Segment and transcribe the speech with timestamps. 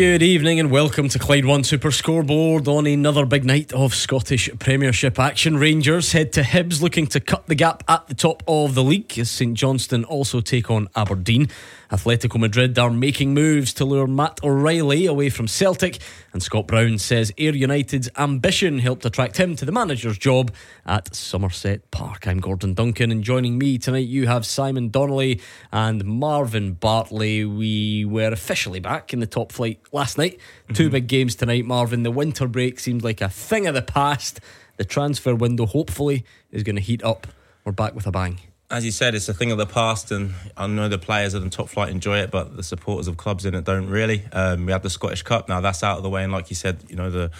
[0.00, 4.48] Good evening and welcome to Clyde One Super Scoreboard on another big night of Scottish
[4.58, 5.58] Premiership action.
[5.58, 9.18] Rangers head to Hibs looking to cut the gap at the top of the league
[9.18, 11.50] as St Johnstone also take on Aberdeen.
[11.90, 15.98] Atletico Madrid are making moves to lure Matt O'Riley away from Celtic,
[16.32, 20.52] and Scott Brown says Ayr United's ambition helped attract him to the manager's job
[20.86, 22.28] at Somerset Park.
[22.28, 25.40] I'm Gordon Duncan, and joining me tonight you have Simon Donnelly
[25.72, 27.44] and Marvin Bartley.
[27.44, 30.38] We were officially back in the top flight last night.
[30.64, 30.74] Mm-hmm.
[30.74, 32.02] Two big games tonight, Marvin.
[32.02, 34.40] The winter break seems like a thing of the past.
[34.76, 37.26] The transfer window hopefully is going to heat up.
[37.64, 38.38] We're back with a bang
[38.70, 41.42] as you said, it's a thing of the past, and I know the players of
[41.42, 44.22] the top flight enjoy it, but the supporters of clubs in it don't really.
[44.32, 46.56] Um, we have the Scottish Cup now; that's out of the way, and like you
[46.56, 47.30] said, you know the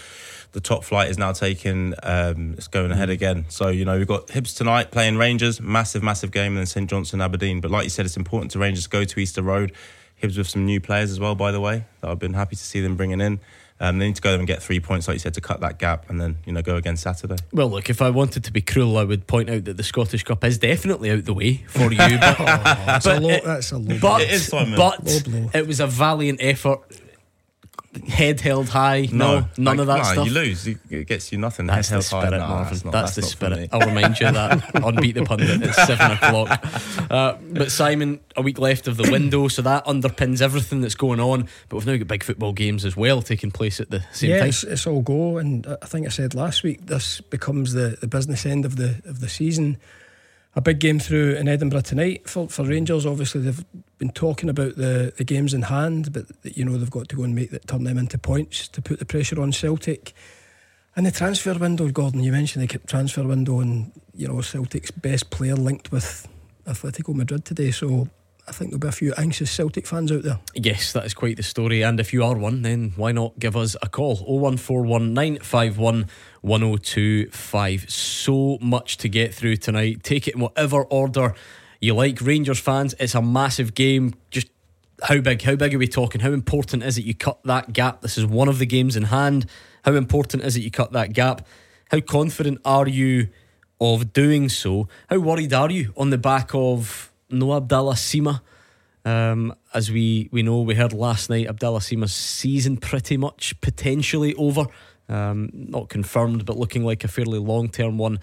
[0.53, 3.13] the top flight is now taking um, it's going ahead mm.
[3.13, 3.45] again.
[3.49, 6.91] So you know we've got Hibs tonight playing Rangers, massive, massive game, and then St
[6.91, 7.61] Johnstone, Aberdeen.
[7.61, 9.73] But like you said, it's important to Rangers go to Easter Road.
[10.21, 11.85] Hibs with some new players as well, by the way.
[12.01, 13.41] That I've been happy to see them bringing in.
[13.83, 15.61] Um, they need to go there and get three points, like you said, to cut
[15.61, 17.37] that gap, and then you know go again Saturday.
[17.51, 20.23] Well, look, if I wanted to be cruel, I would point out that the Scottish
[20.23, 21.97] Cup is definitely out the way for you.
[21.97, 23.99] But, oh, that's, but a low, that's a low.
[23.99, 26.81] But, it, is, but it was a valiant effort
[28.07, 29.09] head held high.
[29.11, 30.27] No, no none like, of that no, stuff.
[30.27, 30.67] You lose.
[30.67, 31.67] It gets you nothing.
[31.67, 32.39] That's head the spirit, high.
[32.39, 32.73] Marvin.
[32.73, 33.71] that's, not, that's, that's the spirit.
[33.73, 36.65] I'll remind you of that on Beat the Pundit at seven o'clock.
[37.11, 41.21] Uh, but Simon, a week left of the window, so that underpins everything that's going
[41.21, 41.49] on.
[41.69, 44.39] But we've now got big football games as well taking place at the same yeah,
[44.39, 44.49] time.
[44.51, 48.07] It's, it's all go, and I think I said last week this becomes the, the
[48.07, 49.79] business end of the of the season
[50.61, 53.07] a big game through in Edinburgh tonight for, for Rangers.
[53.07, 53.65] Obviously, they've
[53.97, 57.23] been talking about the, the games in hand, but you know they've got to go
[57.23, 60.13] and make that turn them into points to put the pressure on Celtic.
[60.95, 65.31] And the transfer window, Gordon, you mentioned the transfer window, and you know Celtic's best
[65.31, 66.29] player linked with
[66.67, 67.71] Atletico Madrid today.
[67.71, 68.09] So
[68.51, 70.41] I think there'll be a few anxious Celtic fans out there.
[70.55, 71.83] Yes, that is quite the story.
[71.83, 74.17] And if you are one, then why not give us a call?
[74.17, 76.09] 0141951
[76.41, 77.89] 1025.
[77.89, 80.03] So much to get through tonight.
[80.03, 81.37] Take it in whatever order
[81.81, 82.21] you like.
[82.21, 84.15] Rangers fans, it's a massive game.
[84.33, 84.49] Just
[85.05, 85.43] how big?
[85.43, 86.21] How big are we talking?
[86.21, 88.01] How important is it you cut that gap?
[88.01, 89.47] This is one of the games in hand.
[89.85, 91.47] How important is it you cut that gap?
[91.93, 93.29] How confident are you
[93.81, 94.89] of doing so?
[95.09, 98.41] How worried are you on the back of no Abdallah Sima?
[99.05, 104.35] Um, as we, we know, we heard last night Abdallah Sima's season pretty much potentially
[104.35, 104.67] over.
[105.09, 108.21] Um, not confirmed, but looking like a fairly long term one.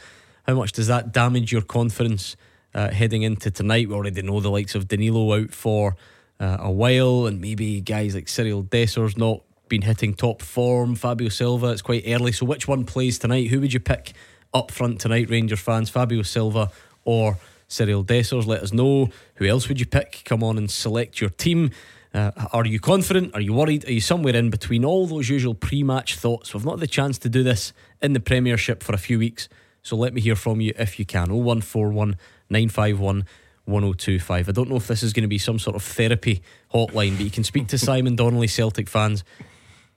[0.48, 2.38] How much does that damage your confidence
[2.74, 3.90] uh, heading into tonight?
[3.90, 5.98] We already know the likes of Danilo out for
[6.40, 10.96] uh, a while, and maybe guys like Cyriel Desser's not been hitting top form.
[10.96, 12.32] Fabio Silva, it's quite early.
[12.32, 13.48] So, which one plays tonight?
[13.48, 14.14] Who would you pick
[14.54, 15.90] up front tonight, Rangers fans?
[15.90, 16.72] Fabio Silva
[17.04, 17.38] or
[17.70, 18.46] Cyriel Dessers?
[18.46, 19.10] Let us know.
[19.36, 20.22] Who else would you pick?
[20.26, 21.72] Come on and select your team.
[22.14, 23.34] Uh, are you confident?
[23.36, 23.88] Are you worried?
[23.88, 26.54] Are you somewhere in between all those usual pre match thoughts?
[26.54, 29.50] We've not had the chance to do this in the Premiership for a few weeks,
[29.84, 31.30] so let me hear from you if you can.
[31.30, 32.16] 0141
[32.50, 33.26] 951
[33.66, 34.48] 1025.
[34.48, 36.42] I don't know if this is going to be some sort of therapy
[36.74, 39.24] hotline, but you can speak to Simon Donnelly, Celtic fans.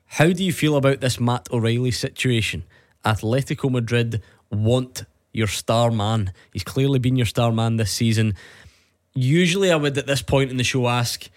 [0.07, 2.65] How do you feel about this Matt O'Riley situation?
[3.05, 6.33] Atletico Madrid want your star man.
[6.53, 8.35] He's clearly been your star man this season.
[9.15, 11.29] Usually, I would at this point in the show ask,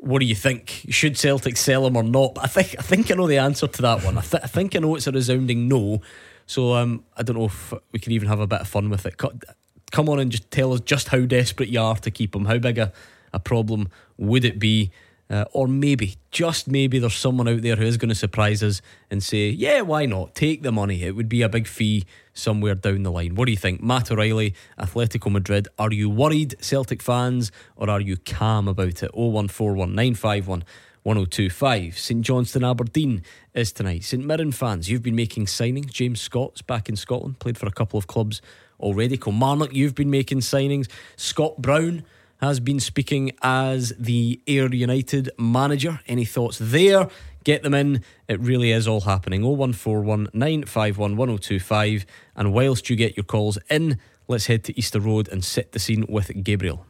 [0.00, 0.86] what do you think?
[0.90, 2.34] Should Celtic sell him or not?
[2.34, 4.18] But I think I think I know the answer to that one.
[4.18, 6.00] I, th- I think I know it's a resounding no.
[6.46, 9.06] So um, I don't know if we can even have a bit of fun with
[9.06, 9.16] it.
[9.16, 12.44] Come on and just tell us just how desperate you are to keep him.
[12.44, 12.92] How big a,
[13.32, 14.90] a problem would it be?
[15.28, 18.80] Uh, or maybe, just maybe, there's someone out there who is going to surprise us
[19.10, 20.34] and say, yeah, why not?
[20.34, 21.02] Take the money.
[21.02, 23.34] It would be a big fee somewhere down the line.
[23.34, 23.82] What do you think?
[23.82, 25.66] Matt O'Riley, Atletico Madrid.
[25.78, 29.10] Are you worried, Celtic fans, or are you calm about it?
[29.12, 30.62] 0141951
[31.06, 31.96] 1025.
[31.96, 33.22] St Johnstone Aberdeen
[33.54, 34.02] is tonight.
[34.02, 35.92] St Mirren fans, you've been making signings.
[35.92, 38.42] James Scott's back in Scotland, played for a couple of clubs
[38.80, 39.16] already.
[39.16, 40.90] Kilmarnock, you've been making signings.
[41.14, 42.04] Scott Brown
[42.40, 46.00] has been speaking as the Ayr United manager.
[46.06, 47.08] Any thoughts there?
[47.44, 48.02] Get them in.
[48.28, 49.42] It really is all happening.
[49.42, 52.06] 0141 951 1025.
[52.34, 53.98] And whilst you get your calls in,
[54.28, 56.84] let's head to Easter Road and set the scene with Gabriel.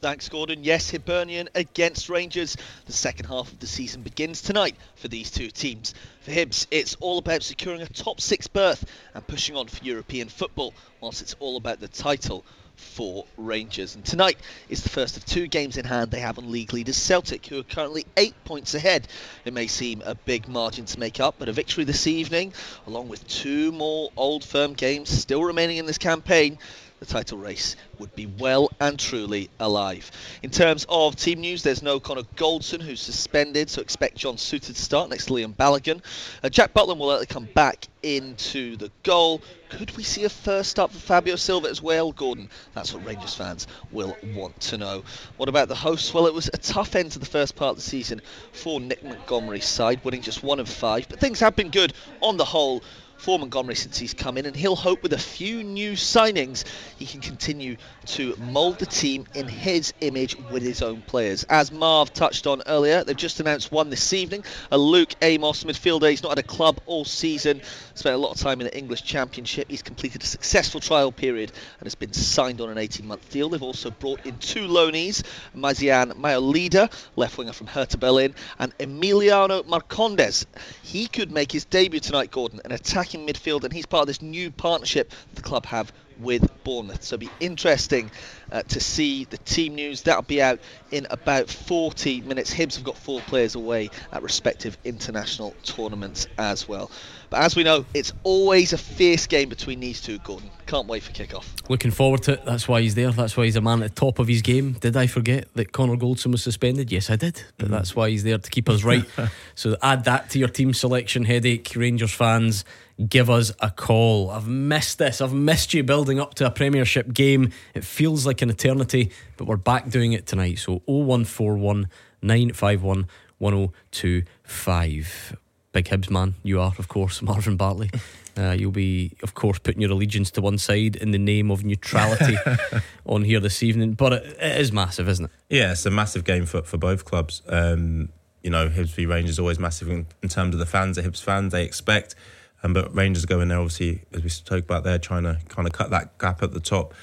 [0.00, 0.62] Thanks, Gordon.
[0.62, 2.56] Yes, Hibernian against Rangers.
[2.86, 5.92] The second half of the season begins tonight for these two teams.
[6.20, 10.28] For Hibs, it's all about securing a top six berth and pushing on for European
[10.28, 12.44] football, whilst it's all about the title
[12.78, 13.94] for Rangers.
[13.94, 14.38] And tonight
[14.68, 17.58] is the first of two games in hand they have on league leaders Celtic, who
[17.58, 19.06] are currently eight points ahead.
[19.44, 22.52] It may seem a big margin to make up, but a victory this evening,
[22.86, 26.58] along with two more old firm games still remaining in this campaign,
[27.00, 30.10] the title race would be well and truly alive.
[30.42, 34.66] In terms of team news, there's no Connor Goldson who's suspended, so expect John Souttar
[34.66, 36.02] to start next to Leon Balogun.
[36.42, 39.42] Uh, Jack Butland will likely come back into the goal.
[39.68, 42.48] Could we see a first start for Fabio Silva as well, Gordon?
[42.74, 45.04] That's what Rangers fans will want to know.
[45.36, 46.12] What about the hosts?
[46.14, 48.22] Well, it was a tough end to the first part of the season
[48.52, 51.92] for Nick Montgomery's side, winning just one of five, but things have been good
[52.22, 52.82] on the whole
[53.18, 56.64] for Montgomery since he's come in, and he'll hope with a few new signings
[56.98, 57.76] he can continue
[58.06, 61.44] to mould the team in his image with his own players.
[61.44, 66.08] As Marv touched on earlier, they've just announced one this evening, a Luke Amos midfielder.
[66.08, 67.60] He's not had a club all season,
[67.94, 69.68] spent a lot of time in the English Championship.
[69.68, 73.48] He's completed a successful trial period and has been signed on an 18-month deal.
[73.48, 75.24] They've also brought in two loanees,
[75.56, 80.46] Myziane Maolida, left winger from Hertha Berlin, and Emiliano Marcondes.
[80.82, 82.72] He could make his debut tonight, Gordon, an
[83.08, 87.02] attacking midfield, and he's part of this new partnership the club have with Bournemouth.
[87.02, 88.10] So it'll be interesting
[88.50, 90.02] uh, to see the team news.
[90.02, 90.58] That'll be out
[90.90, 92.52] in about 40 minutes.
[92.52, 96.90] Hibs have got four players away at respective international tournaments as well.
[97.30, 100.50] But as we know, it's always a fierce game between these two, Gordon.
[100.66, 101.46] Can't wait for kickoff.
[101.68, 102.44] Looking forward to it.
[102.44, 103.10] That's why he's there.
[103.10, 104.72] That's why he's a man at the top of his game.
[104.72, 106.90] Did I forget that Connor Goldson was suspended?
[106.90, 107.42] Yes, I did.
[107.58, 107.70] But mm.
[107.70, 109.04] that's why he's there to keep us right.
[109.54, 112.64] so add that to your team selection headache, Rangers fans
[113.08, 114.30] give us a call.
[114.30, 115.20] I've missed this.
[115.20, 117.52] I've missed you building up to a Premiership game.
[117.74, 120.58] It feels like an eternity, but we're back doing it tonight.
[120.58, 121.88] So 0141
[122.22, 123.06] 951
[123.38, 125.36] 1025.
[125.72, 127.90] Big Hibs man, you are, of course, Marvin Bartley.
[128.36, 131.64] Uh, you'll be, of course, putting your allegiance to one side in the name of
[131.64, 132.36] neutrality
[133.06, 133.94] on here this evening.
[133.94, 135.30] But it, it is massive, isn't it?
[135.48, 137.42] Yeah, it's a massive game for, for both clubs.
[137.48, 138.10] Um,
[138.42, 141.20] you know, Hibs v Rangers always massive in, in terms of the fans, the Hibs
[141.22, 142.14] fans, they expect
[142.62, 145.66] um, but Rangers go in there, obviously, as we spoke about there, trying to kind
[145.66, 146.94] of cut that gap at the top.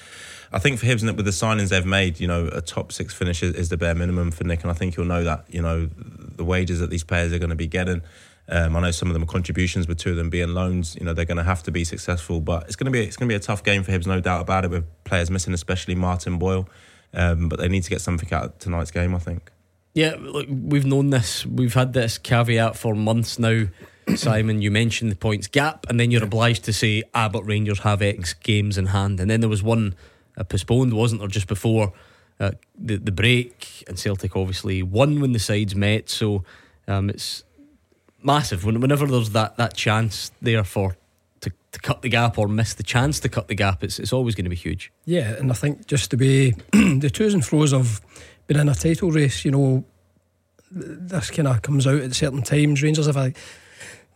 [0.52, 3.42] I think for Hibs, with the signings they've made, you know, a top six finish
[3.42, 5.44] is, is the bare minimum for Nick, and I think you'll know that.
[5.48, 8.02] You know, the wages that these players are going to be getting.
[8.48, 10.96] Um, I know some of them are contributions, but two of them being loans.
[10.98, 12.40] You know, they're going to have to be successful.
[12.40, 14.20] But it's going to be it's going to be a tough game for Hibs, no
[14.20, 14.70] doubt about it.
[14.70, 16.68] With players missing, especially Martin Boyle,
[17.12, 19.14] um, but they need to get something out of tonight's game.
[19.14, 19.50] I think.
[19.94, 21.46] Yeah, look, we've known this.
[21.46, 23.68] We've had this caveat for months now.
[24.14, 27.80] Simon, you mentioned the points gap, and then you're obliged to say, ah, but Rangers
[27.80, 29.20] have X games in hand.
[29.20, 29.94] And then there was one
[30.36, 31.94] uh, postponed, wasn't there, just before
[32.38, 33.84] uh, the, the break?
[33.88, 36.10] And Celtic obviously won when the sides met.
[36.10, 36.44] So
[36.86, 37.42] um, it's
[38.26, 38.64] massive.
[38.64, 40.96] Whenever there's that, that chance there for
[41.40, 44.12] to, to cut the gap or miss the chance to cut the gap, it's, it's
[44.12, 44.92] always going to be huge.
[45.04, 48.00] Yeah, and I think just to be the twos and fro's of
[48.46, 49.84] being in a title race, you know,
[50.70, 52.82] this kind of comes out at certain times.
[52.82, 53.32] Rangers have a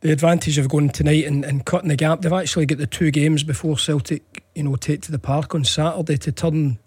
[0.00, 2.22] the advantage of going tonight and, and cutting the gap.
[2.22, 5.62] They've actually got the two games before Celtic, you know, take to the park on
[5.64, 6.78] Saturday to turn,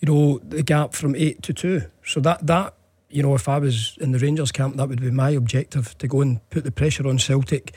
[0.00, 1.82] you know, the gap from eight to two.
[2.04, 2.74] So that that
[3.10, 6.08] you know, if I was in the Rangers camp, that would be my objective to
[6.08, 7.74] go and put the pressure on Celtic,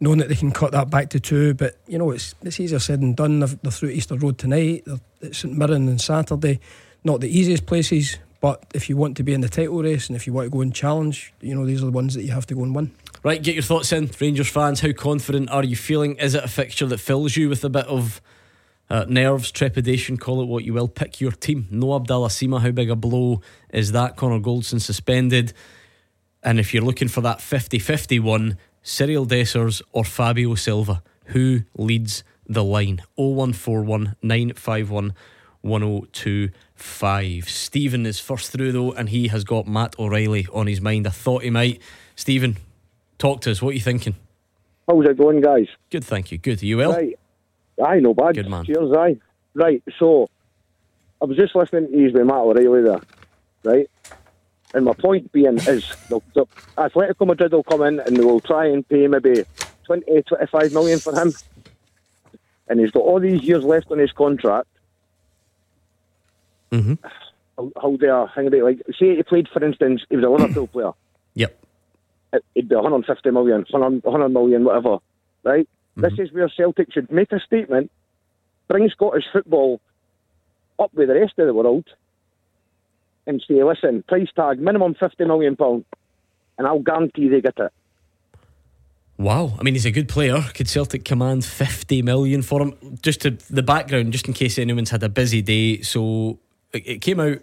[0.00, 1.54] knowing that they can cut that back to two.
[1.54, 3.40] But you know, it's it's easier said than done.
[3.40, 4.84] They're, they're through Easter Road tonight.
[4.86, 6.60] They're at St Mirren on Saturday.
[7.04, 10.16] Not the easiest places, but if you want to be in the title race and
[10.16, 12.32] if you want to go and challenge, you know, these are the ones that you
[12.32, 12.92] have to go and win.
[13.24, 14.10] Right, get your thoughts in.
[14.20, 16.16] Rangers fans, how confident are you feeling?
[16.16, 18.20] Is it a fixture that fills you with a bit of
[18.92, 20.88] uh, nerves, trepidation, call it what you will?
[20.88, 21.66] Pick your team.
[21.70, 24.16] No Abdallah Sima, how big a blow is that?
[24.16, 25.52] Connor Goldson suspended.
[26.42, 31.62] And if you're looking for that 50 50 one, Cyriel Dessers or Fabio Silva, who
[31.76, 33.02] leads the line?
[33.16, 35.14] 0141 951
[35.62, 37.48] 1025.
[37.48, 41.06] Stephen is first through though, and he has got Matt O'Riley on his mind.
[41.06, 41.80] I thought he might.
[42.16, 42.56] Stephen,
[43.22, 43.62] Talk to us.
[43.62, 44.16] What are you thinking?
[44.88, 45.68] How's it going, guys?
[45.90, 46.38] Good, thank you.
[46.38, 46.60] Good.
[46.60, 46.92] Are you well?
[46.92, 47.16] Right.
[47.84, 48.34] Aye, no bad.
[48.34, 48.64] Good man.
[48.64, 49.16] Cheers, aye.
[49.54, 50.28] Right, so
[51.20, 53.00] I was just listening to you with Matt O'Riley there,
[53.64, 53.90] right?
[54.74, 56.46] And my point being is, the, the
[56.78, 59.44] Atletico Madrid will come in and they will try and pay maybe
[59.84, 61.32] 20, 25 million for him.
[62.68, 64.68] And he's got all these years left on his contract.
[66.70, 66.94] Mm-hmm.
[67.58, 70.30] How, how they are, hanging about, like, say he played, for instance, he was a
[70.30, 70.92] Liverpool player.
[71.34, 71.58] Yep
[72.54, 74.98] it'd be 150 million, 100 million, whatever,
[75.44, 75.68] right?
[75.96, 76.02] Mm-hmm.
[76.02, 77.90] This is where Celtic should make a statement,
[78.68, 79.80] bring Scottish football
[80.78, 81.84] up with the rest of the world,
[83.26, 85.84] and say, listen, price tag minimum 50 million pound,
[86.58, 87.72] and I'll guarantee they get it.
[89.18, 90.42] Wow, I mean he's a good player.
[90.54, 92.98] Could Celtic command fifty million for him?
[93.02, 95.80] Just to the background, just in case anyone's had a busy day.
[95.82, 96.40] So
[96.72, 97.38] it, it came out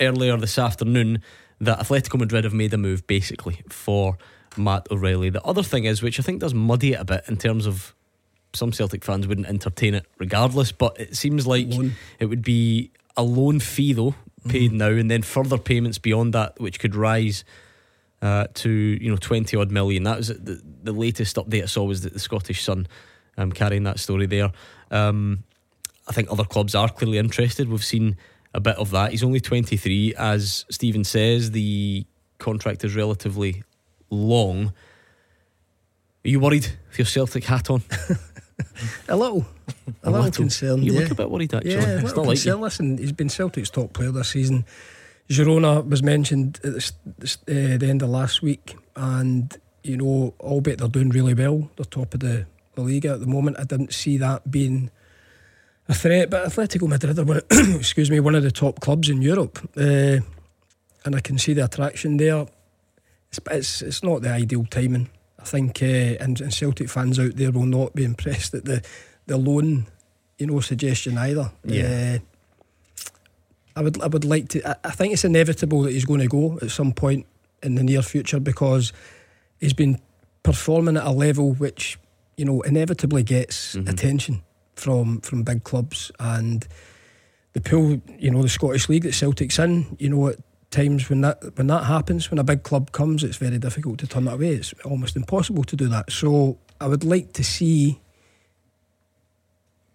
[0.00, 1.20] earlier this afternoon
[1.60, 4.16] that Atletico Madrid have made a move basically for
[4.58, 5.30] Matt O'Riley.
[5.30, 7.94] The other thing is, which I think does muddy it a bit in terms of
[8.52, 11.94] some Celtic fans wouldn't entertain it regardless, but it seems like Loan.
[12.18, 14.14] it would be a loan fee though
[14.48, 17.44] paid now, and then further payments beyond that, which could rise
[18.22, 20.04] uh, to you know twenty odd million.
[20.04, 22.86] That was the, the latest update I saw was that the Scottish Sun
[23.36, 24.52] um, carrying that story there.
[24.90, 25.44] Um,
[26.06, 27.68] I think other clubs are clearly interested.
[27.68, 28.16] We've seen
[28.54, 29.10] a bit of that.
[29.10, 31.50] He's only twenty three, as Stephen says.
[31.50, 32.06] The
[32.38, 33.64] contract is relatively
[34.10, 34.72] long.
[36.24, 37.82] Are you worried with your Celtic hat on?
[39.08, 39.44] A little,
[40.04, 40.42] a, A little, little.
[40.42, 40.84] concerned.
[40.84, 41.00] You yeah.
[41.00, 41.72] look a bit worried actually.
[41.72, 42.58] Yeah, a little not like concerned.
[42.58, 42.62] you.
[42.62, 44.64] Listen, he's been Celtic's top player this season.
[45.28, 49.56] Girona was mentioned at the, s- the s- uh, the end of last week, and
[49.82, 53.26] you know, albeit they're doing really well, they're top of the, the league at the
[53.26, 53.58] moment.
[53.58, 54.90] I didn't see that being
[55.88, 57.44] a threat, but Atletico Madrid are one, of-
[57.76, 60.18] excuse me, one of the top clubs in Europe, uh,
[61.04, 62.46] and I can see the attraction there.
[63.30, 65.10] It's, it's it's not the ideal timing.
[65.38, 65.86] I think, uh,
[66.20, 68.84] and, and Celtic fans out there will not be impressed at the
[69.26, 69.86] the loan,
[70.38, 71.52] you know, suggestion either.
[71.64, 72.18] Yeah.
[72.18, 73.08] Uh,
[73.76, 74.68] I would I would like to.
[74.68, 77.26] I, I think it's inevitable that he's going to go at some point
[77.62, 78.92] in the near future because
[79.60, 80.00] he's been
[80.42, 81.98] performing at a level which
[82.36, 84.42] you know inevitably gets attention
[84.74, 86.66] from from big clubs and
[87.52, 88.00] the pool.
[88.18, 89.96] You know, the Scottish League that Celtic's in.
[89.98, 90.38] You know, at
[90.70, 94.06] times when that when that happens, when a big club comes, it's very difficult to
[94.06, 94.54] turn that away.
[94.54, 96.12] It's almost impossible to do that.
[96.12, 98.00] So I would like to see.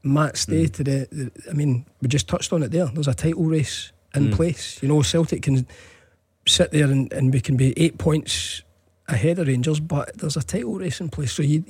[0.06, 0.72] Matt stay hmm.
[0.72, 1.32] to the, the.
[1.50, 2.88] I mean, we just touched on it there.
[2.88, 4.34] There's a title race in hmm.
[4.34, 4.82] place.
[4.84, 5.65] You know, Celtic can
[6.46, 8.63] sit there and, and we can be eight points
[9.08, 11.32] ahead of Rangers, but there's a title race in place.
[11.32, 11.63] So you,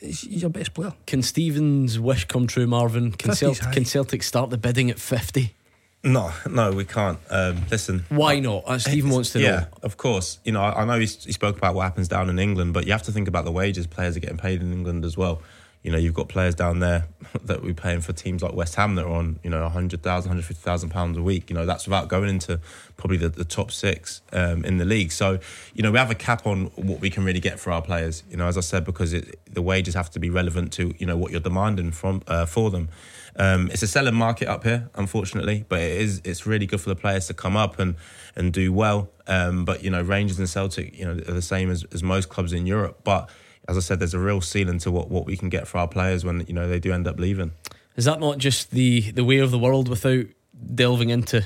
[0.00, 0.92] he's, your best player.
[1.06, 3.12] Can Stevens' wish come true, Marvin?
[3.12, 5.54] Can, 50's Celtic, can Celtic start the bidding at 50?
[6.04, 7.18] No, no, we can't.
[7.28, 8.64] Um, listen, Why not?
[8.66, 9.44] Uh, Stephen wants to know.
[9.44, 10.38] Yeah, of course.
[10.44, 12.86] You know, I, I know he, he spoke about what happens down in England, but
[12.86, 15.42] you have to think about the wages players are getting paid in England as well.
[15.82, 17.08] You know, you've got players down there
[17.44, 20.90] that we're paying for teams like West Ham that are on, you know, 100,000, 150,000
[20.90, 21.50] pounds a week.
[21.50, 22.60] You know, that's without going into
[22.96, 25.10] probably the, the top six um, in the league.
[25.10, 25.40] So,
[25.74, 28.22] you know, we have a cap on what we can really get for our players.
[28.30, 31.06] You know, as I said, because it, the wages have to be relevant to, you
[31.06, 32.88] know, what you're demanding from uh, for them.
[33.38, 36.88] Um, it's a selling market up here, unfortunately, but it is it's really good for
[36.88, 37.94] the players to come up and
[38.34, 39.10] and do well.
[39.28, 42.28] Um, but you know, Rangers and Celtic, you know, are the same as, as most
[42.28, 43.00] clubs in Europe.
[43.04, 43.30] But
[43.68, 45.86] as I said, there's a real ceiling to what, what we can get for our
[45.88, 47.52] players when you know they do end up leaving.
[47.96, 50.26] Is that not just the, the way of the world without
[50.74, 51.44] delving into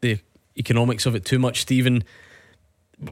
[0.00, 0.18] the
[0.58, 2.04] economics of it too much, Stephen?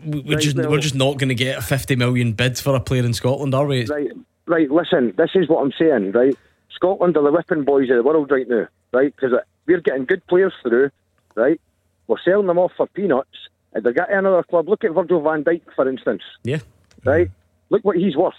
[0.05, 2.59] We- We're Right, just, well- we're just not going to get a 50 million bid
[2.59, 3.85] for a player in Scotland, are we?
[3.87, 4.11] Right,
[4.47, 4.71] right.
[4.71, 6.13] Listen, this is what I'm saying.
[6.13, 6.37] Right,
[6.75, 8.69] Scotland are the whipping boys of the world right now.
[8.93, 9.33] Right, because
[9.67, 10.91] we're getting good players through.
[11.35, 11.61] Right,
[12.07, 13.29] we're selling them off for peanuts.
[13.73, 14.69] And they get another club.
[14.69, 16.23] Look at Virgil Van Dijk, for instance.
[16.45, 16.61] Yeah.
[17.05, 17.31] Right,
[17.71, 18.35] look what he's worth.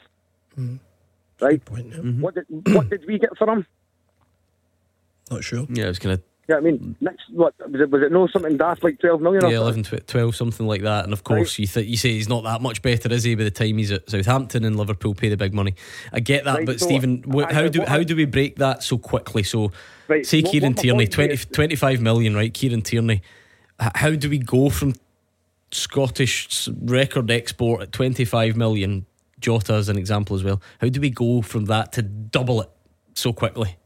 [1.42, 1.98] Right, Point, yeah.
[1.98, 2.22] Mm-hmm.
[2.22, 3.66] what did what did we get for him?
[5.30, 5.66] Not sure.
[5.70, 6.96] Yeah, it was kind of Yeah, I mean, mm.
[7.02, 7.90] next what was it?
[7.90, 9.44] Was it no something daft like twelve million?
[9.44, 9.84] or yeah, something?
[9.86, 11.04] 11, tw- 12, something like that.
[11.04, 13.34] And of course, you th- you say he's not that much better, is he?
[13.34, 15.74] By the time he's at Southampton and Liverpool pay the big money,
[16.14, 16.58] I get that.
[16.58, 19.42] Right, but so Stephen, I- how do how do we break that so quickly?
[19.42, 19.72] So,
[20.08, 22.54] Right, say what- Kieran what Tierney, point 20, is- 25 million, right?
[22.54, 23.24] Kieran Tierney.
[23.80, 24.94] How do we go from
[25.72, 29.08] Scottish record export at 25 million,
[29.40, 30.62] Jota as an example as well?
[30.80, 32.70] How do we go from that to double it
[33.16, 33.78] so quickly?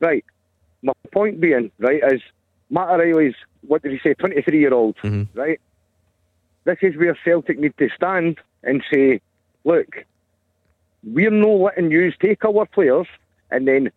[0.00, 0.24] Right.
[0.84, 2.20] My point being, right, is
[2.70, 3.34] Matt O'Riley's,
[3.66, 5.28] what did he say, 23 year old, Mhm.
[5.34, 5.58] right?
[6.64, 9.20] This is where Celtic need to stand and say,
[9.64, 10.04] look,
[11.02, 13.06] we're no letting you take our players
[13.50, 13.90] and then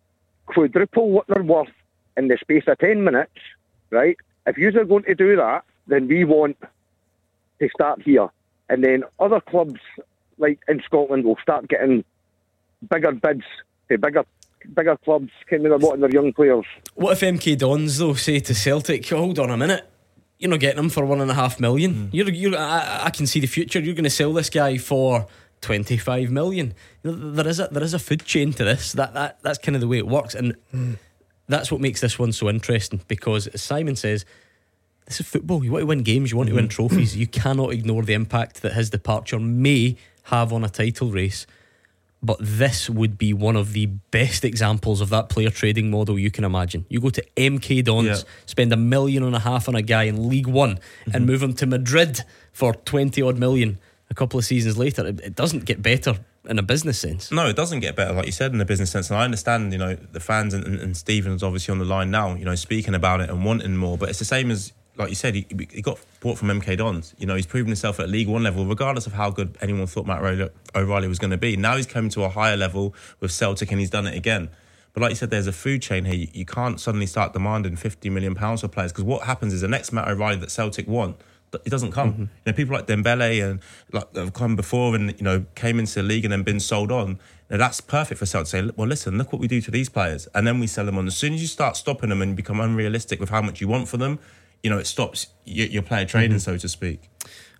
[0.45, 1.71] quadruple what they're worth
[2.15, 3.39] in the space of 10 minutes,
[3.89, 4.17] right?
[4.45, 6.57] If you are going to do that, then we want
[7.59, 8.29] to start here.
[8.69, 9.79] And then other clubs,
[10.37, 12.03] like in Scotland, will start getting
[12.89, 13.43] bigger bids
[13.89, 14.23] to bigger
[14.75, 16.65] bigger clubs kind of wanting their young players.
[16.95, 19.89] What if MK Dons though say to Celtic, "Hold on a minute,
[20.39, 21.93] you're not getting him for one and a half million.
[21.93, 22.15] Hmm.
[22.15, 23.79] You're, you're, I, I can see the future.
[23.79, 25.27] You're going to sell this guy for
[25.61, 26.75] 25 million
[27.11, 28.93] there is a there is a food chain to this.
[28.93, 30.93] That that that's kind of the way it works, and hmm.
[31.47, 33.01] that's what makes this one so interesting.
[33.07, 34.25] Because as Simon says,
[35.05, 35.63] this is football.
[35.63, 36.31] You want to win games.
[36.31, 36.61] You want to hmm.
[36.61, 37.15] win trophies.
[37.15, 41.47] You cannot ignore the impact that his departure may have on a title race.
[42.27, 46.29] But this would be one of the best examples of that player trading model you
[46.29, 46.85] can imagine.
[46.89, 48.17] You go to MK Dons, Yeah.
[48.45, 51.25] spend a million and a half on a guy in League One, and mm-hmm.
[51.25, 52.19] move him to Madrid
[52.51, 53.79] for 20 odd million
[54.09, 55.07] a couple of seasons later.
[55.07, 56.19] It, it doesn't get better
[56.49, 57.31] in a business sense.
[57.31, 59.09] No, it doesn't get better, like you said, in a business sense.
[59.09, 62.11] And I understand, you know, the fans and, and, and Stephen's obviously on the line
[62.11, 63.97] now, you know, speaking about it and wanting more.
[63.97, 67.13] But it's the same as, like you said, he, he got bought from MK Dons.
[67.17, 70.05] You know, he's proven himself at League One level, regardless of how good anyone thought
[70.05, 70.21] Matt
[70.75, 71.55] O'Riley was going to be.
[71.55, 74.49] Now he's come to a higher level with Celtic and he's done it again.
[74.93, 76.15] But like you said, there's a food chain here.
[76.15, 79.61] You, you can't suddenly start demanding 50 million pounds for players because what happens is
[79.61, 81.17] the next Matt O'Riley that Celtic want
[81.53, 82.13] it doesn't come.
[82.13, 82.21] Mm-hmm.
[82.21, 83.59] You know, people like Dembele and
[83.91, 86.91] like have come before and you know came into the league and then been sold
[86.91, 87.19] on.
[87.49, 88.47] Now that's perfect for Celtic.
[88.47, 90.97] Say, well, listen, look what we do to these players, and then we sell them
[90.97, 91.07] on.
[91.07, 93.87] As soon as you start stopping them and become unrealistic with how much you want
[93.87, 94.19] for them,
[94.63, 96.39] you know, it stops your, your player trading, mm-hmm.
[96.39, 97.09] so to speak.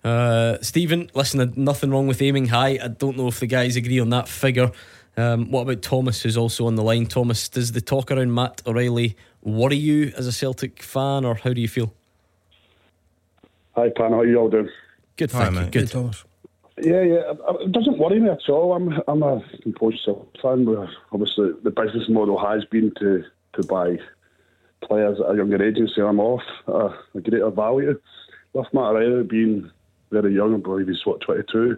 [0.03, 2.79] Uh, Stephen, listen, nothing wrong with aiming high.
[2.81, 4.71] I don't know if the guys agree on that figure.
[5.17, 7.07] Um, what about Thomas, who's also on the line?
[7.07, 11.53] Thomas, does the talk around Matt O'Riley worry you as a Celtic fan, or how
[11.53, 11.93] do you feel?
[13.75, 14.11] Hi, Pan.
[14.11, 14.69] How you all doing?
[15.17, 15.69] Good, thank Hi, you.
[15.71, 15.89] Good.
[15.89, 16.23] Thomas.
[16.79, 17.33] Yeah, yeah.
[17.61, 18.73] It doesn't worry me at all.
[18.73, 20.65] I'm I'm a composed Celtic fan.
[20.65, 23.23] Where obviously, the business model has been to
[23.53, 23.97] to buy
[24.83, 27.99] players at a younger age and sell them off a, a greater value.
[28.53, 29.71] With Matt O'Riley being
[30.11, 31.77] very young, I believe he's what 22.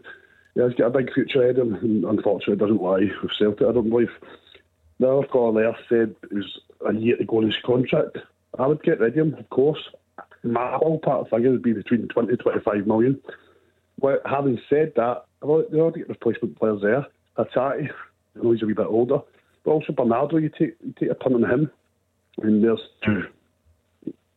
[0.56, 1.75] Yeah, he's got a big future ahead of him.
[1.75, 3.68] And unfortunately, doesn't lie with Celtic.
[3.68, 4.10] I don't believe.
[5.00, 8.18] The other caller there said it was a year to go in his contract.
[8.58, 9.79] I would get rid of him, of course
[10.44, 13.20] my ballpark figure would be between 20 to 25 million.
[14.01, 17.06] But having said that, they already get replacement players there.
[17.38, 17.89] Hatate,
[18.36, 19.20] I know he's a wee bit older,
[19.63, 21.72] but also Bernardo, you take you take a punt on him,
[22.43, 23.24] and there's two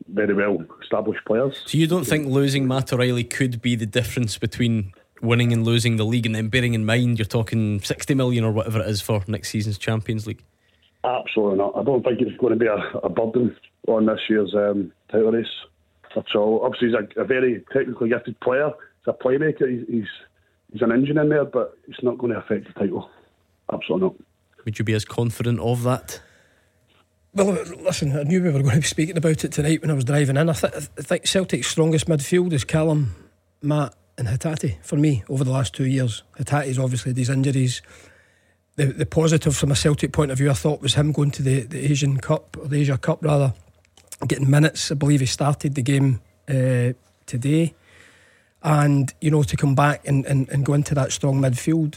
[0.08, 1.56] very well established players.
[1.66, 4.92] So you don't think losing Matt O'Riley could be the difference between
[5.22, 8.52] winning and losing the league, and then bearing in mind you're talking 60 million or
[8.52, 10.42] whatever it is for next season's Champions League?
[11.04, 11.72] Absolutely not.
[11.76, 13.56] I don't think it's going to be a, a burden
[13.88, 15.46] on this year's um, title race.
[16.32, 18.70] So obviously he's a, a, very technically gifted player.
[19.04, 19.68] He's a playmaker.
[19.68, 20.08] He's, he's,
[20.72, 23.08] he's an engine in there, but it's not going to affect the title.
[23.72, 24.16] Absolutely not.
[24.64, 26.20] Would you be as confident of that?
[27.34, 29.94] Well, listen, I knew we were going to be speaking about it tonight when I
[29.94, 30.50] was driving in.
[30.50, 33.14] I, th- I think Celtic's strongest midfield is Callum,
[33.62, 36.22] Matt, and Hatate for me over the last two years.
[36.38, 37.80] Hatate's obviously these injuries.
[38.76, 41.42] The, the positive from a Celtic point of view, I thought, was him going to
[41.42, 43.54] the, the Asian Cup, or the Asia Cup rather,
[44.28, 44.92] getting minutes.
[44.92, 46.92] I believe he started the game uh,
[47.24, 47.72] today.
[48.62, 51.96] And, you know, to come back and, and, and go into that strong midfield,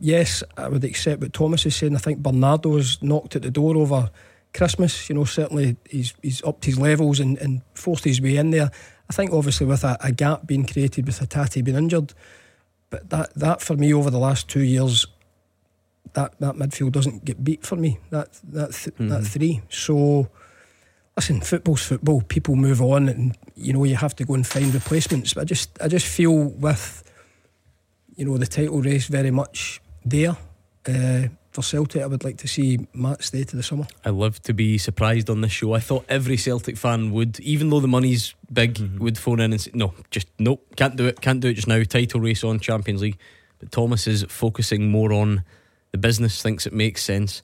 [0.00, 1.94] yes, I would accept what Thomas is saying.
[1.94, 4.10] I think Bernardo's knocked at the door over
[4.54, 5.08] Christmas.
[5.08, 8.70] You know, certainly he's he's upped his levels and, and forced his way in there.
[9.10, 12.14] I think obviously with a, a gap being created with Hatate being injured,
[12.90, 15.06] but that that for me over the last two years,
[16.14, 17.98] that that midfield doesn't get beat for me.
[18.10, 19.08] That that th- mm-hmm.
[19.08, 19.62] that three.
[19.68, 20.30] So
[21.16, 22.22] listen, football's football.
[22.22, 25.34] People move on, and you know you have to go and find replacements.
[25.34, 27.02] But I just, I just feel with,
[28.16, 30.36] you know, the title race very much there.
[30.86, 33.86] Uh, for Celtic, I would like to see Matt stay to the summer.
[34.04, 35.72] I love to be surprised on this show.
[35.72, 38.98] I thought every Celtic fan would, even though the money's big, mm-hmm.
[38.98, 41.68] would phone in and say, "No, just nope, can't do it, can't do it just
[41.68, 43.18] now." Title race on Champions League,
[43.60, 45.44] but Thomas is focusing more on
[45.92, 46.42] the business.
[46.42, 47.42] Thinks it makes sense.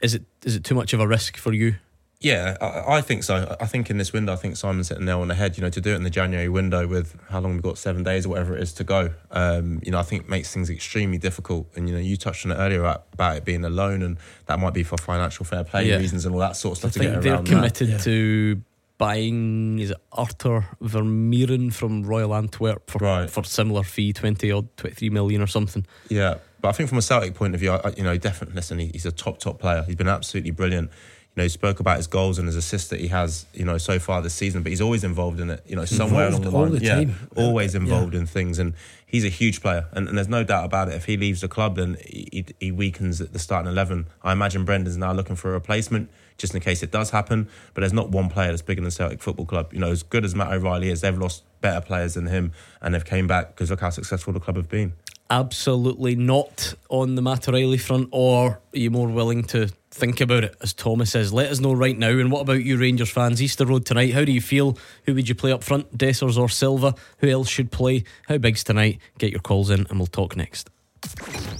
[0.00, 1.74] Is it is it too much of a risk for you?
[2.20, 3.56] Yeah, I, I, think so.
[3.60, 5.56] I think in this window, I think Simon's hit the nail on the head.
[5.56, 8.02] You know, to do it in the January window with how long we've got, seven
[8.02, 9.10] days or whatever it is to go.
[9.30, 11.68] Um, you know, I think makes things extremely difficult.
[11.76, 12.80] And you know, you touched on it earlier
[13.12, 15.96] about, it being a loan, and that might be for financial fair play yeah.
[15.96, 17.02] reasons and all that sort of stuff.
[17.02, 17.98] I to think they're committed yeah.
[17.98, 18.62] to
[18.98, 23.28] buying is it Arthur Vermeeren from Royal Antwerp for right.
[23.28, 25.86] for similar fee, twenty odd, twenty three million or something.
[26.08, 28.78] Yeah, but I think from a Celtic point of view, I, you know, definitely listen.
[28.78, 29.82] He's a top top player.
[29.82, 30.90] He's been absolutely brilliant
[31.36, 33.76] you know, he spoke about his goals and his assists that he has, you know,
[33.76, 36.70] so far this season, but he's always involved in it, you know, somewhere involved along
[36.72, 37.06] the line.
[37.06, 38.20] The yeah, always involved yeah.
[38.20, 38.58] in things.
[38.58, 38.72] And
[39.06, 39.84] he's a huge player.
[39.92, 40.94] And, and, there's no doubt about it.
[40.94, 44.06] If he leaves the club, then he, he weakens at the starting 11.
[44.22, 47.48] I imagine Brendan's now looking for a replacement just in case it does happen.
[47.74, 49.74] But there's not one player that's bigger than Celtic Football Club.
[49.74, 52.94] You know, as good as Matt O'Riley is, they've lost better players than him and
[52.94, 54.94] they've came back because look how successful the club have been.
[55.28, 60.44] Absolutely not on the Matt O'Riley front, or are you more willing to think about
[60.44, 61.32] it, as Thomas says.
[61.32, 62.10] Let us know right now.
[62.10, 63.42] And what about you, Rangers fans?
[63.42, 64.12] Easter Road tonight.
[64.12, 64.78] How do you feel?
[65.04, 66.94] Who would you play up front, Dessers or Silva?
[67.18, 68.04] Who else should play?
[68.28, 69.00] How big's tonight?
[69.18, 70.70] Get your calls in, and we'll talk next.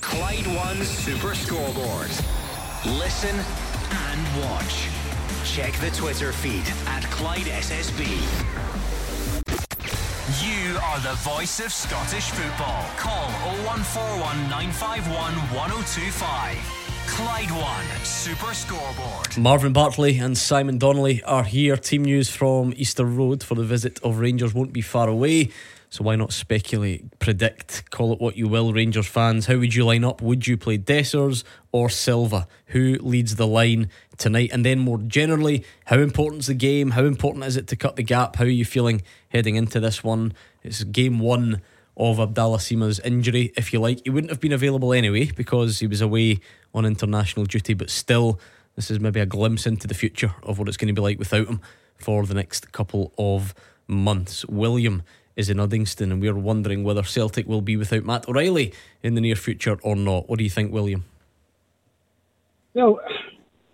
[0.00, 2.10] Clyde One Super Scoreboard.
[2.98, 3.36] Listen
[3.90, 4.88] and watch.
[5.44, 8.65] Check the Twitter feed at Clyde SSB.
[10.26, 12.84] You are the voice of Scottish football.
[12.96, 13.28] Call
[13.62, 15.14] 0141 951
[15.54, 16.56] 1025.
[17.06, 19.38] Clyde One Super Scoreboard.
[19.38, 21.76] Marvin Bartley and Simon Donnelly are here.
[21.76, 25.50] Team news from Easter Road for the visit of Rangers won't be far away.
[25.88, 29.46] So why not speculate, predict, call it what you will, Rangers fans?
[29.46, 30.20] How would you line up?
[30.20, 32.48] Would you play Dessers or Silva?
[32.66, 34.50] Who leads the line tonight?
[34.52, 36.90] And then more generally, how important is the game?
[36.90, 38.36] How important is it to cut the gap?
[38.36, 40.32] How are you feeling heading into this one?
[40.62, 41.62] It's game one
[41.96, 44.02] of Abdallah Sima's injury, if you like.
[44.04, 46.40] He wouldn't have been available anyway because he was away
[46.74, 48.38] on international duty, but still,
[48.74, 51.18] this is maybe a glimpse into the future of what it's going to be like
[51.18, 51.60] without him
[51.96, 53.54] for the next couple of
[53.86, 54.44] months.
[54.46, 55.02] William
[55.36, 58.72] is in Uddingston, and we're wondering whether Celtic will be without Matt O'Riley
[59.02, 60.28] in the near future or not.
[60.28, 61.04] What do you think, William?
[62.74, 62.98] Well,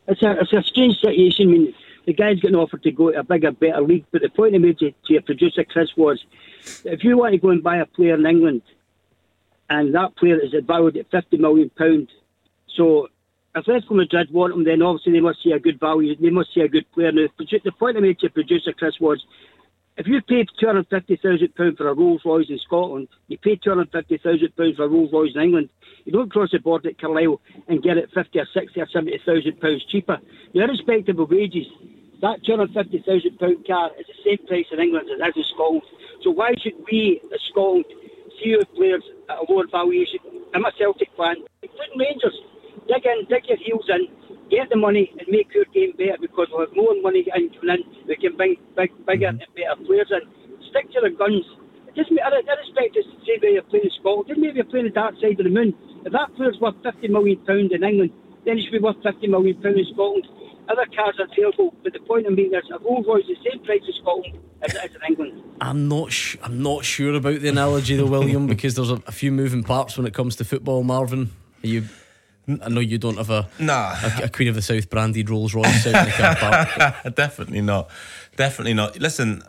[0.09, 1.49] it's a it's a strange situation.
[1.49, 1.75] I mean,
[2.07, 4.59] the guy's getting offered to go to a bigger, better league, but the point I
[4.59, 6.25] made to, to your producer Chris was,
[6.85, 8.63] if you want to go and buy a player in England,
[9.71, 12.11] and that player is valued at fifty million pound,
[12.77, 13.09] so
[13.55, 16.17] if Atletico Madrid want him, then obviously they must see a good value.
[16.17, 17.13] They must see a good player.
[17.13, 19.25] Now, the point I made to your producer Chris was,
[19.97, 24.19] if you thousand pounds for a Rolls Royce in Scotland, you pay two hundred fifty
[24.19, 25.69] thousand pounds for a Rolls Royce in England.
[26.05, 29.21] You don't cross the border at Carlisle and get it fifty or sixty or seventy
[29.25, 30.19] thousand pounds cheaper.
[30.55, 31.67] Irrespective of wages,
[32.21, 35.31] that two hundred fifty thousand pound car is the same price in England as it
[35.31, 35.83] is in Scotland.
[36.23, 37.85] So why should we, as Scotland,
[38.41, 40.21] see our players at a lower valuation?
[40.55, 42.39] I'm a Celtic fan, including Rangers.
[42.89, 44.09] Dig in, dig your heels in,
[44.53, 47.81] get the money and make your game better because we'll have more money in coming
[47.81, 47.83] in.
[48.05, 49.57] We can bring big, bigger and mm-hmm.
[49.57, 50.23] better players in.
[50.69, 51.49] Stick to the guns.
[51.93, 55.15] Matter, irrespective of say where you're playing in Scotland, doesn't matter you're playing the dark
[55.21, 55.73] side of the moon.
[56.05, 58.13] If that player's worth fifty million pounds in England,
[58.45, 60.29] then he should be worth fifty million pounds in Scotland.
[60.69, 63.61] Other cars are available, but the point I'm making is a Rolls Royce the same
[63.65, 65.43] price in Scotland as it is in England.
[65.61, 66.13] I'm not.
[66.13, 69.63] Sh- I'm not sure about the analogy, though, William, because there's a, a few moving
[69.63, 70.85] parts when it comes to football.
[70.85, 71.31] Marvin,
[71.63, 71.89] Are you.
[72.49, 73.95] I know you don't have a Nah.
[74.03, 77.15] a, a Queen of the South branded Rolls Royce out in the car park.
[77.15, 77.89] Definitely not.
[78.37, 78.99] Definitely not.
[78.99, 79.43] Listen,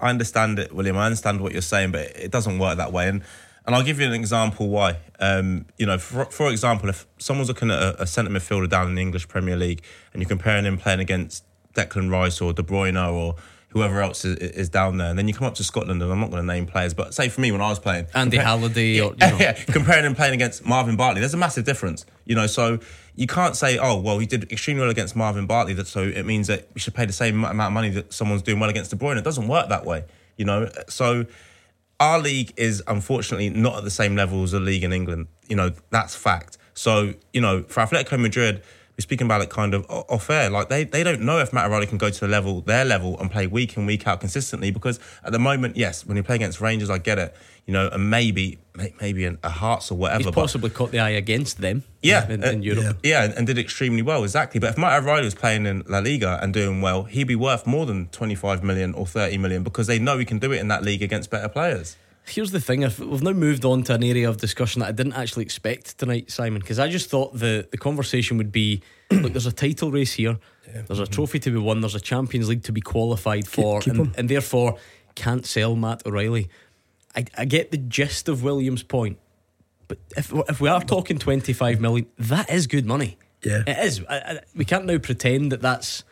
[0.00, 0.96] I understand it, William.
[0.96, 3.08] I understand what you're saying, but it doesn't work that way.
[3.08, 3.22] And
[3.66, 4.98] and I'll give you an example why.
[5.18, 8.88] Um, you know, for, for example, if someone's looking at a, a centre midfielder down
[8.88, 11.42] in the English Premier League and you're comparing him playing against
[11.74, 13.34] Declan Rice or De Bruyne or
[13.68, 16.20] whoever else is, is down there, and then you come up to Scotland, and I'm
[16.20, 19.00] not going to name players, but say for me when I was playing, Andy Halliday,
[19.00, 19.38] or, you yeah, know.
[19.38, 22.06] yeah, comparing him playing against Marvin Bartley, there's a massive difference.
[22.24, 22.78] You know, so
[23.16, 26.24] you can't say, oh, well, he did extremely well against Marvin Bartley, that so it
[26.24, 28.90] means that we should pay the same amount of money that someone's doing well against
[28.90, 29.18] De Bruyne.
[29.18, 30.04] It doesn't work that way.
[30.36, 31.26] You know, so
[31.98, 35.28] our league is unfortunately not at the same level as the league in England.
[35.48, 36.58] You know, that's fact.
[36.74, 38.62] So, you know, for Atletico Madrid,
[38.96, 40.48] we're speaking about it kind of off air.
[40.48, 43.18] Like they, they don't know if Matt O'Riley can go to the level, their level,
[43.20, 44.70] and play week in, week out consistently.
[44.70, 47.36] Because at the moment, yes, when you play against Rangers, I get it.
[47.66, 48.58] You know, and maybe
[49.00, 50.18] maybe an, a Hearts or whatever.
[50.18, 51.82] He's but- possibly caught the eye against them.
[52.00, 52.98] yeah, in, uh, Europe.
[53.02, 54.60] Yeah, and, and did extremely well, exactly.
[54.60, 57.66] But if Matt O'Riley was playing in La Liga and doing well, he'd be worth
[57.66, 60.68] more than 25 million or 30 million because they know he can do it in
[60.68, 61.96] that league against better players.
[62.28, 64.92] Here's the thing: if we've now moved on to an area of discussion that I
[64.92, 69.32] didn't actually expect tonight, Simon, because I just thought the the conversation would be: look,
[69.32, 70.38] there's a title race here,
[70.86, 73.94] there's a trophy to be won, there's a Champions League to be qualified for, keep
[73.94, 74.76] and, and therefore
[75.14, 76.48] can't sell Matt O'Riley.
[77.14, 79.18] I, I get the gist of Williams' point,
[79.86, 83.18] but if if we are talking 25 million, that is good money.
[83.42, 83.62] Yeah.
[83.66, 84.02] it is.
[84.08, 86.02] I, I, we can't now pretend that that's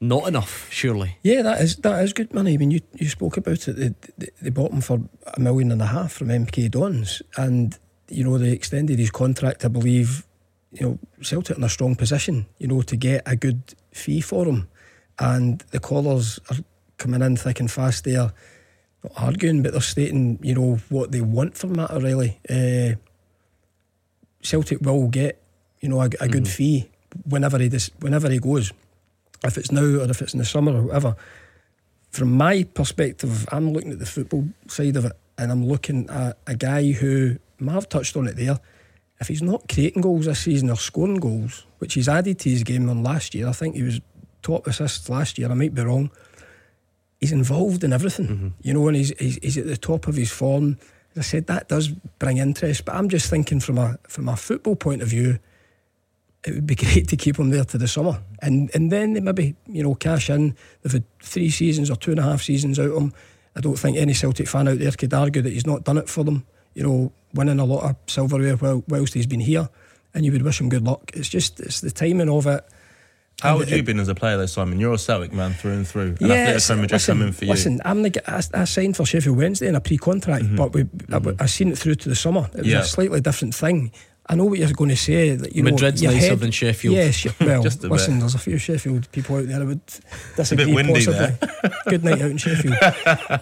[0.00, 0.68] not enough.
[0.70, 1.18] Surely.
[1.22, 2.54] Yeah, that is that is good money.
[2.54, 3.72] I mean, you, you spoke about it.
[3.74, 7.76] They, they, they bought him for a million and a half from MK Dons, and
[8.08, 9.64] you know they extended his contract.
[9.64, 10.24] I believe
[10.72, 12.46] you know Celtic in a strong position.
[12.58, 14.68] You know to get a good fee for him,
[15.18, 16.58] and the callers are
[16.96, 18.04] coming in thick and fast.
[18.04, 18.32] There,
[19.02, 22.38] not arguing, but they're stating you know what they want from Matt O'Riley.
[22.48, 22.94] Uh,
[24.42, 25.42] Celtic will get
[25.80, 26.88] you know a, a good fee
[27.24, 28.72] whenever he dis, whenever he goes
[29.44, 31.16] if it's now or if it's in the summer or whatever.
[32.10, 36.38] From my perspective, I'm looking at the football side of it and I'm looking at
[36.46, 38.58] a guy who, Marv touched on it there,
[39.20, 42.62] if he's not creating goals this season or scoring goals, which he's added to his
[42.62, 44.00] game on last year, I think he was
[44.42, 46.10] top assists last year, I might be wrong.
[47.20, 48.48] He's involved in everything, mm-hmm.
[48.62, 50.78] you know, and he's, he's he's at the top of his form.
[51.12, 54.36] As I said, that does bring interest, but I'm just thinking from a from a
[54.36, 55.40] football point of view,
[56.44, 58.20] it would be great to keep him there to the summer.
[58.40, 60.56] And and then they maybe, you know, cash in.
[60.82, 63.12] They've had three seasons or two and a half seasons out of him.
[63.56, 66.08] I don't think any Celtic fan out there could argue that he's not done it
[66.08, 66.46] for them.
[66.74, 69.68] You know, winning a lot of silverware while, whilst he's been here.
[70.14, 71.10] And you would wish him good luck.
[71.14, 72.64] It's just, it's the timing of it.
[73.40, 74.80] How And would you it- been as a player though, Simon?
[74.80, 76.16] You're a Celtic man through and through.
[76.20, 76.88] And Yeah, listen,
[77.32, 77.50] for you.
[77.50, 77.80] listen.
[77.84, 80.56] I'm the, I, I signed for Sheffield Wednesday in a pre-contract, mm-hmm.
[80.56, 81.42] but we, I, mm-hmm.
[81.42, 82.48] I seen it through to the summer.
[82.54, 82.80] It was Yeah.
[82.80, 83.92] a slightly different thing.
[84.30, 85.34] I know what you're going to say.
[85.36, 86.94] That, you Madrid's know, nicer head- than Sheffield.
[86.94, 88.20] Yes, well, Just a listen, bit.
[88.20, 90.66] there's a few Sheffield people out there that would a disagree.
[90.66, 91.48] bit windy possibly.
[91.88, 92.74] Good night out in Sheffield.
[92.80, 93.38] uh,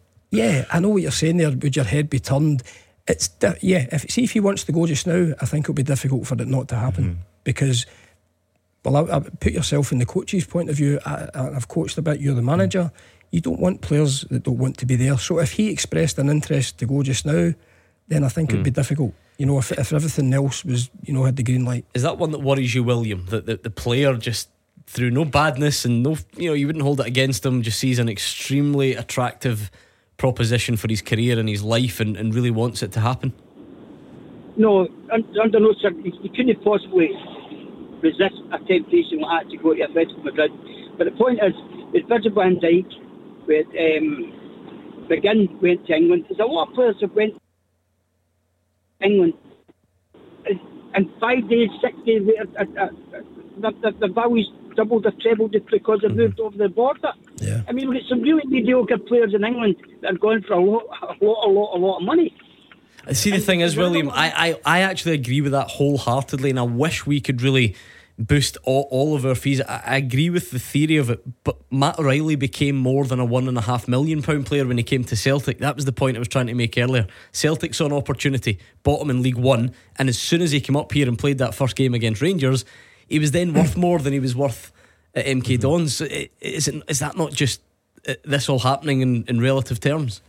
[0.30, 1.50] Yeah, I know what you're saying there.
[1.50, 2.62] Would your head be turned?
[3.06, 3.86] It's di- yeah.
[3.92, 6.34] If see if he wants to go just now, I think it'll be difficult for
[6.34, 7.20] it not to happen Mm-hmm.
[7.44, 7.86] because.
[8.84, 11.00] Well, I, I put yourself in the coach's point of view.
[11.04, 12.20] I, I, I've coached a bit.
[12.20, 12.92] You're the manager.
[13.32, 15.18] You don't want players that don't want to be there.
[15.18, 17.52] So if he expressed an interest to go just now,
[18.06, 18.64] then I think it'd Mm.
[18.64, 19.12] be difficult.
[19.38, 21.84] You know, if, if everything else was, you know, had the green light.
[21.94, 23.26] Is that one that worries you, William?
[23.26, 24.48] That the, the player just
[24.86, 27.98] through no badness and no, you know, you wouldn't hold it against him, just sees
[27.98, 29.70] an extremely attractive
[30.16, 33.32] proposition for his career and his life and, and really wants it to happen.
[34.56, 37.10] No, under no circumstances, you couldn't possibly
[38.00, 40.50] resist a temptation like that to go to Atletico Madrid.
[40.96, 41.52] But the point is,
[41.92, 42.86] with Virgil van Dijk,
[43.46, 44.32] with um,
[45.10, 47.40] McGinn went to England, there's a lot of players that went to
[49.02, 49.34] England.
[50.94, 52.46] And- five days, six days later,
[53.60, 56.18] the, the, the values doubled or trebled it because they mm-hmm.
[56.18, 57.12] moved over the border.
[57.36, 57.62] Yeah.
[57.68, 60.64] I mean, we've got some really mediocre players in England that are going for a
[60.64, 62.34] lot, a lot, a lot, a lot of money.
[63.12, 64.32] See, the And thing is, William, I,
[64.64, 67.76] I, I actually agree with that wholeheartedly, and I wish we could really
[68.18, 69.60] boost all, all of our fees.
[69.62, 73.24] I, I agree with the theory of it, but Matt Riley became more than a
[73.24, 75.58] one and a half million pound player when he came to Celtic.
[75.58, 77.06] That was the point I was trying to make earlier.
[77.32, 80.76] Celtic saw an opportunity, bought him in League One, and as soon as he came
[80.76, 82.64] up here and played that first game against Rangers,
[83.08, 84.72] he was then worth more than he was worth
[85.14, 86.00] at MK Dons.
[86.02, 87.60] I- Is, it, is that not just
[88.08, 90.22] uh, this all happening in, in relative terms?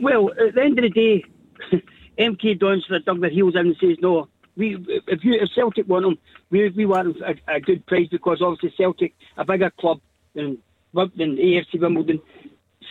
[0.00, 1.24] Well, at the end of the day,
[2.18, 4.28] MK Dons dug their heels in and says no.
[4.56, 6.18] We, if you, if Celtic want him,
[6.50, 10.00] we, we want a, a good price because obviously Celtic, a bigger club
[10.34, 10.58] than
[10.94, 12.20] than AFC Wimbledon,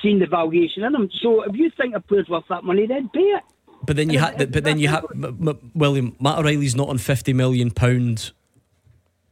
[0.02, 1.10] seen the valuation in them.
[1.22, 3.44] So if you think a player's worth that money, then pay it.
[3.86, 6.98] But then you had, but then you have, M- M- William Matt O'Riley's not on
[6.98, 8.32] fifty million pound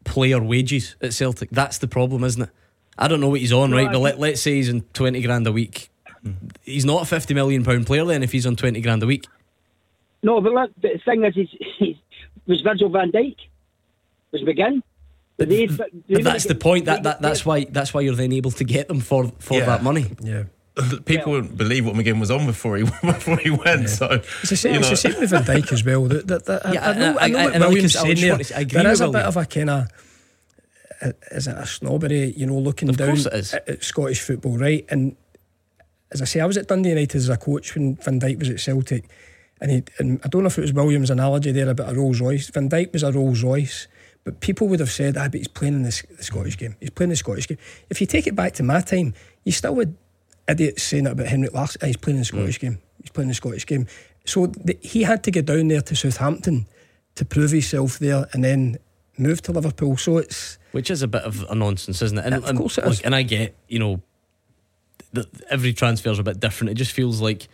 [0.06, 1.50] player wages at Celtic.
[1.52, 2.50] That's the problem, isn't it?
[2.98, 3.90] I don't know what he's on, No, right?
[3.90, 5.90] I But let, let's say he's on twenty grand a week.
[6.62, 9.26] He's not a fifty million pound player then if he's on twenty grand a week.
[10.22, 11.96] No, but, look, the thing is, he's, he's,
[12.48, 13.36] was Virgil van Dijk,
[14.34, 14.82] was McGinn.
[15.38, 16.86] But, they, they But were that's the point.
[16.86, 19.66] That, that that's why that's why you're then able to get them for for Yeah.
[19.66, 20.06] that money.
[20.22, 20.44] Yeah.
[21.06, 23.90] People wouldn't believe what McGinn was on before he before he went.
[23.90, 24.08] So
[24.42, 26.06] It's the same, you it's the same with Van Dijk as well.
[26.06, 28.04] That, that, that, Yeah, I, I know, I, I- know I- what I William's just-
[28.04, 28.32] saying just there.
[28.34, 29.88] want to- I agree There is with a bit of a kind of
[31.32, 33.54] is it a snobbery, you know, looking Of down course it is.
[33.54, 34.86] At, at Scottish football, right?
[34.90, 35.16] And
[36.12, 38.50] as I say, I was at Dundee United as a coach when Van Dijk was
[38.50, 39.04] at Celtic,
[39.60, 42.22] and he, and I don't know if it was William's analogy there about a Rolls
[42.22, 42.50] Royce.
[42.52, 43.88] Van Dijk was a Rolls Royce.
[44.24, 46.76] But people would have said, ah, but he's playing in the, the Scottish game.
[46.80, 47.58] He's playing the Scottish game.
[47.90, 49.98] If you take it back to my time, you still would
[50.48, 51.80] idiots saying that about Henrik Larsson.
[51.84, 52.80] Ah, he's playing in the Scottish game.
[53.02, 53.88] He's playing the Scottish game.
[54.26, 56.68] So the, he had to get down there to Southampton
[57.16, 58.78] to prove himself there and then
[59.18, 59.98] move to Liverpool.
[59.98, 62.26] So it's which is a bit of a nonsense, isn't it?
[62.26, 63.02] And, Of and, course it look, is.
[63.02, 64.02] And I get, you know,
[65.12, 66.72] that every transfer is a bit different.
[66.72, 67.48] It just feels like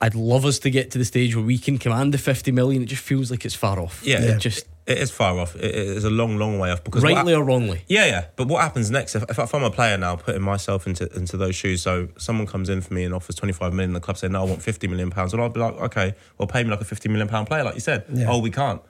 [0.00, 2.82] I'd love us to get to the stage where we can command the fifty million.
[2.82, 4.02] It just feels like it's far off.
[4.04, 5.54] Yeah, it it just it is far off.
[5.56, 6.82] It it is a long, long way off.
[6.82, 7.82] Because rightly hap- or wrongly.
[7.88, 8.24] Yeah, yeah.
[8.36, 11.54] But what happens next if, if I'm a player now, putting myself into into those
[11.54, 11.82] shoes?
[11.82, 14.44] So someone comes in for me and offers 25 million, the club say no, I
[14.46, 15.32] want 50 million pounds.
[15.34, 17.74] Well, I'll be like, okay, well, pay me like a 50 million pound player, like
[17.74, 18.04] you said.
[18.12, 18.26] Yeah.
[18.28, 18.80] Oh, we can't.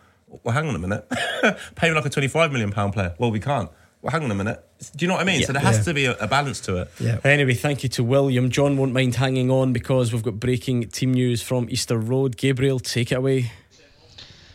[0.44, 1.08] Well, hang on a minute.
[1.74, 3.14] pay me like a 25 million pound player.
[3.18, 3.70] Well, we can't.
[4.00, 4.64] Well, hang on a minute.
[4.96, 5.42] Do you know what I mean?
[5.42, 5.82] so there has Yeah.
[5.84, 6.90] to be a, a balance to it.
[7.00, 7.18] yeah.
[7.24, 8.48] Anyway, thank you to William.
[8.48, 12.36] John won't mind hanging on because we've got breaking team news from Easter Road.
[12.36, 13.50] Gabriel, take it away.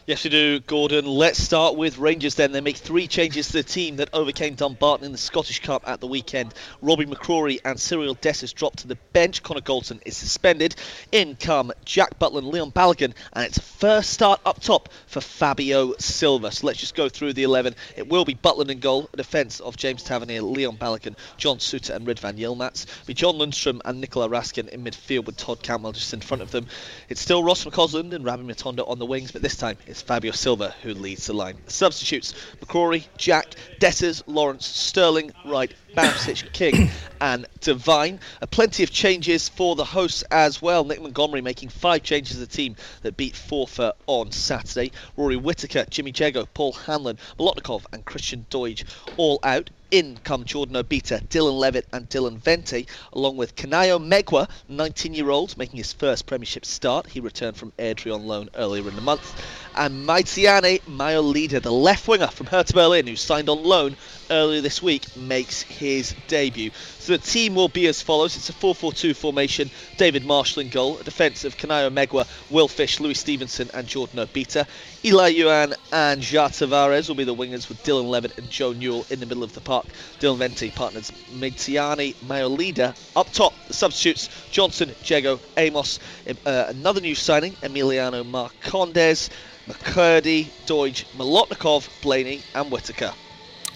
[0.06, 1.06] Yes, we do, Gordon.
[1.06, 2.52] Let's start with Rangers then.
[2.52, 6.02] They make three changes to the team that overcame Dumbarton in the Scottish Cup at
[6.02, 6.54] the weekend.
[6.82, 9.44] Robby McCrorie and Cyriel Dessers dropped to the bench.
[9.44, 10.76] Connor Goldson is suspended.
[11.14, 15.22] In come Jack Butland and Leon Balogun, and it's a first start up top for
[15.22, 16.52] Fabio Silva.
[16.52, 17.74] So let's just go through the 11.
[17.96, 22.06] It will be Butland in goal, defence of James Tavernier, Leon Balogun, John Souttar, and
[22.06, 22.88] Ridvan Yilmaz.
[23.06, 26.52] Be John Lundstram and Nicola Raskin in midfield with Todd Cantwell just in front of
[26.52, 26.68] them.
[27.08, 30.74] It's still Ross McCausland and Rabbi Matondo on the wings, but this time Fabio Silva
[30.82, 31.58] who leads the line.
[31.68, 36.90] Substitutes McCrorie, Jack, Dessers, Lawrence, Sterling, Wright, Bamsich, King,
[37.22, 38.20] and Divine.
[38.42, 40.84] Uh, plenty of changes for the hosts as well.
[40.84, 44.92] Nick Montgomery making five changes to the team that beat Forfar on Saturday.
[45.16, 48.84] Rory Whittaker, Jimmy Jeggo, Paul Hanlon, Molotnikov, and Christian Doidge
[49.18, 49.70] all out.
[49.92, 55.30] In come Jordan Obita, Dylan Levitt, and Dylan Vente, along with Kanayo Megwa, 19 year
[55.30, 57.06] old, making his first Premiership start.
[57.06, 59.40] He returned from Airdrie on loan earlier in the month.
[59.76, 63.96] And Myziane Maolida, the left winger from Hertha Berlin, who signed on loan
[64.34, 66.72] earlier this week, makes his debut.
[67.00, 68.36] So the team will be as follows.
[68.36, 69.70] It's a 4-4-2 formation.
[69.98, 70.98] David Marshall in goal.
[70.98, 74.66] A defence of Kanayo Megwa, Will Fish, Lewis Stevenson and Jordan Obita.
[75.04, 79.06] Élie Youan and Jair Tavares will be the wingers with Dylan Levitt and Joe Newell
[79.10, 79.86] in the middle of the park.
[80.20, 82.96] Dylan Vente partners Myziane Maolida.
[83.16, 86.00] Up top, the substitutes Johnson, Jeggo, Amos.
[86.46, 89.30] Uh, another new signing, Emiliano Marcondes.
[89.68, 93.14] McCurdy, Doidge, Molotnikov, Blaney, and Whittaker.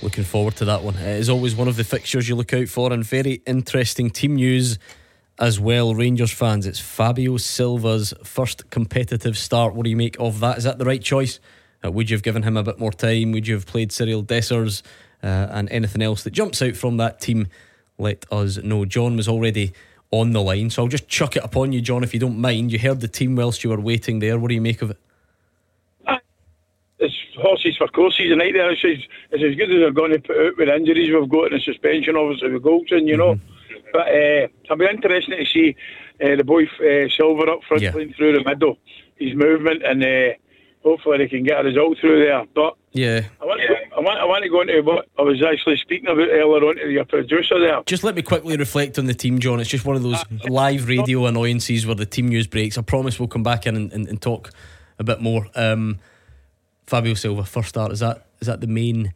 [0.02, 0.96] Looking forward to that one.
[0.96, 4.36] It is always one of the fixtures you look out for, and very interesting team
[4.36, 4.78] news
[5.40, 5.96] as well.
[5.96, 9.74] Rangers fans, it's Fabio Silva's first competitive start.
[9.74, 10.60] What do you make of that?
[10.60, 11.40] Is that the right choice?
[11.84, 13.32] Uh, would you have given him a bit more time?
[13.32, 14.84] Would you have played Cyriel Dessers
[15.24, 17.48] uh, and anything else that jumps out from that team?
[17.98, 18.86] Let us know.
[18.86, 19.74] John was already
[20.12, 22.72] on the line, so I'll just chuck it upon you, John, if you don't mind.
[22.72, 24.38] You heard the team whilst you were waiting there.
[24.38, 24.98] What do you make of it?
[27.00, 28.72] It's horses for courses tonight there.
[28.72, 31.60] It's, it's, as good as they're going to put out with injuries we've got and
[31.60, 33.36] the suspension, obviously, with Goldson, you know.
[33.36, 33.54] Mm-hmm.
[33.94, 35.76] But uh, it'll be interesting to see
[36.22, 37.92] uh, the boy uh, Silva up front yeah.
[37.92, 38.78] playing through the middle,
[39.16, 40.34] his movement, and uh,
[40.84, 42.46] hopefully they can get a result through there.
[42.54, 45.42] But yeah, I want, to, I want, I want to go into what I was
[45.44, 47.82] actually speaking about earlier on to your producer there.
[47.86, 49.60] Just let me quickly reflect on the team, John.
[49.60, 52.78] It's just one of those live radio annoyances where the team news breaks.
[52.78, 54.52] I promise we'll come back in and, and, and talk
[55.00, 55.48] a bit more.
[55.56, 56.00] Um,
[56.88, 59.14] Fabio Silva first start is that is that the main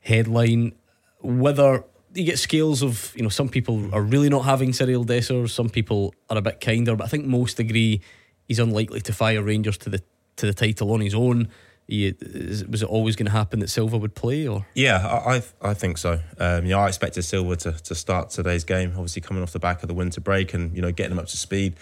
[0.00, 0.72] headline?
[1.20, 5.50] Whether you get scales of you know some people are really not having Cyriel Dessers,
[5.50, 8.00] some people are a bit kinder, but I think most agree
[8.48, 10.02] he's unlikely to fire Rangers to the
[10.36, 11.48] to the title on his own.
[11.86, 14.46] He, is, was it always going to happen that Silva would play?
[14.46, 16.20] Or yeah, I I, think so.
[16.38, 18.90] Um, you know, I expected Silva to, to start today's game.
[18.90, 21.26] Obviously, coming off the back of the winter break and you know getting him up
[21.26, 21.74] to speed.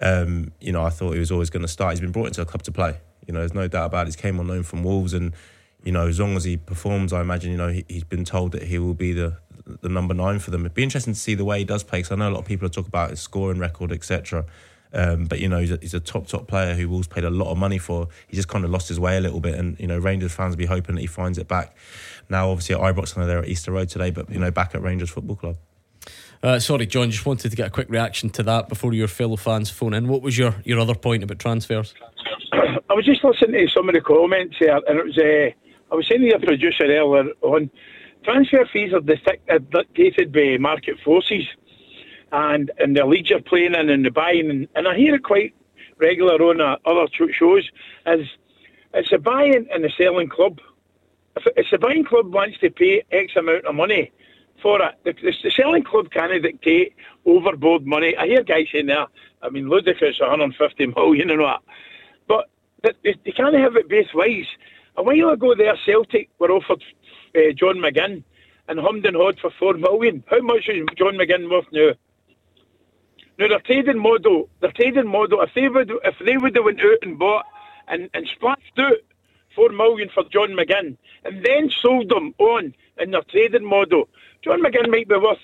[0.00, 1.92] Um, you know, I thought he was always going to start.
[1.92, 2.96] He's been brought into a club to play.
[3.26, 4.14] You know, there's no doubt about it.
[4.14, 5.32] He came on loan from Wolves, and
[5.84, 8.52] you know, as long as he performs, I imagine you know he, has been told
[8.52, 9.38] that he will be the
[9.80, 10.62] the number nine for them.
[10.62, 12.00] It'd be interesting to see the way he does play.
[12.00, 14.44] Because I know a lot of people are talk about his scoring record, etc.
[14.94, 17.30] Um, but you know, he's a, he's a, top top player who Wolves paid a
[17.30, 18.08] lot of money for.
[18.28, 20.52] He just kind of lost his way a little bit, and you know, Rangers fans
[20.52, 21.76] will be hoping that he finds it back.
[22.28, 24.74] Now, obviously, at Ibrox, I know they're at Easter Road today, but you know, back
[24.74, 25.56] at Rangers Football Club.
[26.42, 27.10] Uh, sorry, John.
[27.10, 30.08] Just wanted to get a quick reaction to that before your fellow fans phone in.
[30.08, 31.94] What was your, your other point about transfers?
[32.92, 35.48] I was just listening to some of the comments there, and it was uh,
[35.90, 37.70] I was saying to your producer earlier on,
[38.22, 41.46] transfer fees are dictated by market forces,
[42.32, 45.22] and and the leagues are playing in and the buying, and, and I hear it
[45.24, 45.54] quite
[45.96, 47.66] regular on uh, other shows.
[48.08, 48.28] Is
[48.92, 50.58] it's a buying and a selling club.
[51.38, 54.12] If, if the buying club wants to pay X amount of money
[54.60, 58.14] for it, the, the selling club can't dictate overboard money.
[58.18, 59.06] I hear guys saying there.
[59.40, 61.62] I mean, ludicrous, 150 million and what.
[62.82, 62.92] They,
[63.24, 64.46] they can't have it both ways.
[64.96, 66.82] A while ago, there Celtic were offered
[67.34, 68.24] uh, John McGinn
[68.68, 70.22] and hummed and hawed for four million.
[70.28, 71.92] How much is John McGinn worth now?
[73.38, 76.80] Now their trading model, their trading model, if they would, if they would have went
[76.80, 77.46] out and bought
[77.88, 78.98] and, and splashed out
[79.54, 84.08] four million for John McGinn and then sold them on in their trading model,
[84.42, 85.38] John McGinn might be worth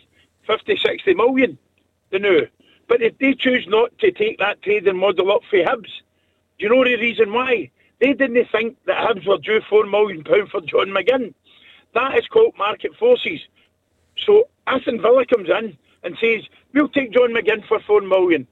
[0.46, 1.58] 50, 60 million,
[2.10, 2.40] you know.
[2.88, 5.90] But if they choose not to take that trading model up for Hibs,
[6.58, 7.70] you know the reason why?
[8.00, 11.34] They didn't think that Hibs were due £4 million for John McGinn.
[11.94, 13.40] That is called market forces.
[14.16, 18.46] So Aston Villa comes in and says, we'll take John McGinn for £4 million.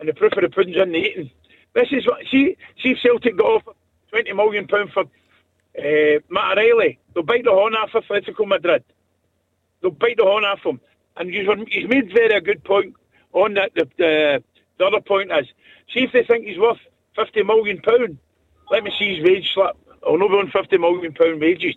[0.00, 1.30] And the proof of the pudding's in the eating.
[1.74, 3.76] This is what, see, see if Celtic got off
[4.12, 6.98] £20 million for uh, Matt O'Riley.
[7.14, 8.84] They'll bite the horn off Atletico Madrid.
[9.80, 10.80] They'll bite the horn off him.
[11.16, 12.94] And he's made very a good point
[13.32, 13.72] on that.
[13.74, 14.44] The, the,
[14.78, 15.46] the other point is,
[15.94, 16.78] see if they think he's worth
[17.16, 18.18] fifty million pound.
[18.70, 19.76] Let me see his wage slip.
[20.06, 21.74] I'll not be on fifty million pound wages.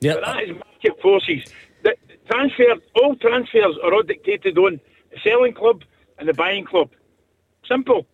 [0.00, 1.44] Yeah, that is market forces.
[1.82, 1.94] The
[2.30, 2.64] transfer,
[2.96, 5.82] all transfers are all dictated on the selling club
[6.18, 6.90] and the buying club.
[7.66, 8.06] Simple.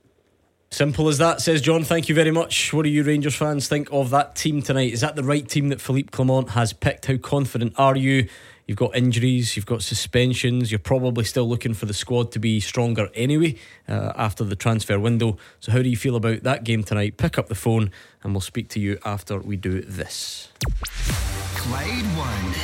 [0.73, 1.83] Simple as that, says John.
[1.83, 2.73] Thank you very much.
[2.73, 4.93] What do you Rangers fans think of that team tonight?
[4.93, 7.07] Is that the right team that Philippe Clement has picked?
[7.07, 8.29] How confident are you?
[8.71, 12.61] You've got injuries, you've got suspensions, you're probably still looking for the squad to be
[12.61, 13.57] stronger anyway
[13.89, 15.39] uh, after the transfer window.
[15.59, 17.17] So, how do you feel about that game tonight?
[17.17, 17.91] Pick up the phone
[18.23, 20.53] and we'll speak to you after we do this.
[21.57, 22.55] Clyde One.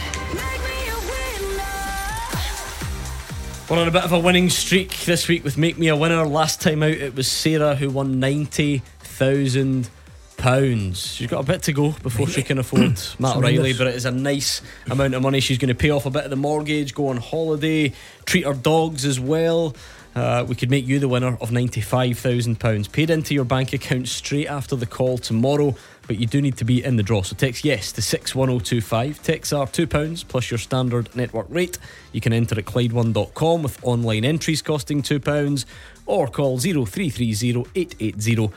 [3.69, 6.25] We're on a bit of a winning streak this week with Make Me a Winner.
[6.25, 9.91] Last time out, it was Sarah who won 90,000
[10.37, 11.15] pounds.
[11.15, 14.05] She's got a bit to go before she can afford Matt Riley, but it is
[14.05, 15.41] a nice amount of money.
[15.41, 17.93] She's going to pay off a bit of the mortgage, go on holiday,
[18.25, 19.75] treat her dogs as well.
[20.17, 24.47] Uh, we could make you the winner of £95,000 paid into your bank account straight
[24.47, 25.75] after the call tomorrow,
[26.07, 27.21] but you do need to be in the draw.
[27.21, 29.23] So text yes to 61025.
[29.23, 31.77] Texts are £2 plus your standard network rate.
[32.13, 35.67] You can enter at Clyde1.com with online entries costing £2
[36.07, 38.51] or call 0330 880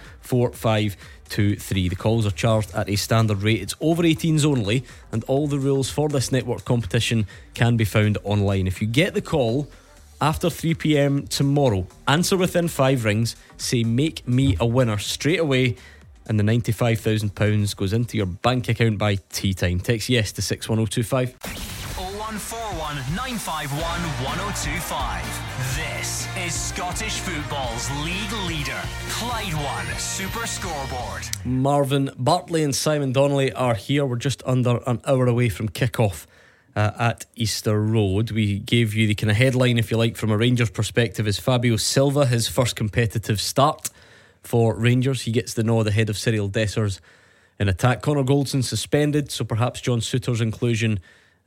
[1.30, 1.89] 4523.
[1.89, 3.61] The calls are charged at a standard rate.
[3.61, 8.17] It's over 18s only, and all the rules for this network competition can be found
[8.23, 8.67] online.
[8.67, 9.69] If you get the call,
[10.21, 11.88] after 3 pm tomorrow.
[12.07, 15.77] Answer within five rings, say make me a winner straight away,
[16.25, 19.80] and the £95,000 goes into your bank account by tea time.
[19.80, 21.78] Text yes to 61025.
[22.30, 23.82] 0141 951
[24.23, 25.25] 1025.
[25.75, 31.27] This is Scottish football's league leader, Clyde One Super Scoreboard.
[31.43, 34.05] Marvin Bartley and Simon Donnelly are here.
[34.05, 36.27] We're just under an hour away from kick-off
[36.75, 38.30] uh, at Easter Road.
[38.30, 41.39] We gave you the kind of headline, if you like, from a Rangers perspective is
[41.39, 43.89] Fabio Silva, his first competitive start
[44.43, 45.23] for Rangers.
[45.23, 46.99] He gets the nod ahead of Cyriel Dessers
[47.59, 48.03] in attack.
[48.03, 50.99] Connor Goldson suspended, so perhaps John Souttar's inclusion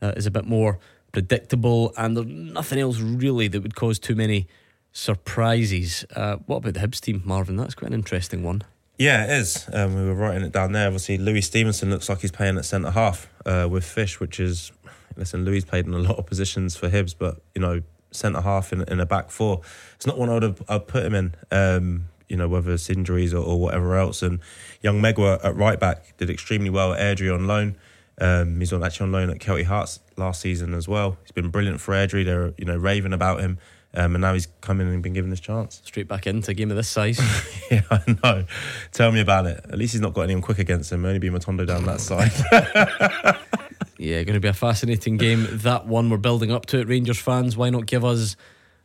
[0.03, 0.79] uh, is a bit more
[1.13, 4.49] predictable, and there's nothing else really that would cause too many
[4.93, 6.05] surprises.
[6.15, 7.57] Uh, what about the Hibs team, Marvin?
[7.57, 8.63] That's quite an interesting one.
[8.99, 9.69] Yeah, it is.
[9.73, 10.87] Um, we were writing it down there.
[10.87, 14.71] Obviously, Lewis Stevenson looks like he's playing at centre half uh, with Fish, which is
[15.17, 15.45] listen.
[15.45, 18.83] Lewis played in a lot of positions for Hibs, but you know, centre half in,
[18.83, 19.63] in a back four.
[19.97, 21.35] It's not one I would have I'd put him in.
[21.51, 24.23] Um, you know, whether it's injuries or, or, whatever else.
[24.23, 24.41] And
[24.81, 27.77] young Megwa at right back did extremely well at Airdrie on loan.
[28.23, 31.19] Um, he's on actually on loan at Kelty Hearts last season as well.
[31.23, 32.25] He's been brilliant for Airdrie.
[32.25, 33.59] They're you know raving about him.
[33.95, 35.83] Um, and now he's come in and been given his chance.
[35.85, 37.21] Straight back into a game of this size.
[37.71, 38.45] yeah, I know.
[38.93, 39.61] Tell me about it.
[39.65, 41.05] At least he's not got anyone quick against him.
[41.05, 42.33] Only be Matondo down that side.
[43.99, 45.47] yeah, going to be a fascinating game.
[45.51, 46.89] That one we're building up to it.
[46.89, 48.37] Rangers fans, why not give us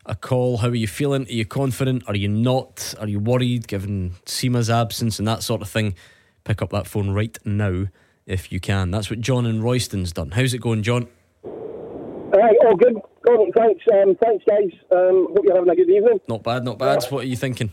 [0.06, 0.58] a call?
[0.58, 1.26] How are you feeling?
[1.26, 2.04] Are you confident?
[2.08, 2.94] Are you not?
[3.00, 5.96] Are you worried given Sima's absence and that sort of thing?
[6.44, 7.86] Pick up that phone right now
[8.28, 8.92] if you can.
[8.92, 10.32] That's what John and Royston's done.
[10.32, 11.08] How's it going, John?
[11.44, 12.96] Hi, all good.
[13.26, 14.70] Gordon, thanks, um, thanks, guys.
[14.92, 16.20] Um, hope you're having a good evening.
[16.28, 17.04] Not bad, not bad.
[17.06, 17.72] What are you thinking?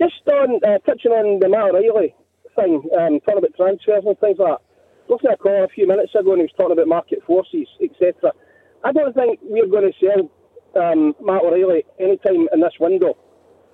[0.00, 2.14] Just on uh, touching on the Matt O'Riley
[2.54, 4.62] thing, um, talking about transfers and things like that.
[5.08, 7.66] Looking at a call a few minutes ago, and he was talking about market forces,
[7.82, 8.32] etc.
[8.84, 10.30] I don't think we're going to sell
[10.76, 13.16] um, Matt O'Riley anytime in this window,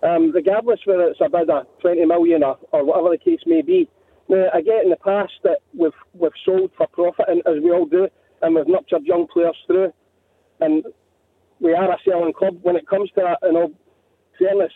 [0.03, 3.89] um, regardless whether it's about a 20 million or, or whatever the case may be.
[4.29, 7.71] Now, I get in the past that we've we've sold for profit, and as we
[7.71, 8.09] all do,
[8.43, 9.93] and we've nurtured young players through
[10.61, 10.85] and
[11.61, 13.73] we are a selling club when it comes to that, in all
[14.39, 14.73] fairness.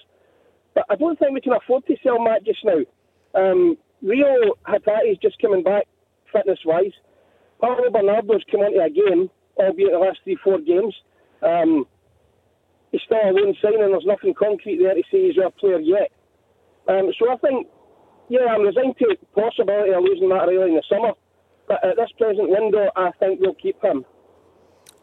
[0.74, 2.80] But I don't think we can afford to sell Matt just now.
[3.34, 5.86] Um, Reo Hatate's just coming back
[6.32, 6.92] fitness wise.
[7.60, 10.94] Paulo Bernardo's come into a game, albeit the last three, four games.
[11.42, 11.84] Um,
[12.92, 16.10] he's still a loan signing, there's nothing concrete there to say he's our player yet.
[16.88, 17.66] Um, so I think,
[18.28, 21.12] yeah, I'm resigned to the possibility of losing Matt Riley in the summer.
[21.66, 24.04] But at this present window, I think we'll keep him.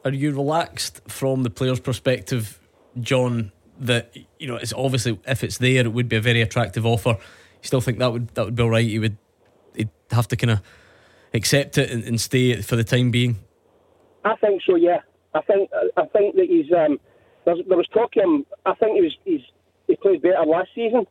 [0.04, 2.60] Are you relaxed from the player's perspective,
[3.00, 3.52] John?
[3.78, 7.10] That you know, it's obviously if it's there, it would be a very attractive offer.
[7.10, 8.86] You still think that would that would be all right?
[8.86, 9.18] You would
[9.76, 10.62] he'd have to kind of
[11.34, 13.38] accept it and, and, stay for the time being.
[14.24, 14.76] I think so.
[14.76, 15.00] Yeah,
[15.34, 16.72] I think I think that he's.
[16.72, 17.00] Um,
[17.46, 18.46] there was talking.
[18.66, 19.18] I think he was.
[19.26, 19.42] He's,
[19.88, 21.06] he played better last season.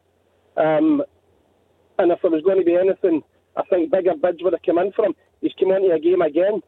[0.57, 1.03] Um,
[1.99, 3.22] and if there was going to be anything,
[3.57, 5.14] I think bigger bids would have come in for him.
[5.40, 6.62] He's come into a game again,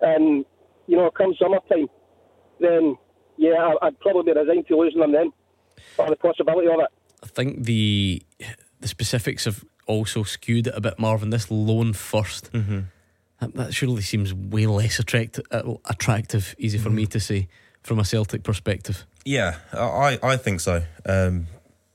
[0.00, 0.44] and
[0.86, 1.88] you know, come summertime,
[2.60, 2.96] then
[3.36, 5.32] yeah, I'd probably be resigned to losing him then,
[5.98, 6.88] or the possibility of it.
[7.22, 8.22] I think the
[8.80, 11.30] the specifics have also skewed it a bit, Marvin.
[11.30, 12.80] This loan 1st mm-hmm.
[13.40, 15.44] that, that, surely seems way less attractive.
[15.50, 16.96] Uh, attractive, easy for mm-hmm.
[16.96, 17.48] me to say
[17.82, 19.06] from a Celtic perspective.
[19.24, 20.82] Yeah, I I think so.
[21.06, 21.46] Um,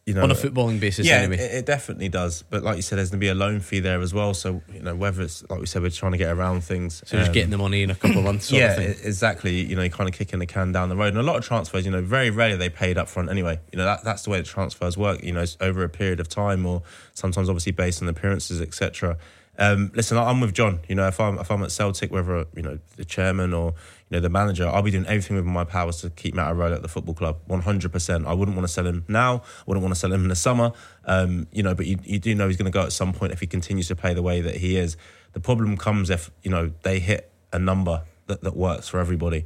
[0.08, 1.06] you know, on a footballing basis.
[1.06, 1.36] Yeah, anyway.
[1.36, 2.42] it, it, definitely does.
[2.42, 4.34] But like you said, there's going to be a loan fee there as well.
[4.34, 7.04] So you know, whether it's like we said, we're trying to get around things.
[7.06, 8.50] So um, just getting the money in a couple of months.
[8.50, 9.60] yeah, exactly.
[9.66, 11.10] You know, you're kind of kicking the can down the road.
[11.10, 13.60] And a lot of transfers, you know, very rarely they paid up front anyway.
[13.74, 15.22] You know, that, that's the way the transfers work.
[15.22, 16.84] You know, over a period of time, or
[17.14, 19.18] sometimes obviously based on appearances, etc.
[19.58, 20.80] Um, listen, I'm with John.
[20.88, 23.74] You know, if I'm if I'm at Celtic, whether you know the chairman or
[24.10, 26.76] you know the manager, I'll be doing everything within my powers to keep Matt O'Riley
[26.76, 27.38] at the football club.
[27.48, 27.92] 100.
[27.92, 29.38] percent I wouldn't want to sell him now.
[29.38, 30.74] I wouldn't want to sell him in the summer.
[31.06, 33.32] Um, you know, but you, you do know he's going to go at some point
[33.32, 34.96] if he continues to play the way that he is.
[35.34, 39.46] The problem comes if you know they hit a number that, that works for everybody.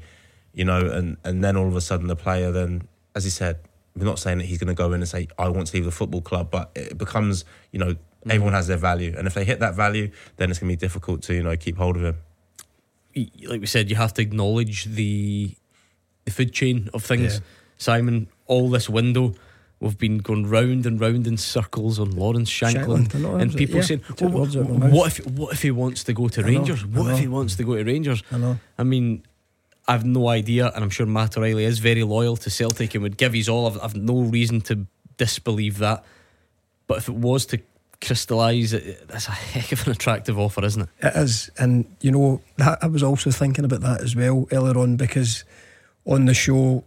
[0.53, 3.59] You know, and and then all of a sudden the player then, as he said,
[3.95, 5.86] we're not saying that he's going to go in and say I want to leave
[5.86, 8.32] the football club, but it becomes you know Mm-hmm.
[8.32, 10.80] Everyone has their value, and if they hit that value, then it's going to be
[10.80, 12.17] difficult to you know keep hold of him.
[13.15, 15.55] Like we said, you have to acknowledge the
[16.26, 17.36] the food chain of things.
[17.36, 17.39] Yeah.
[17.78, 19.34] Simon, all this window,
[19.82, 23.82] We've been going round and round in circles on Lawrence Shanklin, Shankland, and people yeah,
[23.82, 24.93] saying, well, words out of my mouth.
[24.93, 26.86] "What if what if he wants to go to Rangers?
[26.86, 28.59] What if he wants to go to Rangers?" I know.
[28.78, 29.24] I mean,
[29.88, 33.17] I've no idea, and I'm sure Matt O'Riley is very loyal to Celtic and would
[33.17, 33.65] give his all.
[33.65, 34.86] I've, I've no reason to
[35.17, 36.05] disbelieve that.
[36.86, 37.59] But if it was to
[38.02, 40.89] crystallise, it, that's a heck of an attractive offer, isn't it?
[41.02, 44.78] It is, and you know that I was also thinking about that as well earlier
[44.78, 45.43] on because
[46.06, 46.84] on the show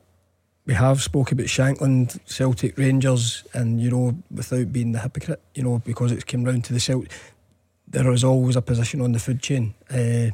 [0.67, 5.62] we have spoke about Shankland, Celtic, Rangers, and you know without being the hypocrite, you
[5.62, 7.12] know because it's came round to the Celtic,
[7.89, 10.31] there is always a position on the food chain, uh,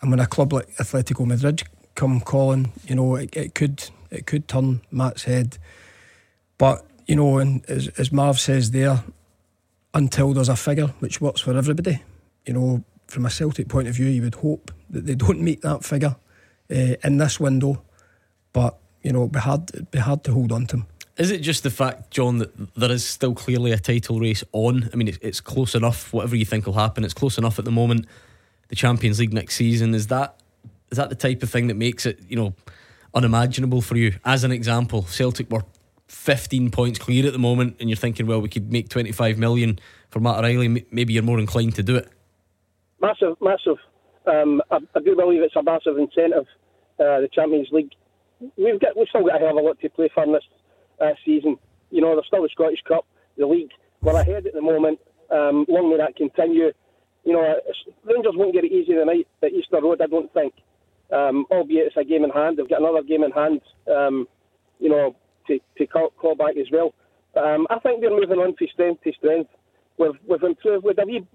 [0.00, 1.62] and when a club like Atletico Madrid
[1.94, 5.58] come calling, you know it, it could it could turn Matt's head,
[6.58, 9.02] but you know, and as, as Marv says there,
[9.94, 12.02] until there's a figure which works for everybody.
[12.44, 15.62] You know, from a Celtic point of view, you would hope that they don't meet
[15.62, 16.16] that figure
[16.70, 17.82] uh, in this window,
[18.52, 20.86] but you know, it'd be hard, it'd be hard to hold on to him.
[21.16, 24.90] Is it just the fact, John, that there is still clearly a title race on?
[24.92, 26.12] I mean, it's, it's close enough.
[26.12, 28.06] Whatever you think will happen, it's close enough at the moment.
[28.68, 30.40] The Champions League next season is that
[30.90, 32.54] is that the type of thing that makes it you know
[33.14, 34.14] unimaginable for you?
[34.24, 35.64] As an example, Celtic were
[36.08, 39.78] 15 points clear at the moment, and you're thinking, well, we could make 25 million
[40.10, 40.86] for Matt O'Riley.
[40.90, 42.08] Maybe you're more inclined to do it.
[43.00, 43.78] Massive, massive.
[44.26, 46.46] Um, I, I do believe it's a massive incentive.
[46.98, 47.90] Uh, the Champions League.
[48.56, 50.44] We've got, we've still got a hell of a lot to play for in this
[51.00, 51.56] uh, season.
[51.90, 53.70] You know, there's still the Scottish Cup, the league.
[54.00, 55.00] We're ahead at the moment.
[55.30, 56.72] Um, long may that continue.
[57.24, 57.54] You know,
[58.04, 60.00] Rangers won't get it easy tonight at Easter Road.
[60.02, 60.54] I don't think.
[61.12, 62.58] Um, albeit it's a game in hand.
[62.58, 63.60] They've got another game in hand.
[63.90, 64.28] Um,
[64.78, 65.16] you know,
[65.46, 66.94] to, to call, call back as well.
[67.36, 69.50] Um, I think they're moving on from strength to strength.
[69.98, 71.26] We've, we've improved with a wee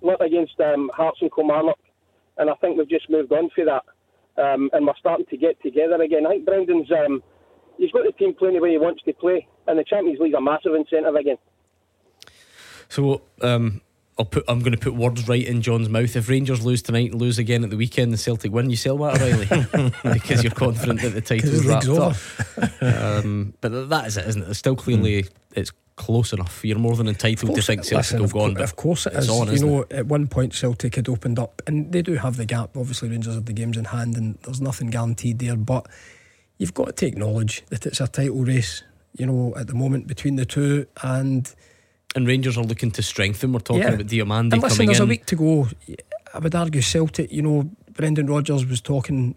[0.00, 1.78] lot against um, Hearts and Kilmarnock,
[2.38, 3.82] and I think we've just moved on for that.
[4.40, 6.26] Um, and we're starting to get together again.
[6.26, 7.22] I think Brendan's um,
[7.78, 10.34] he's got the team playing the way he wants to play, and the Champions League
[10.34, 11.38] a massive incentive again.
[12.88, 13.80] So um,
[14.18, 14.44] I'll put.
[14.48, 16.16] I'm going to put words right in John's mouth.
[16.16, 18.96] If Rangers lose tonight and lose again at the weekend, the Celtic win, you sell
[18.96, 22.16] Matt O'Riley because you're confident that the title's wrapped up.
[22.82, 24.48] um, but that is it, isn't it?
[24.48, 26.64] It's still clearly it's close enough.
[26.64, 29.14] You're more than entitled to think Celtic listen, will of, go but of course it
[29.14, 29.28] is.
[29.28, 29.92] on, you know, it?
[29.92, 32.76] at one point Celtic had opened up, and they do have the gap.
[32.76, 35.56] Obviously, Rangers have the games in hand, and there's nothing guaranteed there.
[35.56, 35.88] But
[36.56, 38.82] you've got to acknowledge that it's a title race.
[39.14, 41.52] You know, at the moment between the two, and
[42.16, 43.52] And Rangers are looking to strengthen.
[43.52, 43.92] We're talking Yeah.
[43.92, 45.04] about Diomande and listen, there's in.
[45.04, 45.68] a week to go.
[46.32, 47.30] I would argue Celtic.
[47.30, 49.34] You know, Brendan Rodgers was talking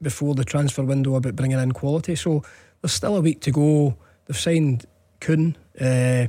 [0.00, 2.16] before the transfer window about bringing in quality.
[2.16, 2.42] So
[2.80, 3.96] there's still a week to go.
[4.26, 4.86] They've signed
[5.20, 5.56] Kuhn.
[5.78, 6.28] Uh,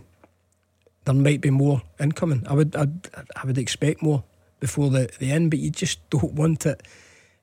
[1.05, 2.45] there might be more incoming.
[2.47, 4.23] I would, I'd, I would expect more
[4.59, 6.86] before the, the end, but you just don't want it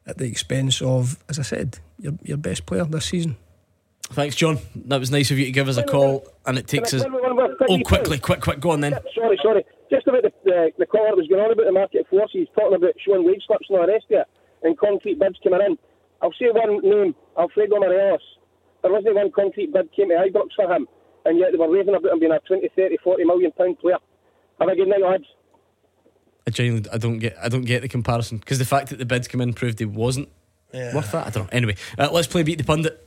[0.07, 3.37] at the expense of, as I said, your your best player this season.
[4.11, 4.59] Thanks, John.
[4.87, 7.05] That was nice of you to give us a call, and it takes us.
[7.05, 8.95] Oh, quickly, quick, quick, go on then.
[9.15, 9.65] Sorry, sorry.
[9.91, 12.77] Just about the, the, the caller that was going on about the market forces, talking
[12.77, 14.27] about showing wage slips and all the rest of it,
[14.63, 15.79] and concrete bids coming in.
[16.23, 18.21] I'll say one name, Alfredo Morelos.
[18.83, 20.87] There wasn't one concrete bid came to Ibrox for him,
[21.25, 23.99] and yet they were raving about him being a 20, 30, 40 million pound player.
[24.61, 25.25] Have a good night, lads.
[26.47, 29.05] I genuinely, I don't get, I don't get the comparison because the fact that the
[29.05, 30.29] bids come in proved he wasn't
[30.73, 31.27] worth that.
[31.27, 31.49] I don't know.
[31.53, 33.06] Anyway, uh, let's play beat the pundit.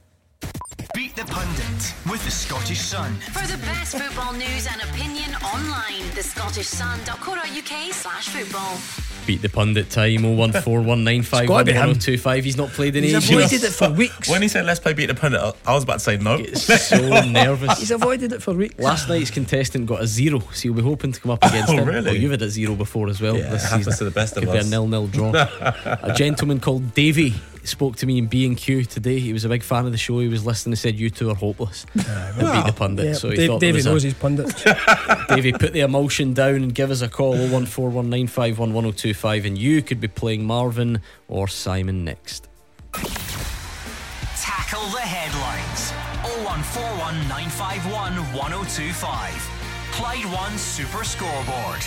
[1.19, 3.13] Beat the Pundit with the Scottish Sun.
[3.33, 8.77] For the best football news and opinion online, The thescottishsun.co.uk slash football.
[9.27, 10.23] Beat the pundit time.
[10.23, 11.87] Oh one four one nine five It's gotta one be him.
[11.87, 12.45] one two five.
[12.45, 13.11] He's not played in any.
[13.13, 14.29] He's avoided it for weeks.
[14.29, 16.35] When he said let's play beat the pundit, I- I was about to say no.
[16.35, 17.77] It's so nervous.
[17.79, 18.79] He's avoided it for weeks.
[18.79, 21.69] Last night's contestant got a zero, so you'll be hoping to come up oh, against
[21.69, 21.87] Oh, him.
[21.89, 22.05] really?
[22.11, 23.97] Well, you've had a zero before as well Yeah, this it happens season.
[23.97, 24.63] to the best of Could us.
[24.63, 25.31] be a nil-nil draw.
[26.01, 27.33] a gentleman called Davey
[27.69, 29.19] spoke to me in B and Q today.
[29.19, 30.19] He was a big fan of the show.
[30.19, 30.73] He was listening.
[30.73, 33.05] He said, "You two are hopeless." and beat the pundit.
[33.05, 34.63] Yeah, so he Dave, thought there David was a- knows his pundits.
[35.29, 40.07] Davey, put the emotion down and give us a call 01419511025 and you could be
[40.07, 42.47] playing Marvin or Simon next.
[44.37, 45.91] Tackle the headlines.
[46.45, 49.49] 0141 951 1025.
[49.91, 51.81] Clyde One Super Scoreboard.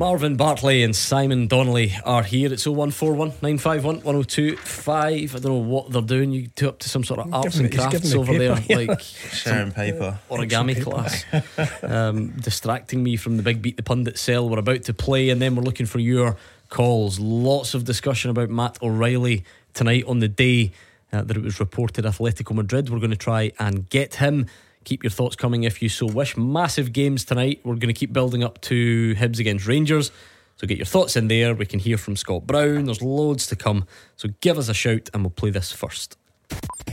[0.00, 2.50] Marvin Bartley and Simon Donnelly are here.
[2.50, 5.36] It's 0141 951 1025.
[5.36, 6.32] I don't know what they're doing.
[6.32, 8.92] You two up to some sort of arts and crafts giving me over there, paper.
[8.92, 9.00] like
[9.32, 10.18] Sharing paper.
[10.30, 11.26] origami class,
[11.82, 14.48] um, distracting me from the big beat the pundit cell.
[14.48, 16.38] We're about to play, and then we're looking for your
[16.70, 17.20] calls.
[17.20, 19.44] Lots of discussion about Matt O'Riley
[19.74, 20.72] tonight on the day
[21.12, 22.88] uh, that it was reported Atletico Madrid.
[22.88, 24.46] We're going to try and get him.
[24.84, 26.36] Keep your thoughts coming if you so wish.
[26.36, 27.60] Massive games tonight.
[27.64, 30.10] We're going to keep building up to Hibs against Rangers.
[30.56, 31.54] So get your thoughts in there.
[31.54, 32.86] We can hear from Scott Brown.
[32.86, 33.86] There's loads to come.
[34.16, 36.16] So give us a shout and we'll play this first.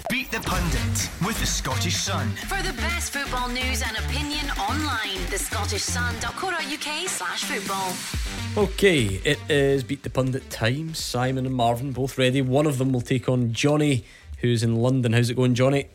[0.09, 2.29] Beat the Pundit with the Scottish Sun.
[2.47, 8.63] For the best football news and opinion online, the thescottishsun.co.uk slash football.
[8.63, 10.93] Okay, it is Beat the Pundit time.
[10.93, 12.41] Simon and Marvin both ready.
[12.41, 14.05] One of them will take on Johnny,
[14.39, 15.13] who's in London.
[15.13, 15.87] How's it going, Johnny?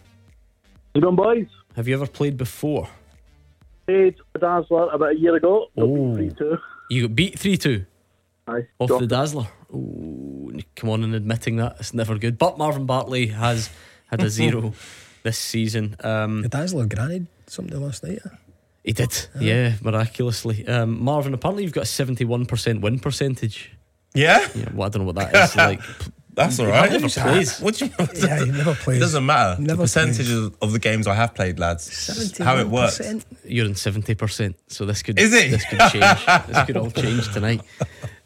[0.95, 1.47] How's it going, boys?
[1.76, 2.88] Have you ever played before?
[3.86, 5.68] Played the Dazzler about a year ago.
[5.76, 6.14] Oh.
[6.14, 6.59] 3 2.
[6.90, 7.84] You got beat 3 2
[8.49, 8.66] Aye.
[8.78, 9.07] off Drop the.
[9.07, 9.47] Dazzler.
[9.72, 11.76] Ooh, come on and admitting that.
[11.80, 12.36] It's never good.
[12.38, 13.70] But Marvin Bartley has
[14.11, 14.74] had a zero
[15.22, 15.97] this season.
[16.05, 18.18] Um, The Dazzler granted something last night.
[18.24, 18.28] eh?
[18.84, 20.66] he did, yeah, miraculously.
[20.66, 23.72] Um, Marvin, apparently you've got a 71% win percentage.
[24.14, 25.80] Yeah, Yeah, well, I don't know what that is like.
[26.35, 26.91] that's all right.
[26.91, 27.61] never plays.
[27.61, 27.93] What do you?
[28.14, 29.01] Yeah, he never It plays.
[29.01, 29.61] doesn't matter.
[29.61, 32.39] Never the percentages of the games I have played, lads.
[32.39, 33.01] How it works.
[33.45, 35.51] You're in seventy percent, so this could Is it?
[35.51, 36.26] This could change.
[36.49, 37.61] this could all change tonight.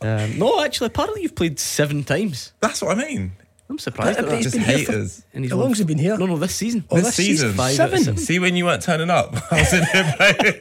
[0.01, 2.53] Um, no, actually, apparently you've played seven times.
[2.61, 3.33] That's what I mean.
[3.69, 4.19] I'm surprised.
[4.19, 4.37] But at that.
[4.37, 5.25] he's Just been here for- haters.
[5.35, 6.17] And he's How long's he been here?
[6.17, 6.85] No, no, this season.
[6.89, 7.53] Oh, this this season.
[7.55, 8.17] Five out of Seven.
[8.17, 10.61] See when you weren't turning up, I was in here playing.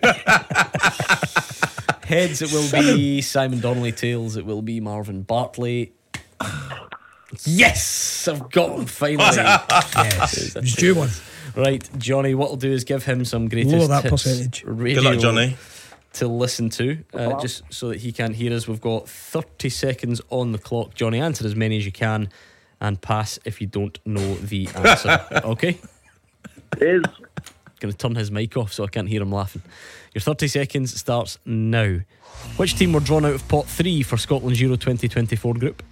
[2.06, 3.92] Heads, it will be Simon Donnelly.
[3.92, 5.94] Tails, it will be Marvin Bartley.
[7.46, 9.18] Yes, I've got him finally.
[9.96, 11.10] Yes, it's due one.
[11.56, 12.36] right, Johnny.
[12.36, 14.64] What I'll do is give him some greatest Lower that hits percentage.
[14.66, 15.58] radio Good luck, Johnny.
[16.14, 18.68] to listen to, uh, just so that he can't hear us.
[18.68, 20.94] We've got 30 seconds on the clock.
[20.96, 22.30] Johnny, answer as many as you can
[22.82, 25.26] and pass if you don't know the answer.
[25.46, 25.80] okay?
[26.78, 27.04] Is
[27.80, 29.62] Going to turn his mic off so I can't hear him laughing.
[30.14, 32.00] Your 30 seconds starts now.
[32.58, 35.84] Which team were drawn out of pot three for Scotland's Euro 2024 group?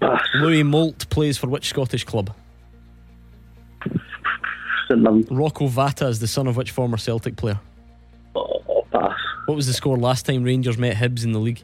[0.00, 0.22] Pass.
[0.34, 2.34] Louis Moult plays for which Scottish club?
[4.88, 5.26] St Mirren.
[5.30, 7.60] Rocco Vata is the son of which former Celtic player?
[8.34, 9.18] Oh, pass.
[9.46, 11.62] What was the score last time Rangers met Hibs in the league?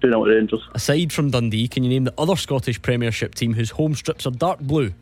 [0.00, 0.62] Do you know what Rangers?
[0.74, 4.30] Aside from Dundee, can you name the other Scottish Premiership team whose home strips are
[4.30, 4.92] dark blue?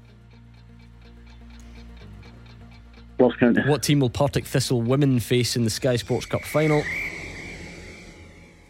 [3.20, 3.62] Ross County.
[3.66, 6.82] What team will Partick Thistle women face in the Sky Sports Cup final?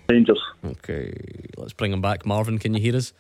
[0.09, 0.41] Rangers.
[0.65, 1.13] Okay,
[1.57, 2.25] let's bring him back.
[2.25, 3.13] Marvin, can you hear us?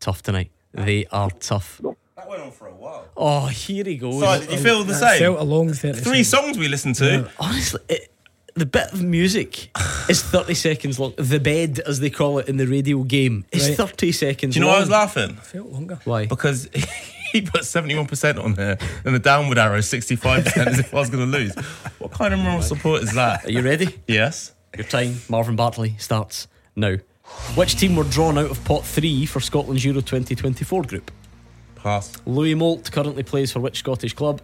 [0.00, 0.50] Tough tonight.
[0.72, 1.80] They are tough.
[2.16, 3.06] That went on for a while.
[3.16, 4.20] Oh, here he goes.
[4.20, 5.20] So, did you feel the That same?
[5.20, 6.28] felt a long 30 Three seconds.
[6.28, 7.28] songs we listened to.
[7.40, 8.12] Honestly, it,
[8.54, 9.70] the bit of music
[10.08, 11.14] is 30 seconds long.
[11.16, 13.76] The bed, as they call it in the radio game, is Right.
[13.76, 14.74] 30 seconds Do you know long.
[14.74, 15.30] why I was laughing?
[15.38, 15.98] I Felt longer.
[16.04, 16.26] Why?
[16.26, 16.68] Because
[17.32, 21.30] he put 71% on there and the downward arrow 65% as if I was going
[21.30, 21.54] to lose.
[21.98, 23.44] What kind of moral support is that?
[23.46, 23.98] Are you ready?
[24.06, 24.52] Yes.
[24.76, 26.96] Your time, Marvin Bartley, starts now.
[27.54, 31.10] Which team were drawn out of pot three for Scotland's Euro 2024 group?
[31.76, 32.12] Pass.
[32.26, 34.40] Louis Moult currently plays for which Scottish club?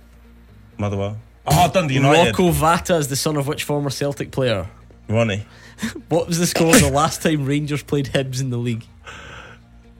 [0.78, 1.18] Motherwell.
[1.46, 2.30] Ah, oh, Dundee United.
[2.30, 4.68] Rocco Vata is the son of which former Celtic player?
[5.08, 5.44] Ronnie.
[6.08, 8.86] What was the score the last time Rangers played Hibs in the league?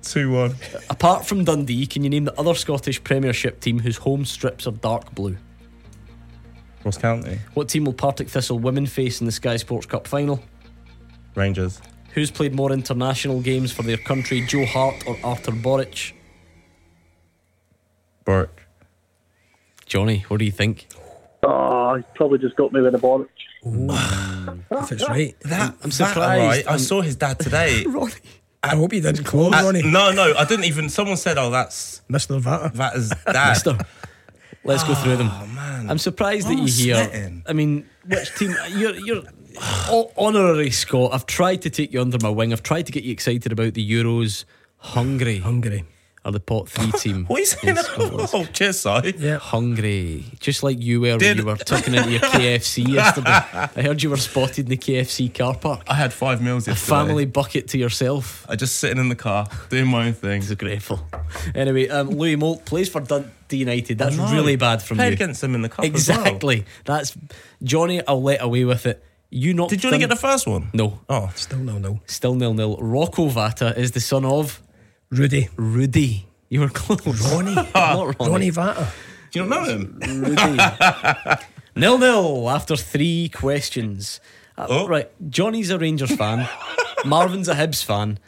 [0.03, 0.55] 2 1.
[0.91, 4.73] Apart from Dundee, can you name the other Scottish Premiership team whose home strips are
[4.73, 5.37] dark blue?
[6.85, 7.39] Ross County.
[7.55, 10.43] What team will Partick Thistle women face in the Sky Sports Cup final?
[11.35, 11.81] Rangers.
[12.15, 16.13] Who's played more international games for their country, Joe Hart or Arthur Boruc?
[18.25, 18.63] Burke.
[19.87, 20.89] Johnny, what do you think?
[21.43, 23.29] Oh, he probably just got me with a Boruc.
[24.71, 25.39] If it's right.
[25.41, 26.67] That, I'm that, surprised.
[26.67, 27.85] right, I saw his dad today.
[27.89, 28.13] Ronnie.
[28.65, 29.83] I hope he didn't close, Uh, Ronnie.
[29.83, 30.89] no, no, I didn't even.
[30.89, 32.41] Someone said, "Oh, that's Mr.
[32.41, 32.73] Vata.
[32.75, 33.79] that is dad." Mister.
[34.65, 35.31] Let's go through them.
[35.33, 37.05] Oh man, I'm surprised that oh, you hear.
[37.05, 37.43] sweating.
[37.47, 38.55] I mean, which team?
[38.71, 39.23] You're you're
[40.17, 41.13] honorary Scott.
[41.13, 42.53] I've tried to take you under my wing.
[42.53, 44.45] I've tried to get you excited about the Euros.
[44.79, 45.85] Hungry Hungary.
[46.25, 47.25] Are the pot three team.
[47.27, 47.77] What are you saying?
[47.77, 48.29] in Scotland.
[48.35, 49.15] Oh, cheers, sorry.
[49.19, 49.39] Yeah.
[49.39, 53.31] Hungry, just like you were when you were tucking into your KFC yesterday.
[53.31, 55.83] I heard you were spotted in the KFC car park.
[55.89, 56.97] I had five meals A yesterday.
[56.97, 58.47] family bucket to yourself.
[58.49, 60.43] I just sitting in the car doing my own thing.
[60.43, 61.01] He's grateful.
[61.55, 63.99] Anyway, um, Louis Moult plays for Dundee United.
[63.99, 64.33] That's I know.
[64.37, 65.15] really bad from Played you.
[65.15, 65.85] against them in the cup.
[65.85, 66.21] as well.
[66.21, 66.65] Exactly.
[66.85, 67.17] That's
[67.63, 68.07] Johnny.
[68.07, 69.03] I'll let away with it.
[69.31, 70.69] You not Did Johnny Dun- get the first one?
[70.75, 71.01] No.
[71.09, 72.01] Oh, Still no, no.
[72.07, 72.77] Still nil nil.
[72.81, 74.61] Rocco Vata is the son of
[75.13, 75.49] Rudi.
[75.57, 76.27] Rudi.
[76.49, 77.07] You were close.
[77.33, 77.55] Ronnie.
[77.75, 78.31] Not Ronnie.
[78.33, 78.91] Ronnie Vata.
[79.31, 79.99] do you not know him?
[80.01, 80.59] Rudi.
[81.77, 84.21] nil nil after three questions.
[84.57, 84.87] Uh, Oh.
[84.89, 85.11] Right.
[85.31, 86.49] Johnny's a Rangers fan.
[87.05, 88.19] Marvin's a Hibs fan.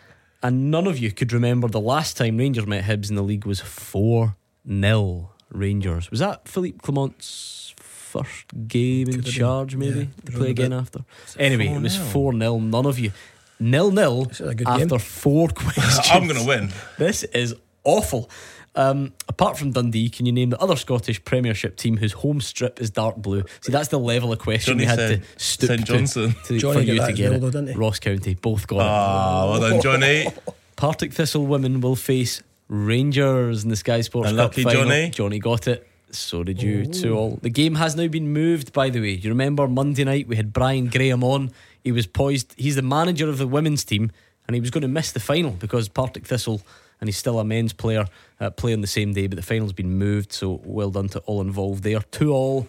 [0.43, 3.47] And none of you could remember the last time Rangers met Hibs in the league
[3.47, 4.37] was 4
[4.68, 6.11] 0 Rangers.
[6.11, 9.99] Was that Philippe Clement's first game in Could've been, charge, maybe?
[10.01, 10.76] yeah, to play again bit.
[10.80, 11.01] after.
[11.39, 12.59] Anyway, it was 4 0.
[12.59, 13.12] None of you.
[13.61, 14.98] Nil nil This is a good after game.
[14.98, 16.00] four questions.
[16.11, 16.70] I'm going to win.
[16.98, 18.30] This is awful.
[18.76, 22.80] Um, apart from Dundee, can you name the other Scottish Premiership team whose home strip
[22.80, 23.44] is dark blue?
[23.61, 26.34] See, that's the level of question Johnny we had said to stoop St to- Johnson.
[26.46, 27.40] to, Johnny for you to get it.
[27.40, 27.72] though?
[27.74, 28.82] Ross County, both got it.
[28.82, 30.26] Ah, well done, Johnny.
[30.76, 34.82] Partick Thistle women will face Rangers in the Sky Sports And Cup lucky final.
[34.82, 35.11] Johnny.
[35.11, 35.86] Johnny got it.
[36.11, 37.38] So did you two all.
[37.42, 39.11] The game has now been moved, by the way.
[39.12, 41.50] You remember Monday night we had Brian Graham on.
[41.85, 42.55] He was poised.
[42.57, 44.11] He's the manager of the women's team,
[44.49, 46.62] and he was going to miss the final because Partick Thistle,
[47.01, 48.07] and he's still a men's player,
[48.41, 49.26] uh, play on the same day.
[49.28, 52.01] But the final's been moved, so well done to all involved there.
[52.11, 52.66] Two all,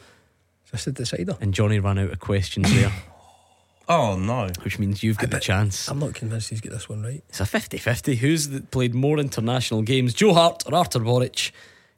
[0.65, 1.37] Is this the decider?
[1.41, 2.91] and Johnny ran out of questions there,
[3.87, 4.49] Oh no.
[4.63, 5.87] which means you've got the chance.
[5.89, 7.23] I'm not convinced he's got this one right.
[7.29, 8.15] It's a 50 50.
[8.15, 11.51] Who's the, played more international games, Joe Hart or Arthur Boruc?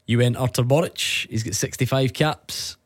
[0.06, 1.28] You went Arthur Boruc.
[1.30, 2.78] He's got 65 caps.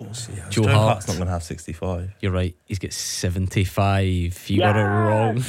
[0.00, 0.06] Joe
[0.50, 0.74] Joe Hart.
[0.76, 2.14] Hart's not going to have 65.
[2.20, 2.54] You're right.
[2.66, 4.48] He's got 75.
[4.48, 5.38] You got it wrong.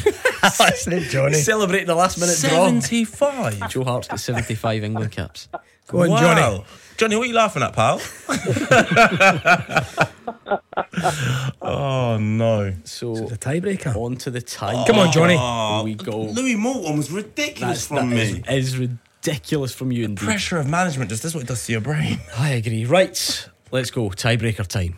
[1.09, 1.33] Johnny.
[1.35, 2.49] Celebrating the last minute draw.
[2.49, 3.69] 75?
[3.69, 5.49] Joe Hart's got 75 England caps.
[5.87, 6.19] Go on, wow.
[6.19, 6.63] Johnny.
[6.97, 7.99] Johnny, what are you laughing at, pal?
[11.61, 12.73] oh no.
[12.83, 13.95] So The tiebreaker.
[13.95, 14.83] on to the tie.
[14.85, 15.37] Come on, Johnny.
[15.39, 16.21] Oh, we go.
[16.23, 18.43] Louis Morton was ridiculous That's, from that me.
[18.47, 20.25] is, is ridiculous from you indeed.
[20.25, 22.19] Pressure of management, just this is what it does to your brain.
[22.37, 22.85] I agree.
[22.85, 24.09] Right, let's go.
[24.09, 24.97] Tiebreaker time.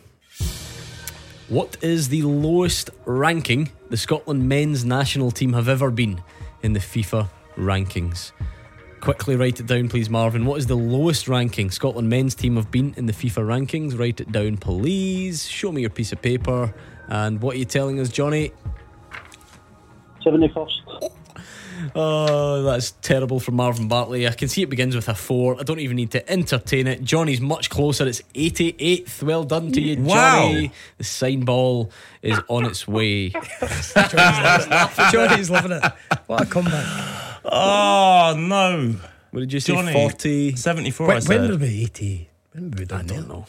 [1.49, 6.21] What is the lowest ranking the Scotland men's national team have ever been
[6.63, 8.31] in the FIFA rankings?
[9.01, 10.45] Quickly write it down, please, Marvin.
[10.45, 13.99] What is the lowest ranking Scotland men's team have been in the FIFA rankings?
[13.99, 15.47] Write it down, please.
[15.47, 16.73] Show me your piece of paper.
[17.07, 18.53] And what are you telling us, Johnny?
[20.25, 21.11] 71st.
[21.95, 24.27] Oh, that's terrible from Marvin Bartley.
[24.27, 25.59] I can see it begins with a four.
[25.59, 27.03] I don't even need to entertain it.
[27.03, 28.07] Johnny's much closer.
[28.07, 29.23] It's 88th.
[29.23, 30.49] Well done to you, Wow.
[30.51, 30.71] Johnny.
[30.97, 33.29] The sign ball is on its way.
[35.11, 35.83] Johnny's loving it.
[36.27, 36.85] What a comeback.
[37.45, 38.95] Oh no.
[39.31, 39.73] What did you say?
[39.73, 39.93] Johnny.
[39.93, 40.55] 40?
[40.55, 41.41] 74, I When, said.
[41.41, 42.29] when were we 80?
[42.53, 43.27] When were we I done don't that?
[43.29, 43.45] know.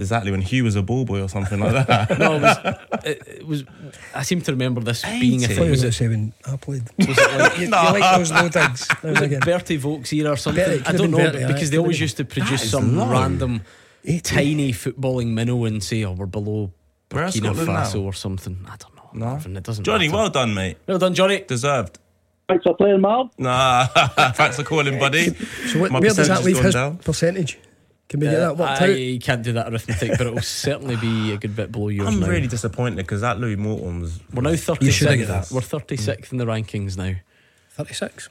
[0.00, 2.18] Exactly, when Hugh was a ball boy or something like that.
[2.18, 2.56] No, it was,
[3.04, 3.64] it, it was.
[4.14, 5.56] I seem to remember this being a thing.
[5.56, 6.82] thought Was it, say when I played.
[6.98, 8.88] was it like, You, you like those low digs?
[9.02, 9.44] Now was it.
[9.44, 10.64] Bertie Vogts era or something?
[10.64, 13.10] Bertie, I don't know Bertie, because it they always used to produce some low.
[13.10, 13.62] random
[14.04, 14.20] 80.
[14.20, 16.72] tiny footballing minnow and say, "Oh, we're below
[17.10, 18.00] Where's Burkina Scotland Faso now?
[18.02, 19.10] or something." I don't know.
[19.12, 19.26] No.
[19.26, 19.84] Marvin, it doesn't.
[19.84, 20.16] Johnny, matter.
[20.18, 20.78] well done, mate.
[20.86, 21.40] well done, Johnny.
[21.46, 21.98] Deserved.
[22.48, 23.30] Thanks for playing, Marv.
[23.38, 23.86] Nah,
[24.32, 25.34] thanks for calling, buddy.
[25.68, 26.98] So what, My where does that leave his down.
[26.98, 27.58] percentage?
[28.10, 28.90] Can we get that worked out?
[28.90, 32.08] I can't do that arithmetic, but it will certainly be a good bit below yours
[32.08, 32.26] I'm now.
[32.26, 34.18] really disappointed because that Louis Morton was.
[34.34, 34.56] We're now You
[34.90, 35.26] should have 36th.
[35.28, 35.50] that.
[35.54, 37.14] We're 36th in the rankings now.
[37.70, 38.28] 36.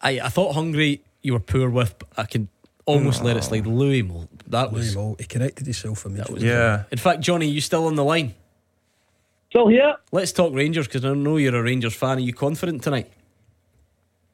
[0.00, 2.48] I, I thought Hungary you were poor with, but I can
[2.86, 3.66] almost let it slide.
[3.66, 4.30] Louis Moult.
[4.48, 4.96] That was.
[4.96, 6.48] Louis Moult, he corrected himself immediately.
[6.48, 6.84] Yeah.
[6.90, 8.34] In fact, Johnny, you still on the line?
[9.50, 9.96] Still here.
[10.10, 12.16] Let's talk Rangers because I know you're a Rangers fan.
[12.16, 13.12] Are you confident tonight?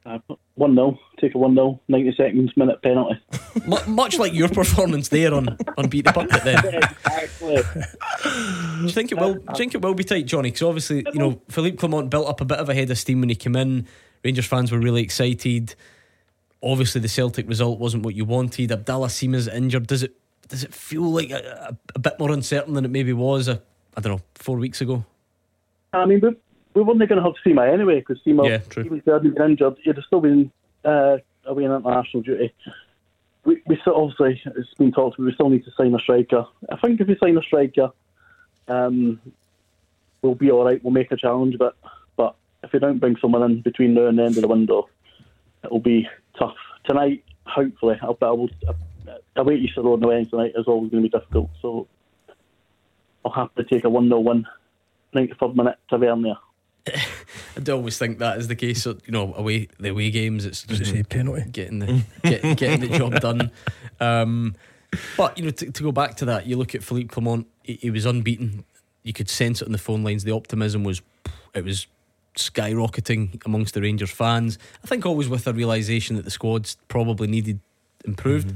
[0.06, 0.18] Uh,
[0.54, 0.98] 1 0.
[1.20, 1.80] Take a 1 0.
[1.88, 3.20] 90 seconds, minute penalty.
[3.66, 6.58] Mu much like your performance there on, on Beat the Bucket then.
[6.64, 7.56] exactly.
[8.22, 9.34] Do you think it will?
[9.34, 10.50] Do you think it will be tight, Johnny?
[10.50, 13.20] Because obviously, you know, Philippe Clement built up a bit of a head of steam
[13.20, 13.86] when he came in.
[14.24, 15.74] Rangers fans were really excited.
[16.62, 18.72] Obviously, the Celtic result wasn't what you wanted.
[18.72, 19.86] Abdallah Sima's injured.
[19.86, 20.14] Does it?
[20.48, 23.48] Does it feel like a, a, a bit more uncertain than it maybe was?
[23.48, 23.60] A,
[23.96, 25.04] I don't know, four weeks ago.
[25.92, 26.34] I mean, we,
[26.78, 28.84] we weren't going to have Sima anyway because Sima Yeah, true.
[28.84, 29.76] he was there, he'd been injured.
[29.82, 30.50] He'd have still been
[30.84, 32.54] uh, away on international duty.
[33.44, 36.46] We, we still, obviously, it's been talked about, we still need to sign a striker.
[36.70, 37.90] I think if we sign a striker,
[38.68, 39.20] um,
[40.22, 40.82] we'll be all right.
[40.84, 41.76] We'll make a challenge, but
[42.16, 44.88] but if we don't bring someone in between now and the end of the window,
[45.64, 46.08] it'll be
[46.38, 46.56] tough.
[46.84, 48.74] Tonight, hopefully, I'll be able to.
[49.36, 51.88] Away at Easter Road on the Wednesday night is always going to be difficult, so
[53.24, 54.46] I'll have to take a 1 0 win.
[55.14, 56.36] 93rd minute Tavernier.
[57.56, 58.82] I do always think that is the case.
[58.82, 61.50] So, you know, away the away games, it's say penalty?
[61.50, 63.50] getting the get, getting the job done.
[64.00, 64.54] Um,
[65.16, 67.46] but you know, to, to go back to that, you look at Philippe Clement.
[67.62, 68.64] He, he was unbeaten.
[69.02, 70.24] You could sense it on the phone lines.
[70.24, 71.02] The optimism was,
[71.54, 71.86] it was
[72.36, 74.58] skyrocketing amongst the Rangers fans.
[74.82, 77.60] I think always with a realization that the squads probably needed
[78.04, 78.54] improved.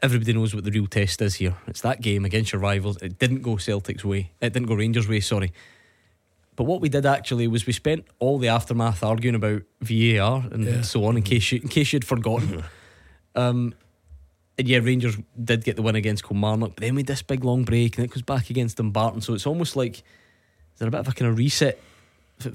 [0.00, 1.56] Everybody knows what the real test is here.
[1.66, 2.98] It's that game against your rivals.
[3.02, 4.30] It didn't go Celtic's way.
[4.40, 5.20] It didn't go Rangers' way.
[5.20, 5.52] Sorry.
[6.58, 10.64] But what we did actually was we spent all the aftermath arguing about VAR and
[10.64, 10.80] Yeah.
[10.82, 12.64] so on in case you in case you'd forgotten.
[13.36, 13.74] um,
[14.58, 17.44] and yeah, Rangers did get the win against Kilmarnock, but then we had this big
[17.44, 19.20] long break and it goes back against Dumbarton.
[19.20, 21.78] So it's almost like is there a bit of a kind of reset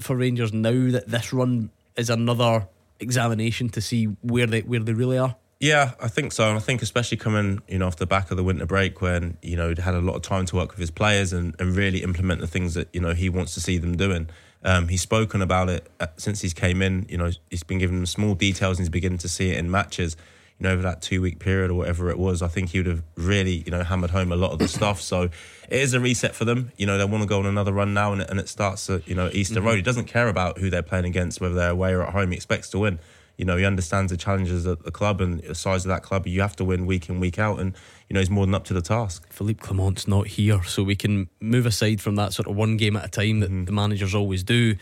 [0.00, 2.68] for Rangers now that this run is another
[3.00, 5.34] examination to see where they where they really are.
[5.64, 6.46] Yeah, I think so.
[6.46, 9.38] And I think especially coming, you know, off the back of the winter break when,
[9.40, 11.74] you know, he'd had a lot of time to work with his players and, and
[11.74, 14.28] really implement the things that, you know, he wants to see them doing.
[14.62, 17.06] Um, he's spoken about it uh, since he's came in.
[17.08, 19.70] You know, he's been giving them small details and he's beginning to see it in
[19.70, 20.18] matches.
[20.58, 22.86] You know, over that two week period or whatever it was, I think he would
[22.86, 25.00] have really, you know, hammered home a lot of the stuff.
[25.00, 25.32] So it
[25.70, 26.72] is a reset for them.
[26.76, 28.90] You know, they want to go on another run now and it, and it starts
[28.90, 29.76] at, you know, Easter Road.
[29.76, 32.32] He doesn't care about who they're playing against, whether they're away or at home.
[32.32, 32.98] He expects to win.
[33.36, 36.26] You know, he understands the challenges at the club and the size of that club.
[36.26, 37.74] You have to win week in, week out, and
[38.08, 39.26] you know he's more than up to the task.
[39.30, 42.96] Philippe Clement's not here, so we can move aside from that sort of one game
[42.96, 43.64] at a time that Mm-hmm.
[43.64, 44.76] the managers always do.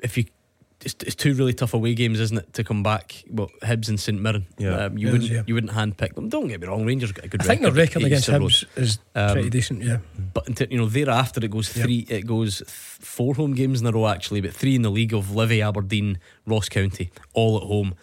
[0.00, 0.24] If you,
[0.84, 3.22] it's, it's two really tough away games, isn't it, to come back?
[3.30, 4.46] Well, Hibs and St Mirren.
[4.58, 4.86] Yeah.
[4.86, 5.42] um, you It is, wouldn't yeah.
[5.46, 6.28] you wouldn't handpick them.
[6.28, 7.74] Don't get me wrong, Rangers got a good I think record.
[7.74, 8.50] the record against Easter Road.
[8.50, 9.82] Hibs is Um, pretty decent.
[9.82, 9.98] Yeah,
[10.34, 12.06] But until, you know, thereafter it goes three.
[12.08, 15.14] It goes th- four home games in a row actually, but three in the league
[15.14, 17.94] of Livy, Aberdeen, Ross County, all at home.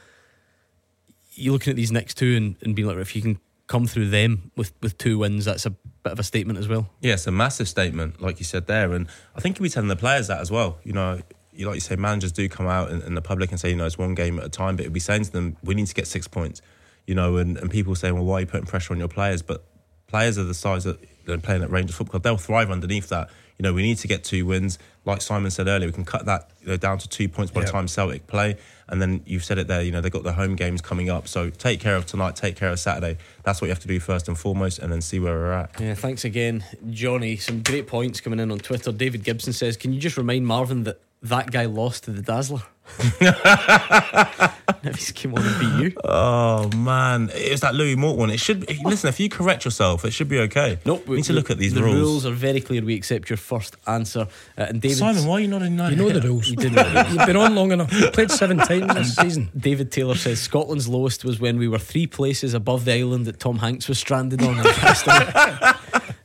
[1.33, 4.09] You're looking at these next two and, and being like, if you can come through
[4.09, 6.89] them with with two wins, that's a bit of a statement as well.
[7.01, 9.89] Yeah, it's a massive statement, like you said there, and I think you'll be telling
[9.89, 10.79] the players that as well.
[10.83, 11.21] You know,
[11.59, 13.75] you like you say, managers do come out in, in the public and say, you
[13.75, 15.87] know, it's one game at a time, but it'll be saying to them, we need
[15.87, 16.61] to get six points.
[17.05, 19.41] You know, and, and people saying, well, why are you putting pressure on your players?
[19.41, 19.63] But
[20.07, 23.29] players are the size that they're playing at Rangers Football Club, they'll thrive underneath that.
[23.57, 24.79] You know, we need to get two wins.
[25.03, 27.59] Like Simon said earlier, we can cut that you know, down to two points by
[27.61, 27.71] the Yeah.
[27.73, 28.57] time Celtic play.
[28.87, 31.27] And then you've said it there, you know, they've got the home games coming up.
[31.27, 33.17] So take care of tonight, take care of Saturday.
[33.43, 35.79] That's what you have to do first and foremost, and then see where we're at.
[35.79, 37.35] Yeah, thanks again, Johnny.
[37.37, 38.91] Some great points coming in on Twitter.
[38.91, 42.63] David Gibson says, "Can you just remind Marvin that that guy lost to the Dazzler?"
[42.99, 45.93] if he's came on and beat you.
[46.03, 48.29] Oh man, it was that Louis Mort one.
[48.29, 49.09] It should be, listen.
[49.09, 50.79] If you correct yourself, it should be okay.
[50.85, 51.95] Nope, we need to look at these the rules.
[51.95, 52.83] The rules are very clear.
[52.83, 54.27] We accept your first answer.
[54.57, 56.47] Uh, and David, Simon, why are you not in you know the rules.
[56.49, 57.05] You did know.
[57.09, 57.93] You've been on long enough.
[57.93, 59.49] You've played seven times this season.
[59.55, 63.39] David Taylor says Scotland's lowest was when we were three places above the island that
[63.39, 64.55] Tom Hanks was stranded on.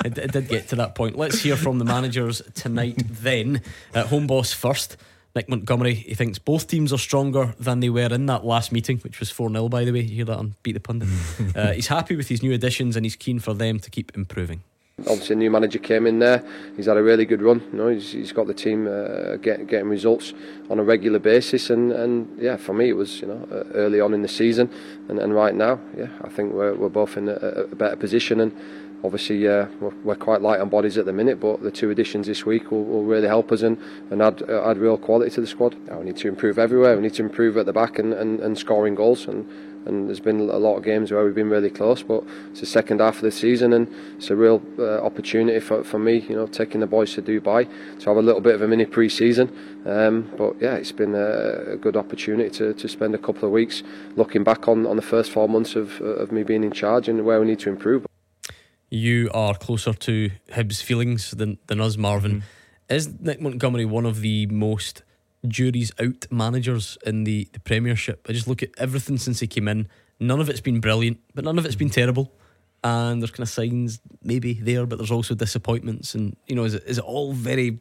[0.05, 1.17] in it, it did get to that point.
[1.17, 3.03] Let's hear from the managers tonight.
[3.09, 3.63] Then,
[3.95, 4.97] uh, home boss first.
[5.35, 8.99] Nick Montgomery, he thinks both teams are stronger than they were in that last meeting,
[8.99, 10.01] which was 4 0, by the way.
[10.01, 11.09] You hear that on Beat the Pundit.
[11.57, 14.63] uh, he's happy with his new additions and he's keen for them to keep improving.
[15.01, 16.45] Obviously, a new manager came in there.
[16.77, 17.61] He's had a really good run.
[17.73, 20.33] You know, he's, he's got the team uh, get, getting results
[20.71, 24.01] on a regular basis, and, and yeah, for me it was you know uh, early
[24.01, 24.71] on in the season,
[25.09, 28.39] and, and right now, yeah, I think we're, we're both in a, a better position,
[28.39, 28.53] and
[29.05, 29.67] obviously uh,
[30.03, 32.85] we're, quite light on bodies at the minute, but the two additions this week will,
[32.85, 33.79] will really help us and,
[34.11, 35.77] and add uh, add real quality to the squad.
[35.87, 36.97] Now, we need to improve everywhere.
[36.97, 39.47] We need to improve at the back and, and, and scoring goals and.
[39.87, 42.65] And there's been a lot of games where we've been really close, but it's the
[42.65, 43.87] second half of the season, and
[44.17, 47.69] it's a real uh, opportunity for, for me, you know, taking the boys to Dubai
[48.01, 49.55] to have a little bit of a mini pre-season.
[49.85, 53.51] Um, but yeah, it's been a, a good opportunity to, to spend a couple of
[53.51, 53.83] weeks
[54.17, 57.23] looking back on, on the first four months of, of me being in charge and
[57.27, 58.07] where we need to improve.
[58.91, 62.33] You are closer to Hibs' feelings than, than us, Marvin.
[62.33, 62.95] Mm-hmm.
[62.95, 65.03] Is Nick Montgomery one of the most
[65.47, 68.27] juries out managers in the, the Premiership?
[68.29, 69.89] I just look at everything since he came in.
[70.21, 71.95] None of it's been brilliant, but none of it's been mm-hmm.
[71.95, 72.33] terrible.
[72.83, 76.15] And there's kind of signs maybe there, but there's also disappointments.
[76.15, 77.79] And, you know, is it, is it all very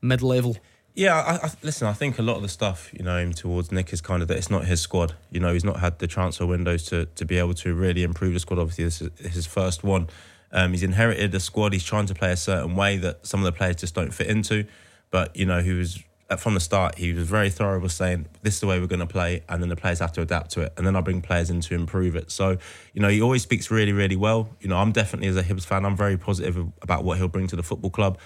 [0.00, 0.56] mid level?
[0.98, 1.86] Yeah, I, I, listen.
[1.86, 4.36] I think a lot of the stuff you know towards Nick is kind of that
[4.36, 5.14] it's not his squad.
[5.30, 8.34] You know, he's not had the transfer windows to to be able to really improve
[8.34, 8.58] the squad.
[8.58, 10.08] Obviously, this is his first one.
[10.52, 11.72] Um, he's inherited a squad.
[11.72, 14.28] He's trying to play a certain way that some of the players just don't fit
[14.28, 14.66] into.
[15.10, 16.02] But you know, he was
[16.36, 16.96] from the start.
[16.98, 19.62] He was very thorough with saying this is the way we're going to play, and
[19.62, 21.74] then the players have to adapt to it, and then I bring players in to
[21.74, 22.30] improve it.
[22.30, 22.58] So
[22.92, 24.50] you know, he always speaks really, really well.
[24.60, 27.46] You know, I'm definitely as a Hibs fan, I'm very positive about what he'll bring
[27.48, 28.18] to the football club.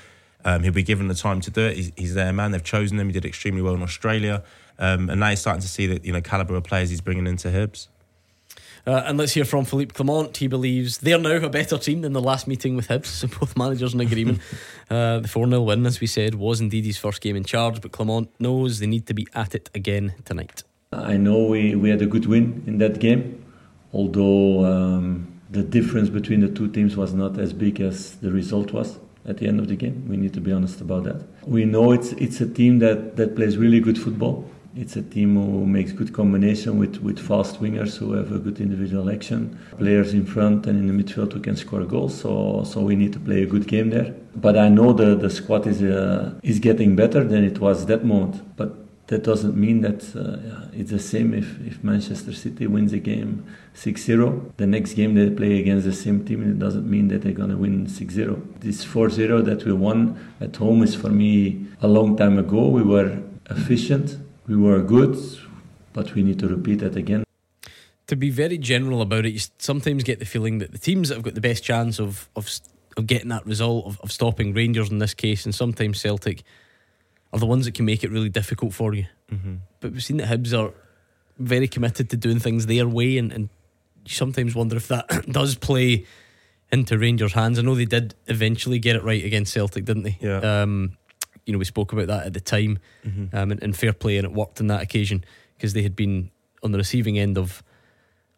[0.44, 1.76] Um, he'll be given the time to do it.
[1.76, 2.50] He's, he's their man.
[2.50, 3.06] They've chosen him.
[3.06, 4.42] He did extremely well in Australia,
[4.78, 7.28] um, and now he's starting to see that you know caliber of players he's bringing
[7.28, 7.86] into Hibs.
[8.84, 10.36] Uh, and let's hear from Philippe Clement.
[10.36, 13.06] He believes they're now a better team than the last meeting with Hibs.
[13.06, 14.40] So both managers in agreement.
[14.90, 17.80] uh, the 4 0 win, as we said, was indeed his first game in charge,
[17.80, 20.64] but Clement knows they need to be at it again tonight.
[20.92, 23.44] I know we, we had a good win in that game,
[23.92, 28.72] although um, the difference between the two teams was not as big as the result
[28.72, 30.06] was at the end of the game.
[30.08, 31.22] We need to be honest about that.
[31.46, 34.44] We know it's it's a team that, that plays really good football.
[34.74, 38.58] It's a team who makes good combination with, with fast wingers who have a good
[38.58, 42.18] individual action, players in front and in the midfield who can score goals.
[42.18, 44.14] So so we need to play a good game there.
[44.34, 48.04] But I know the, the squad is uh, is getting better than it was that
[48.04, 48.56] moment.
[48.56, 52.98] But that doesn't mean that uh, it's the same if, if Manchester City wins a
[52.98, 53.44] game
[53.74, 57.32] 6-0 the next game they play against the same team it doesn't mean that they're
[57.32, 61.88] going to win 6-0 this 4-0 that we won at home is for me a
[61.88, 63.18] long time ago we were
[63.50, 64.16] efficient
[64.46, 65.16] we were good
[65.92, 67.24] but we need to repeat that again
[68.08, 71.14] To be very general about it, you sometimes get the feeling that the teams that
[71.14, 72.50] have got the best chance of of,
[72.96, 76.42] of getting that result, of, of stopping Rangers in this case, and sometimes Celtic,
[77.32, 79.06] are the ones that can make it really difficult for you.
[79.30, 79.54] Mm-hmm.
[79.80, 80.74] But we've seen that Hibs are
[81.38, 83.48] very committed to doing things their way, and, and
[84.04, 86.04] you sometimes wonder if that does play
[86.70, 87.58] into Rangers' hands.
[87.58, 90.18] I know they did eventually get it right against Celtic, didn't they?
[90.20, 90.38] Yeah.
[90.38, 90.96] Um,
[91.46, 93.32] you know, we spoke about that at the time, Mhm.
[93.34, 95.24] um, and, and fair play, and it worked on that occasion
[95.56, 96.30] because they had been
[96.62, 97.62] on the receiving end of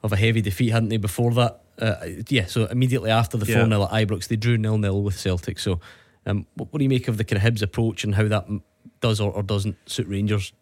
[0.03, 0.99] of a heavy defeat, hadn't they?
[0.99, 1.95] Before that, uh,
[2.29, 2.45] yeah.
[2.45, 3.61] So immediately after the Yeah.
[3.61, 5.59] four 0 at Ibrox, they drew nil nil with Celtic.
[5.59, 5.81] So,
[6.27, 8.45] um, what, what do you make of the kind of Hibs approach and how that
[8.49, 8.63] m-
[9.05, 10.55] does or, or doesn't suit Rangers?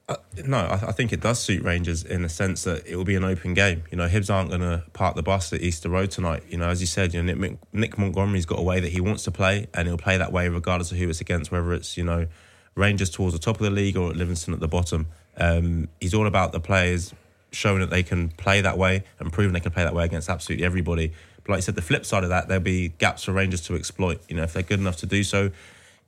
[0.44, 3.14] No, I, I think it does suit Rangers in the sense that it will be
[3.14, 3.84] an open game.
[3.92, 6.42] You know, Hibs aren't going to park the bus at Easter Road tonight.
[6.48, 9.00] You know, as you said, you know, Nick, Nick Montgomery's got a way that he
[9.00, 11.96] wants to play, and he'll play that way regardless of who it's against, whether it's
[11.96, 12.26] you know
[12.74, 15.06] Rangers towards the top of the league or Livingston at the bottom.
[15.36, 17.14] Um, he's all about the players
[17.52, 20.28] showing that they can play that way and proving they can play that way against
[20.28, 21.12] absolutely everybody.
[21.44, 23.76] But like I said, the flip side of that, there'll be gaps for Rangers to
[23.76, 24.20] exploit.
[24.28, 25.52] You know, if they're good enough to do so,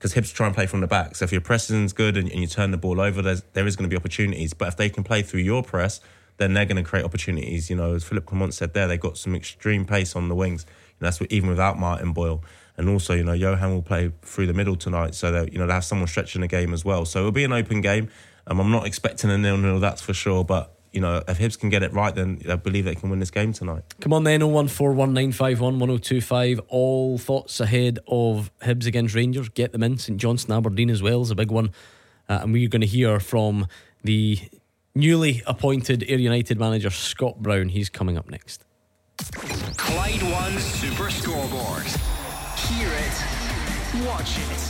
[0.04, 1.16] because Hibs try and play from the back.
[1.16, 3.74] So if your pressing's good and, and you turn the ball over, there's, there is
[3.74, 4.52] going to be opportunities.
[4.52, 6.02] But if they can play through your press,
[6.36, 7.70] then they're going to create opportunities.
[7.70, 10.66] You know, as Philip Clement said there, they've got some extreme pace on the wings.
[10.98, 12.44] That's what, even without Martin Boyle.
[12.76, 15.66] And also, you know, Youan will play through the middle tonight, so that you know
[15.66, 17.06] they have someone stretching the game as well.
[17.06, 18.10] So it'll be an open game.
[18.46, 20.44] Um, I'm not expecting a nil-nil, that's for sure.
[20.44, 23.18] But you know, if Hibs can get it right, then I believe they can win
[23.18, 23.82] this game tonight.
[24.00, 26.60] Come on then, 01419511025.
[26.68, 29.48] All thoughts ahead of Hibs against Rangers.
[29.48, 29.98] Get them in.
[29.98, 31.72] St Johnstone Aberdeen as well is a big one.
[32.28, 33.66] Uh, and we're going to hear from
[34.04, 34.38] the
[34.94, 37.70] newly appointed Ayr United manager, Scott Brown.
[37.70, 38.64] He's coming up next.
[39.76, 41.82] Clyde One Super Scoreboard.
[42.68, 44.60] Hear it, watch it.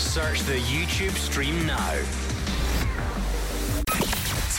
[0.00, 2.00] Search the YouTube stream now.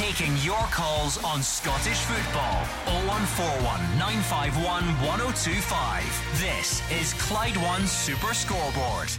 [0.01, 2.65] Taking your calls on Scottish football.
[3.05, 6.39] 0141 951 1025.
[6.39, 9.11] This is Clyde One Super Scoreboard.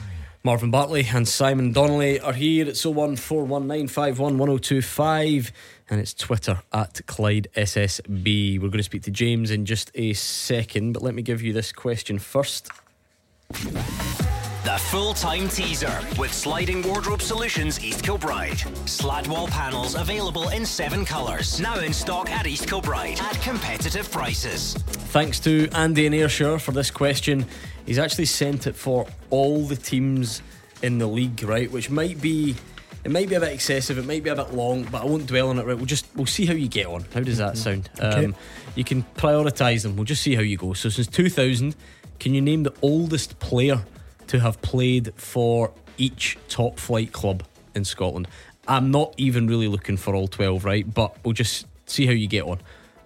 [0.43, 2.66] Marvin Bartley and Simon Donnelly are here.
[2.66, 5.53] It's 01419511025
[5.89, 8.55] and it's Twitter at Clyde SSB.
[8.55, 11.53] We're going to speak to James in just a second, but let me give you
[11.53, 12.68] this question first.
[14.65, 18.61] The full time teaser with Sliding Wardrobe Solutions East Kilbride.
[18.89, 21.59] Slat wall panels available in seven colours.
[21.59, 24.75] Now in stock at East Kilbride at competitive prices.
[24.75, 27.45] Thanks to Andy and Ayrshire for this question.
[27.87, 30.43] He's actually sent it for all the teams
[30.81, 31.69] in the league, right?
[31.69, 32.55] Which might be
[33.03, 35.27] it might be a bit excessive, it might be a bit long, but I won't
[35.27, 35.67] dwell on it.
[35.67, 37.05] Right, we'll just we'll see how you get on.
[37.13, 37.91] How does that sound?
[37.99, 38.27] Okay.
[38.27, 38.37] Um,
[38.77, 39.97] you can prioritise them.
[39.97, 40.73] We'll just see how you go.
[40.75, 41.75] So since 2000,
[42.21, 43.83] can you name the oldest player
[44.33, 47.43] to have played for each top flight club
[47.74, 48.26] in Scotland?
[48.66, 50.93] I'm not even really looking for all 12, right?
[50.93, 52.59] But we'll just see how you get on.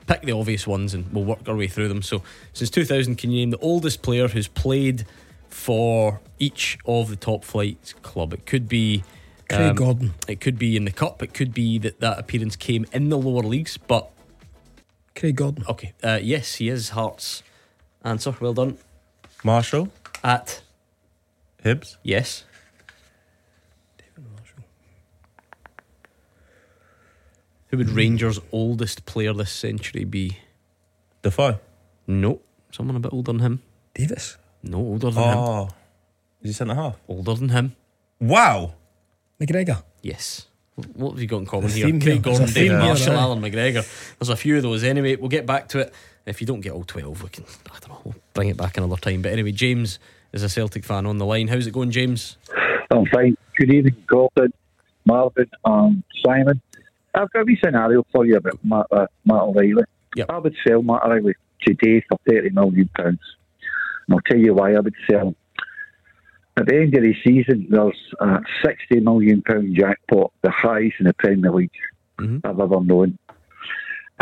[0.07, 2.01] Pick the obvious ones and we'll work our way through them.
[2.01, 2.23] So,
[2.53, 5.05] since 2000, can you name the oldest player who's played
[5.49, 8.33] for each of the top flight club?
[8.33, 9.03] It could be
[9.49, 10.15] Craig Gordon.
[10.29, 11.25] It could be in the cup.
[11.25, 13.79] It could be that that appearance came in the lower leagues.
[13.79, 14.09] But
[15.17, 15.65] Craig Gordon.
[15.69, 17.43] okay, uh, yes, he is Hearts.
[18.05, 18.37] Answer.
[18.39, 18.79] Well done.
[19.43, 19.89] Marshall
[20.23, 20.63] At
[21.67, 21.97] Hibs.
[22.05, 22.45] yes.
[23.99, 24.63] David Marshall.
[27.69, 30.39] Who would Rangers' oldest player this century be?
[31.23, 31.59] Defoe.
[32.07, 32.41] No,
[32.71, 33.63] someone a bit older than him.
[33.95, 34.37] Davis.
[34.63, 35.39] No, older than him.
[35.39, 35.69] Oh,
[36.43, 36.97] is he centre half?
[37.09, 37.75] Older than him.
[38.21, 38.75] Wow.
[39.41, 39.83] McGregor.
[40.03, 40.47] Yes.
[40.95, 41.87] What have you got in common The here?
[41.87, 42.23] theme Craig here.
[42.23, 43.21] There's a Gordon, theme David here, Marshall, aye.
[43.21, 44.17] Alan McGregor.
[44.19, 44.85] There's a few of those.
[44.85, 45.95] Anyway, we'll get back to it.
[46.27, 48.77] If you don't get all 12, we can, I don't know, we'll bring it back
[48.77, 49.23] another time.
[49.23, 49.99] But anyway, James
[50.37, 51.49] is a Celtic fan on the line.
[51.49, 52.37] How's it going, James?
[52.91, 53.37] I'm fine.
[53.57, 54.53] Good evening, Gordon,
[55.07, 56.61] Marvin, and Simon.
[57.15, 59.85] I've got a wee scenario for you about Matt, uh, Matt O'Riley.
[60.29, 62.91] I would sell Matt O'Riley today for £30 million.
[62.99, 63.19] And
[64.11, 65.37] I'll tell you why I would sell him.
[66.59, 69.43] At the end of the season, there's a £60 million
[69.75, 71.71] jackpot, the highest in the Premier League
[72.45, 73.19] I've ever known.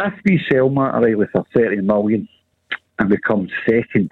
[0.00, 2.28] If we sell Matt O'Riley for £30 million
[3.00, 4.10] and become second,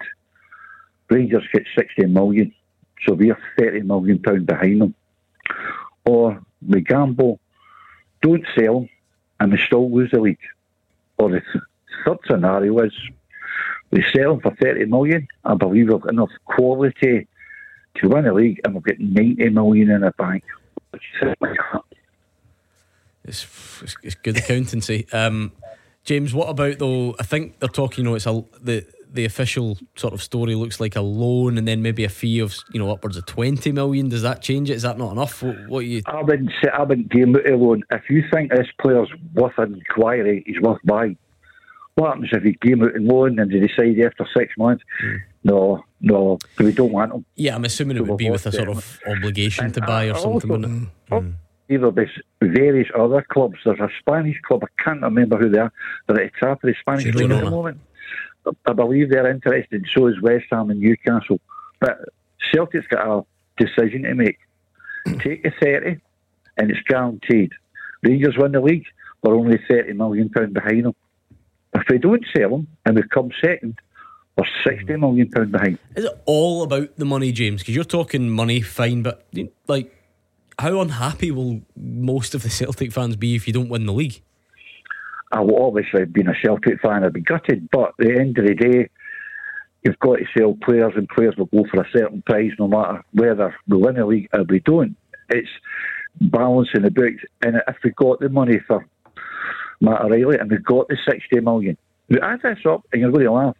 [1.13, 2.53] Rangers get 60 million,
[3.05, 4.95] so we're 30 million pound behind them.
[6.05, 7.39] Or we gamble,
[8.21, 8.87] don't sell
[9.39, 10.39] and we still lose the league.
[11.17, 11.63] Or the th-
[12.05, 12.93] third scenario is
[13.91, 15.27] we sell for 30 million.
[15.45, 17.27] I believe we've got enough quality
[17.95, 20.43] to win the league, and we'll get 90 million in the bank.
[23.25, 23.45] It's,
[24.01, 25.07] it's good accountancy.
[25.13, 25.51] Um,
[26.03, 27.15] James, what about though?
[27.19, 28.03] I think they're talking.
[28.03, 31.67] You know, it's a the the official sort of story looks like a loan and
[31.67, 34.09] then maybe a fee of you know upwards of twenty million.
[34.09, 34.73] Does that change it?
[34.73, 35.41] Is that not enough?
[35.43, 36.01] What, what you?
[36.05, 37.83] I wouldn't say I wouldn't him out a loan.
[37.91, 41.17] If you think this player's worth an inquiry, he's worth buying.
[41.95, 44.83] What happens if you give him out in loan and they decide after six months,
[44.99, 45.17] hmm.
[45.43, 47.25] no, no, we don't want him.
[47.35, 50.51] Yeah, I'm assuming it would be with a sort of obligation to buy or something.
[50.51, 51.23] also- it?
[51.23, 51.31] Hmm.
[51.69, 53.55] Either there's various other clubs.
[53.63, 55.71] There's a Spanish club, I can't remember who they are.
[56.07, 57.79] They're at the top of the Spanish league at the moment.
[58.65, 61.39] I believe they're interested, so is West Ham and Newcastle.
[61.79, 61.99] But
[62.53, 63.25] Celtic's got a
[63.57, 64.39] decision to make.
[65.19, 65.99] Take the 30,
[66.57, 67.51] and it's guaranteed.
[68.03, 68.85] Rangers win the league,
[69.23, 70.95] we're only thirty million pound behind them.
[71.73, 73.79] If we don't sell them and we come second,
[74.37, 75.79] we're sixty million pound behind.
[75.95, 77.61] Is it all about the money, James?
[77.61, 79.25] Because you're talking money, fine, but
[79.67, 79.95] like,
[80.59, 84.21] how unhappy will most of the Celtic fans be if you don't win the league?
[85.33, 87.67] I will obviously, being a Celtic fan, I'd be gutted.
[87.71, 88.89] But at the end of the day,
[89.83, 93.03] you've got to sell players, and players will go for a certain price, no matter
[93.13, 94.95] whether we win the league or we don't.
[95.29, 95.49] It's
[96.21, 98.85] balancing the books, and if we got the money for
[99.81, 101.79] Matt O'Riley and we got the sixty million,
[102.09, 103.57] we add this up, and you're going to laugh.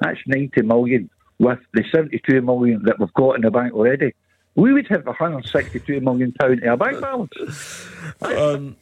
[0.00, 1.08] That's ninety million
[1.38, 4.12] with the seventy-two million that we've got in the bank already.
[4.54, 7.86] We would have 162 million pound in our bank balance.
[8.20, 8.76] Um,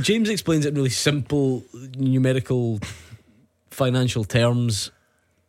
[0.00, 1.64] James explains it in really simple
[1.96, 2.80] numerical
[3.70, 4.90] financial terms.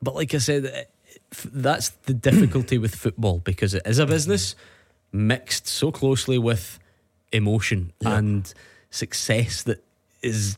[0.01, 0.87] But like I said,
[1.53, 4.55] that's the difficulty with football because it is a business
[5.11, 6.79] mixed so closely with
[7.31, 8.17] emotion yeah.
[8.17, 8.53] and
[8.89, 9.83] success that
[10.21, 10.57] is,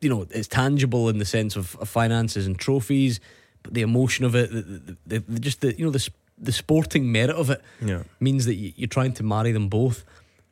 [0.00, 3.20] you know, it's tangible in the sense of, of finances and trophies,
[3.62, 6.08] but the emotion of it, the, the, the, just the, you know, the,
[6.38, 8.02] the sporting merit of it yeah.
[8.20, 10.04] means that you're trying to marry them both.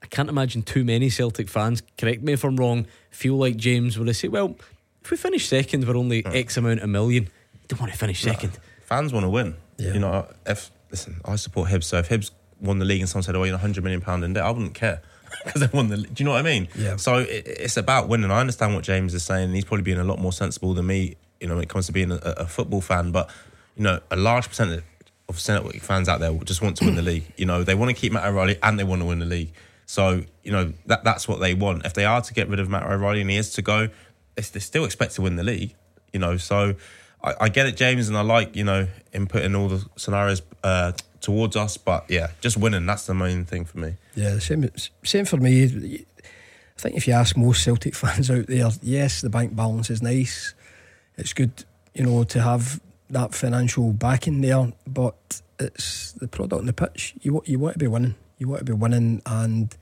[0.03, 3.97] I can't imagine too many Celtic fans, correct me if I'm wrong, feel like James
[3.97, 4.57] where they say, well,
[5.03, 6.35] if we finish second, we're only mm.
[6.35, 7.29] X amount of million.
[7.69, 8.59] Don't want to finish second.
[8.85, 9.57] Fans want to win.
[9.79, 9.95] Yeah.
[9.95, 12.31] You know, if listen, I support Hibs, so if Hibs
[12.61, 14.75] won the league and someone said, "Oh, you're 100 million pound in debt," I wouldn't
[14.75, 15.03] care
[15.45, 15.97] because they won the.
[15.97, 16.69] Do you know what I mean?
[16.77, 16.97] Yeah.
[16.97, 18.31] So it, it's about winning.
[18.31, 19.53] I understand what James is saying.
[19.53, 21.17] He's probably being a lot more sensible than me.
[21.41, 23.31] You know, when it comes to being a, a football fan, but
[23.77, 24.85] you know, a large percentage
[25.29, 27.25] of Celtic fans out there just want to win the league.
[27.37, 29.53] You know, they want to keep Matt O'Riley and they want to win the league.
[29.93, 31.85] So you know that that's what they want.
[31.85, 33.91] If they are to get rid of Matt O'Riley and he is to go,
[34.37, 35.75] they, still expect to win the league.
[36.15, 36.77] You know, so
[37.23, 40.93] I, I, get it, James, and I like you know inputting all the scenarios uh,
[41.21, 41.77] towards us.
[41.77, 43.97] But yeah, just winning that's the main thing for me.
[44.15, 44.67] Yeah, same
[45.05, 46.07] same for me.
[46.75, 50.01] I think if you ask most Celtic fans out there, yes, the bank balance is
[50.01, 50.55] nice.
[51.19, 52.81] It's good, you know, to have
[53.11, 57.13] that financial backing there, but it's the product on the pitch.
[57.21, 58.15] You you want to be winning.
[58.39, 59.77] You want to be winning, and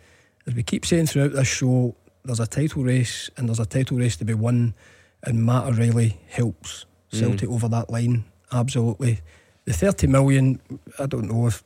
[0.47, 3.99] as we keep saying throughout this show, there's a title race, and there's a title
[3.99, 4.74] race to be won,
[5.22, 7.55] and Matt O'Riley helps Celtic mm.
[7.55, 8.24] over that line.
[8.53, 9.20] Absolutely,
[9.64, 10.61] the thirty million.
[10.99, 11.62] I don't know if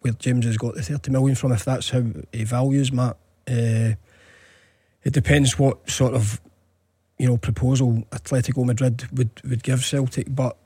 [0.00, 1.52] where James has got the thirty million from.
[1.52, 3.16] If that's how he values Matt,
[3.48, 3.94] uh,
[5.04, 6.40] it depends what sort of
[7.18, 10.56] you know proposal Atletico Madrid would would give Celtic, but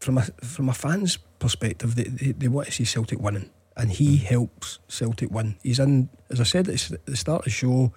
[0.00, 3.92] from a from a fan's perspective, they, they, they want to see Celtic winning and
[3.92, 5.56] he helps Celtic win.
[5.62, 7.92] He's in, as I said at the start of the show,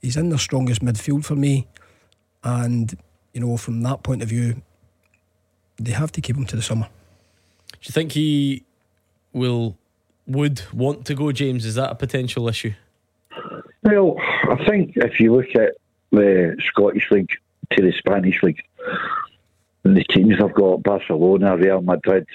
[0.00, 1.66] he's in the strongest midfield for me.
[2.44, 2.96] And,
[3.32, 4.62] you know, from that point of view,
[5.76, 6.88] they have to keep him to the summer.
[7.72, 8.64] Do you think he
[9.32, 9.76] will,
[10.26, 11.66] would want to go, James?
[11.66, 12.74] Is that a potential issue?
[13.82, 14.16] Well,
[14.50, 15.74] I think if you look at
[16.10, 17.30] the Scottish League
[17.72, 18.62] to the Spanish League,
[19.82, 22.26] and the teams have got Barcelona, Real Madrid,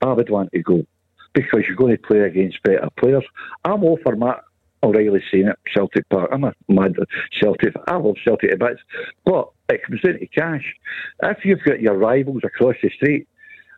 [0.00, 0.86] I would want to go
[1.34, 3.24] because you're going to play against better players.
[3.64, 4.42] I'm all for Matt
[4.82, 6.30] O'Riley saying it, Celtic Park.
[6.32, 6.94] I'm a mad
[7.40, 7.74] Celtic.
[7.86, 8.78] I love Celtic a bit,
[9.24, 10.74] but it comes down to cash.
[11.22, 13.26] If you've got your rivals across the street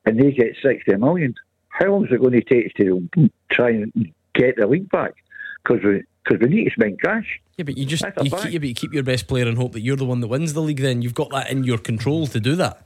[0.04, 1.34] and they get 60 million,
[1.68, 3.08] how long is it going to take to
[3.50, 5.14] try and get the league back?
[5.62, 7.40] Because we, cause we need to spend cash.
[7.56, 9.72] Yeah, but you just you keep, yeah, but you keep your best player and hope
[9.72, 10.80] that you're the one that wins the league.
[10.80, 12.82] Then you've got that in your control to do that.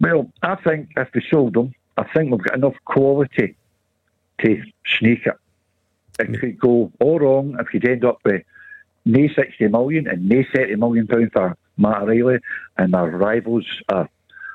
[0.00, 3.56] Well, I think if we sold them, I think we've got enough quality
[4.44, 4.62] to
[4.98, 5.34] sneak it.
[6.18, 8.42] It could go all wrong if you'd end up with
[9.04, 12.38] no 60 million and no 30 million pounds for Matt O'Riley
[12.76, 14.08] and our rivals are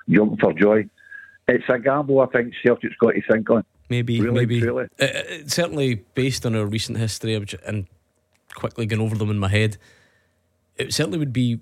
[0.08, 0.86] jumping for joy.
[1.48, 3.64] It's a gamble I think Celtic's got to think on.
[3.90, 4.68] Maybe, really, maybe.
[4.68, 7.88] Uh, uh, certainly based on our recent history and
[8.56, 9.78] quickly going over them in my head,
[10.76, 11.60] it certainly would be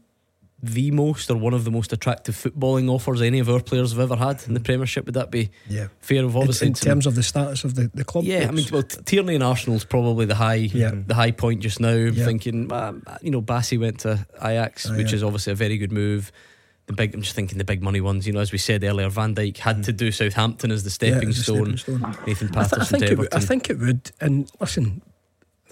[0.62, 4.00] the most or one of the most attractive footballing offers any of our players have
[4.00, 5.06] ever had in the Premiership?
[5.06, 5.88] Would that be yeah.
[6.00, 6.24] fair?
[6.24, 8.24] Of obviously in, in terms of the status of the, the club.
[8.24, 10.92] Yeah, I mean, well, Tierney and Arsenal's probably the high yeah.
[10.94, 11.94] the high point just now.
[11.94, 12.26] Yeah.
[12.26, 16.32] Thinking, uh, you know, Bassey went to Ajax, which is obviously a very good move.
[16.86, 18.28] The big, I'm just thinking the big money ones.
[18.28, 19.86] You know, as we said earlier, Van Dijk had mm.
[19.86, 21.78] to do Southampton as the stepping, yeah, stone.
[21.78, 22.18] stepping stone.
[22.28, 22.96] Nathan Patterson.
[22.96, 24.12] I, th- I, think would, I think it would.
[24.20, 25.02] And listen,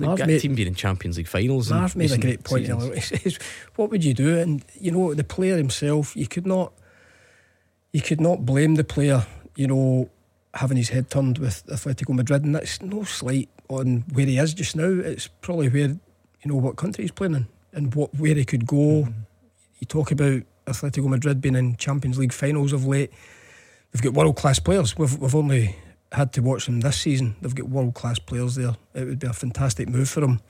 [0.08, 1.70] Marv made, team being in Champions League finals.
[1.70, 2.70] Marv made a great point.
[3.76, 6.74] "What would you do?" And you know, the player himself, you could not,
[7.92, 9.26] you could not blame the player.
[9.56, 10.10] You know,
[10.54, 14.54] having his head turned with Atletico Madrid, and that's no slight on where he is
[14.54, 14.90] just now.
[14.90, 18.66] It's probably where you know what country he's playing in and what where he could
[18.66, 18.76] go.
[18.76, 19.12] Mm-hmm.
[19.80, 23.12] You talk about Atletico Madrid being in Champions League finals of late.
[23.92, 24.98] They've got world class players.
[24.98, 25.76] We've we've only
[26.12, 27.36] had to watch them this season.
[27.42, 28.76] They've got world class players there.
[28.94, 30.42] It would be a fantastic move for them.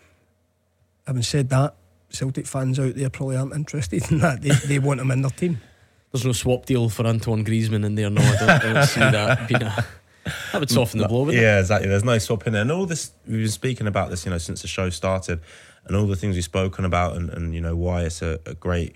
[1.06, 1.76] Having said that,
[2.10, 4.42] Celtic fans out there probably aren't interested in that.
[4.42, 5.62] They, they want him in their team.
[6.12, 8.10] There's no swap deal for Antoine Griezmann in there.
[8.10, 9.86] No, I don't, I don't see that being a.
[10.52, 11.62] That would soften the blow, wouldn't yeah, it?
[11.62, 11.90] exactly.
[11.90, 12.62] There's no swap in there.
[12.62, 15.40] And all this, we've been speaking about this, you know, since the show started,
[15.86, 18.54] and all the things we've spoken about, and, and you know, why it's a, a
[18.54, 18.96] great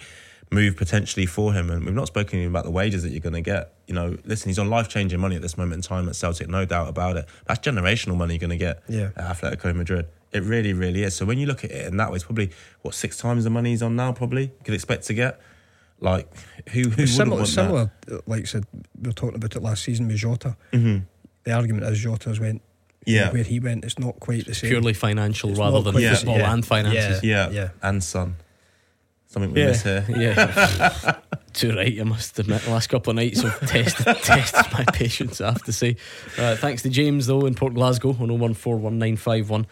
[0.56, 1.70] move potentially for him.
[1.70, 3.74] And we've not spoken even about the wages that you're going to get.
[3.88, 6.48] You know, listen, he's on life changing money at this moment in time at Celtic,
[6.50, 7.26] no doubt about it.
[7.46, 9.10] That's generational money you're going to get Yeah.
[9.18, 10.08] at Atletico Madrid.
[10.32, 11.16] It really, really is.
[11.16, 12.50] So when you look at it in that way, it's probably
[12.82, 14.12] what six times the money he's on now.
[14.12, 15.40] Probably you could expect to get.
[16.02, 16.28] Like
[16.70, 16.82] who?
[16.84, 18.66] Who wouldn't similar, want similar uh, like I said,
[19.02, 20.58] we were talking about it last season with Jota.
[20.74, 21.04] Mhm.
[21.46, 22.62] The argument is Jota's went
[23.06, 23.32] Yeah.
[23.32, 24.72] where he went, it's not quite the same.
[24.72, 27.24] Purely financial It's rather than quite the- football and finances.
[27.24, 27.70] Yeah, yeah.
[27.82, 28.36] and son.
[29.36, 30.06] Something we Yeah, miss here.
[30.16, 31.20] yeah.
[31.54, 32.62] Too right, I must admit.
[32.62, 35.98] The last couple of nights have tested, tested my patience, I have to say.
[36.38, 39.66] Uh, thanks to James, though, in Port Glasgow on 0141951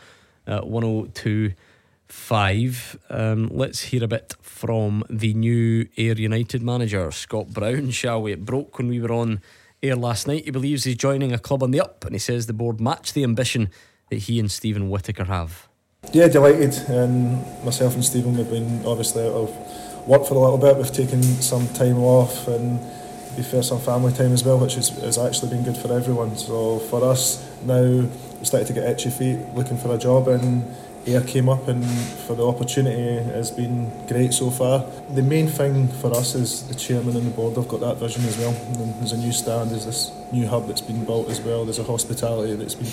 [0.47, 2.97] uh, 1025.
[3.09, 8.33] Um, let's hear a bit from the new Ayr United manager, Scott Brown, shall we?
[8.33, 9.39] It broke when we were on
[9.81, 10.43] air last night.
[10.43, 13.13] He believes he's joining a club on the up, and he says the board match
[13.13, 13.69] the ambition
[14.09, 15.69] that he and Stephen Whittaker have.
[16.11, 16.77] Yeah, delighted.
[16.89, 20.77] And myself and Stephen, we've been obviously out of work for a little bit.
[20.77, 24.75] We've taken some time off and to be fair, some family time as well, which
[24.75, 26.37] has actually been good for everyone.
[26.37, 30.63] So for us now, we started to get itchy feet looking for a job and
[31.07, 31.83] Ayr came up and
[32.27, 34.85] for the opportunity has been great so far.
[35.15, 38.23] The main thing for us is the chairman and the board have got that vision
[38.25, 38.51] as well.
[38.51, 41.79] And there's a new stand, there's this new hub that's been built as well, there's
[41.79, 42.91] a hospitality that's been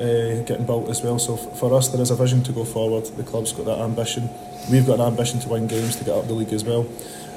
[0.00, 1.18] uh, getting built as well.
[1.18, 3.04] So f- for us, there is a vision to go forward.
[3.16, 4.28] The club's got that ambition.
[4.70, 6.86] We've got an ambition to win games to get up the league as well.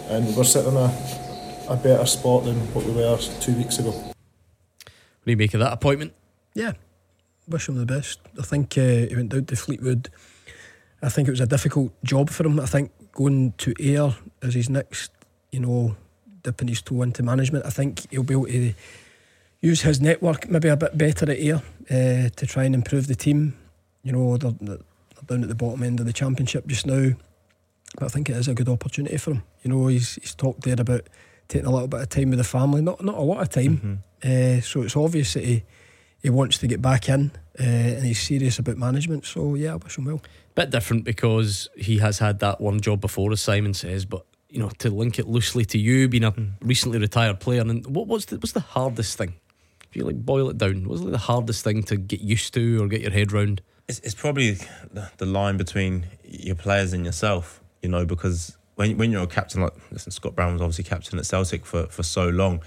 [0.09, 0.93] And we're sitting in a,
[1.69, 3.91] a better spot than what we were two weeks ago.
[3.91, 6.13] What do you make of that appointment?
[6.53, 6.73] Yeah,
[7.47, 8.19] wish him the best.
[8.39, 10.09] I think uh, he went down to Fleetwood.
[11.01, 12.59] I think it was a difficult job for him.
[12.59, 15.11] I think going to Ayr as his next,
[15.51, 15.95] you know,
[16.43, 17.65] dipping his toe into management.
[17.65, 18.73] I think he'll be able to
[19.61, 23.15] use his network maybe a bit better at Ayr uh, to try and improve the
[23.15, 23.57] team.
[24.03, 24.77] You know, they're, they're
[25.25, 27.11] down at the bottom end of the championship just now,
[27.95, 29.43] but I think it is a good opportunity for him.
[29.63, 31.07] You know, he's he's talked there about
[31.47, 34.03] taking a little bit of time with the family, not not a lot of time.
[34.23, 35.63] Uh, so it's obvious that he
[36.21, 39.25] he wants to get back in uh, and he's serious about management.
[39.25, 40.21] So yeah, I wish him well.
[40.55, 44.59] Bit different because he has had that one job before, as Simon says, but you
[44.59, 48.25] know, to link it loosely to you being a recently retired player, and what what's
[48.25, 49.35] the what's the hardest thing?
[49.89, 52.83] If you like boil it down, what's like the hardest thing to get used to
[52.83, 53.61] or get your head round?
[53.87, 54.57] It's, it's probably
[54.91, 59.61] the, line between your players and yourself, you know, because when when you're a captain
[59.61, 62.61] like listen, Scott Brown was obviously captain at Celtic for, for so long,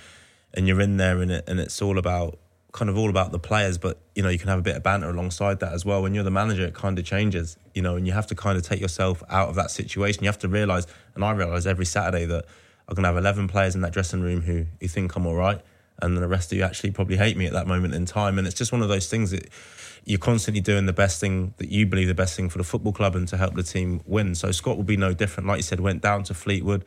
[0.54, 2.38] and you're in there and it and it's all about
[2.72, 4.82] kind of all about the players, but you know you can have a bit of
[4.82, 6.02] banter alongside that as well.
[6.02, 8.56] When you're the manager, it kind of changes, you know, and you have to kind
[8.56, 10.22] of take yourself out of that situation.
[10.22, 12.46] You have to realise, and I realise every Saturday that
[12.88, 15.60] I'm gonna have 11 players in that dressing room who who think I'm all right,
[16.02, 18.38] and then the rest of you actually probably hate me at that moment in time.
[18.38, 19.48] And it's just one of those things that
[20.04, 22.92] you're constantly doing the best thing that you believe the best thing for the football
[22.92, 24.34] club and to help the team win.
[24.34, 25.46] So Scott will be no different.
[25.48, 26.84] Like you said, went down to Fleetwood.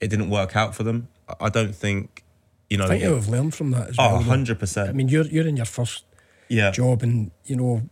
[0.00, 1.08] It didn't work out for them.
[1.40, 2.24] I- don't think,
[2.68, 2.84] you know.
[2.84, 4.22] I think you'll have learned from that as Oh, well.
[4.22, 4.88] 100%.
[4.88, 6.04] I mean, you're you're in your first
[6.48, 6.70] Yeah.
[6.72, 7.82] job, and you know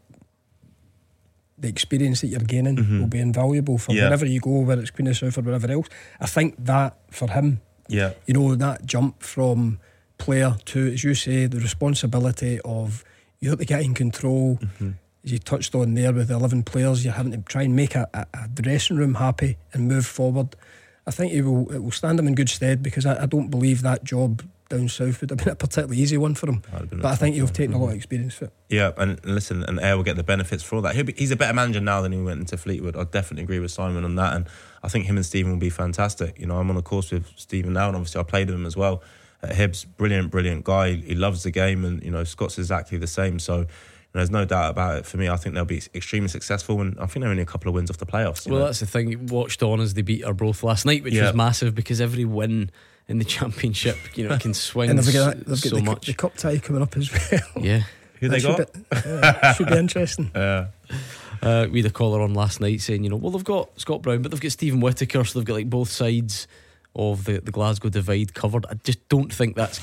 [1.57, 3.01] the experience that you're gaining Mhm.
[3.01, 4.05] will be invaluable for Yeah.
[4.05, 5.87] wherever you go, whether it's Queen of South or wherever else.
[6.21, 8.13] I think that for him, Yeah.
[8.27, 9.79] you know, that jump from
[10.25, 13.05] player to, as you say, the responsibility of
[13.41, 14.57] you're the guy in control.
[14.57, 14.91] Mm-hmm.
[15.23, 17.95] As you touched on there with the 11 players, you're having to try and make
[17.95, 20.57] a, a, a dressing room happy and move forward.
[21.07, 23.51] I think it will, it will stand him in good stead because I, I don't
[23.51, 26.63] believe that job down south would have been a particularly easy one for him.
[26.91, 27.55] But I think you've one.
[27.55, 28.53] taken a lot of experience for it.
[28.71, 30.95] Yeah, and listen, and Ayr will get the benefits for all that.
[30.95, 32.97] He'll be, he's a better manager now than he went into Fleetwood.
[32.97, 34.47] I definitely agree with Simon on that, and
[34.83, 36.39] I think him and Stephen will be fantastic.
[36.39, 38.67] You know, I'm on a course with Stephen now, and obviously I played with him
[38.67, 39.03] as well.
[39.51, 40.95] At Hibs, brilliant, brilliant guy.
[40.95, 43.39] He loves the game, and you know Scott's exactly the same.
[43.39, 43.61] So.
[43.61, 43.67] you
[44.13, 45.07] There's no doubt about it.
[45.07, 47.69] For me, I think they'll be extremely successful, and I think they're only a couple
[47.69, 48.47] of wins off the playoffs.
[48.49, 48.65] Well, know.
[48.67, 49.11] that's the thing.
[49.11, 51.25] You Watched on as they beat Arbroath last night, which Yeah.
[51.27, 52.71] was massive because every win
[53.09, 55.77] in the championship, you know, can swing and they've so, got, they've got so the,
[55.77, 56.07] cup- much.
[56.07, 57.41] the cup tie coming up as well.
[57.61, 57.83] Yeah.
[58.21, 58.73] Who That they should got?
[58.73, 58.81] Be,
[59.11, 60.31] yeah, should be interesting.
[60.35, 60.67] Yeah.
[61.43, 64.01] Uh, we had a caller on last night saying, you know, well, they've got Scott
[64.01, 66.47] Brown, but they've got Stephen Whittaker, so they've got like both sides
[66.95, 68.67] of the, the Glasgow divide covered.
[68.71, 69.81] I just don't think that's.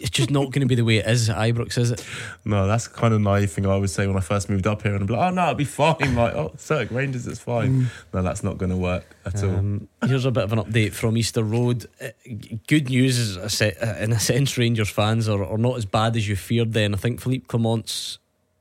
[0.00, 2.06] It's just not going to be the way it is at Ibrox, is it?
[2.44, 4.92] No, that's kind of naive thing I would say when I first moved up here,
[4.94, 7.82] and I'd be like, "Oh no, it'll be fine." Like, "Oh, Celtic Rangers, it's fine."
[7.82, 7.86] Mm.
[8.14, 9.50] No, that's not going to work at all.
[9.56, 11.86] Um, here's a bit of an update from Easter Road.
[12.00, 15.58] Uh, g- good news is, a se- uh, in a sense, Rangers fans are, are
[15.58, 16.74] not as bad as you feared.
[16.74, 18.18] Then I think Philippe Clement's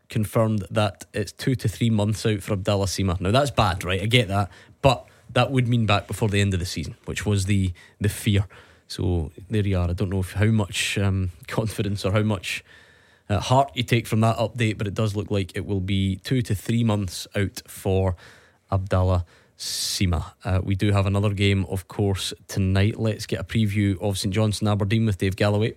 [0.10, 3.22] confirmed that it's two to three months out for Abdallah Sima.
[3.22, 4.02] Now that's bad, right?
[4.02, 4.67] I get that, but
[5.38, 8.48] that would mean back before the end of the season, which was the the fear.
[8.88, 9.88] So there you are.
[9.88, 12.64] I don't know if, how much um, confidence or how much
[13.30, 16.16] uh, heart you take from that update, but it does look like it will be
[16.24, 18.16] two to three months out for
[18.72, 19.26] Abdallah
[19.60, 20.34] Sima.
[20.44, 23.00] Uh, we do have another game, of course, tonight.
[23.00, 25.76] Let's get a preview of St Johnstone Aberdeen with Dave Galloway.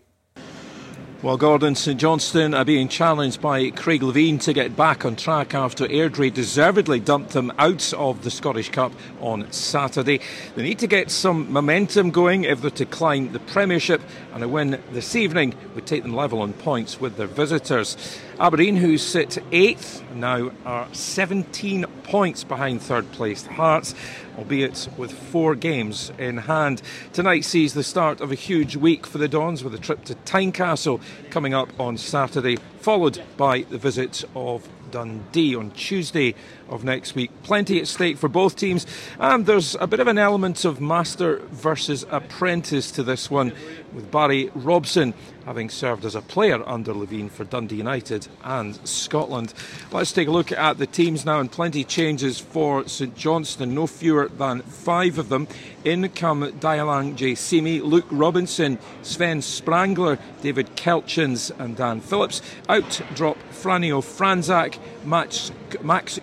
[1.22, 5.54] Well, Gordon St Johnstone are being challenged by Craig Levein to get back on track
[5.54, 8.90] after Airdrie deservedly dumped them out of the Scottish Cup
[9.20, 10.20] on Saturday.
[10.54, 14.00] They need to get some momentum going if they're to climb the Premiership,
[14.32, 17.98] and a win this evening would take them level on points with their visitors.
[18.40, 23.94] Aberdeen, who sit eighth, now are 17 points behind third placed Hearts,
[24.38, 26.80] albeit with four games in hand.
[27.12, 30.14] Tonight sees the start of a huge week for the Dons with a trip to
[30.14, 36.34] Tynecastle coming up on Saturday, followed by the visit of Dundee on Tuesday
[36.68, 37.30] of next week.
[37.42, 38.86] Plenty at stake for both teams,
[39.18, 43.52] and there's a bit of an element of master versus apprentice to this one,
[43.92, 45.14] with Barry Robson
[45.46, 49.52] having served as a player under Levein for Dundee United and Scotland.
[49.90, 53.86] Let's take a look at the teams now, and plenty changes for St Johnstone, no
[53.86, 55.48] fewer than five of them.
[55.84, 62.42] In come Diallang Jaiyesimi, Luke Robinson, Sven Sprangler, David Keltjens, and Dan Phillips.
[62.68, 65.50] Out drop Franio Franzak, Max,
[65.82, 66.18] Max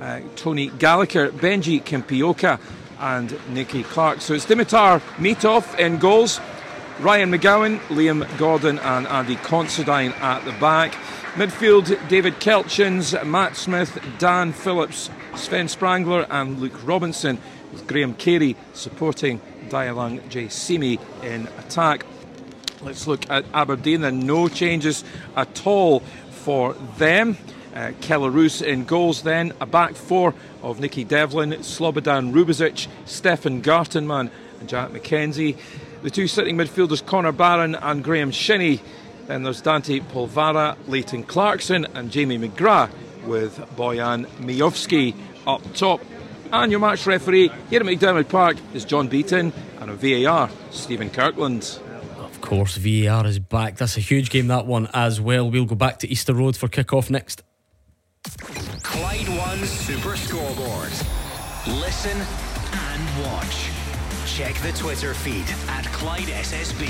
[0.00, 2.60] uh, Tony Gallagher, Benji Kimpioka,
[3.00, 4.20] and Nicky Clark.
[4.20, 6.40] So it's Dimitar Mitov in goals.
[7.00, 10.92] Ryan McGowan, Liam Gordon, and Andy Considine at the back.
[11.34, 17.38] Midfield, David Keltjens, Matt Smith, Dan Phillips, Sven Sprangler, and Luke Robinson,
[17.72, 22.06] with Graham Carey supporting Diallang Jaiyesimi in attack.
[22.80, 25.04] Let's look at Aberdeen, and no changes
[25.36, 26.00] at all
[26.30, 27.36] for them.
[27.74, 30.32] Uh, Kelle Roos in goals then, a back four
[30.70, 35.56] of Nicky Devlin, Slobodan Rubezic, Stefan Gartenmann, and Jack McKenzie.
[36.02, 38.80] The two sitting midfielders, Connor Barron and Graham Shinnie.
[39.26, 42.90] Then there's Dante Polvara, Leighton Clarkson, and Jamie McGrath
[43.24, 45.14] with Bojan Miovski
[45.46, 46.00] up top.
[46.52, 51.10] And your match referee here at McDiarmid Park is John Beaton, and a VAR, Stephen
[51.10, 51.78] Kirkland.
[52.18, 53.76] Of course, VAR is back.
[53.76, 55.48] That's a huge game, that one as well.
[55.50, 57.42] We'll go back to Easter Road for kick-off next.
[58.82, 60.45] Clyde One Super Scoreboard.
[61.66, 63.70] Listen and watch.
[64.24, 66.86] Check the Twitter feed at Clyde SSB.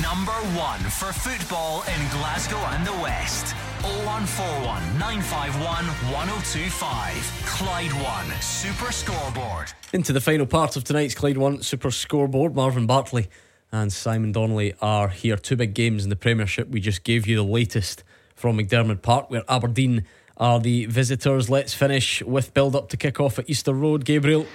[0.00, 3.54] Number one for football in Glasgow and the West.
[3.82, 7.42] 0141 951 1025.
[7.44, 9.70] Clyde One Super Scoreboard.
[9.92, 12.56] Into the final part of tonight's Clyde One Super Scoreboard.
[12.56, 13.28] Marvin Bartley
[13.70, 15.36] and Simon Donnelly are here.
[15.36, 16.70] Two big games in the Premiership.
[16.70, 18.02] We just gave you the latest
[18.34, 20.06] from McDiarmid Park, where Aberdeen
[20.38, 21.50] are the visitors.
[21.50, 24.04] Let's finish with build up to kick off at Easter Road.
[24.04, 24.46] Gabriel.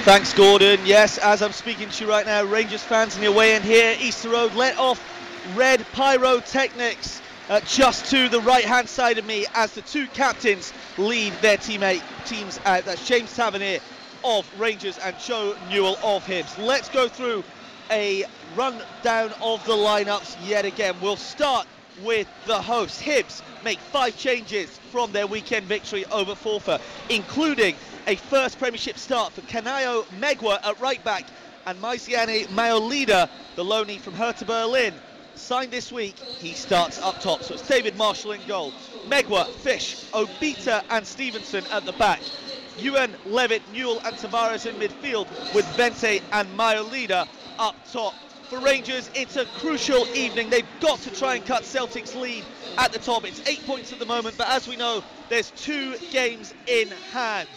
[0.00, 0.78] Thanks, Gordon.
[0.84, 3.96] Yes, as I'm speaking to you right now, Rangers fans in the away end here,
[4.00, 5.02] Easter Road let off
[5.56, 10.72] red pyrotechnics uh, just to the right hand side of me as the two captains
[10.98, 12.84] lead their teammate teams out.
[12.84, 13.80] That's James Tavernier
[14.24, 16.58] of Rangers and Joe Newell of Hibs.
[16.58, 17.44] Let's go through
[17.90, 18.24] a
[18.56, 20.96] rundown of the lineups yet again.
[21.00, 21.66] We'll start
[22.02, 23.00] with the hosts.
[23.00, 27.74] Hibs make five changes from their weekend victory over Forfar, including
[28.06, 31.26] a first Premiership start for Kanayo Megwa at right back
[31.66, 34.94] and Myziane Maolida, the loanee from Hertha Berlin.
[35.34, 37.42] Signed this week, he starts up top.
[37.42, 38.72] So it's David Marshall in goal.
[39.08, 42.20] Megwa, Fish, Obita, and Stevenson at the back.
[42.78, 45.26] Youan, Levitt, Newell, and Tavares in midfield
[45.56, 47.26] with Vente and Maolida
[47.58, 48.14] up top.
[48.48, 50.50] For Rangers, it's a crucial evening.
[50.50, 52.44] They've got to try and cut Celtic's lead
[52.78, 53.24] at the top.
[53.24, 57.48] It's eight points at the moment, but as we know, there's two games in hand.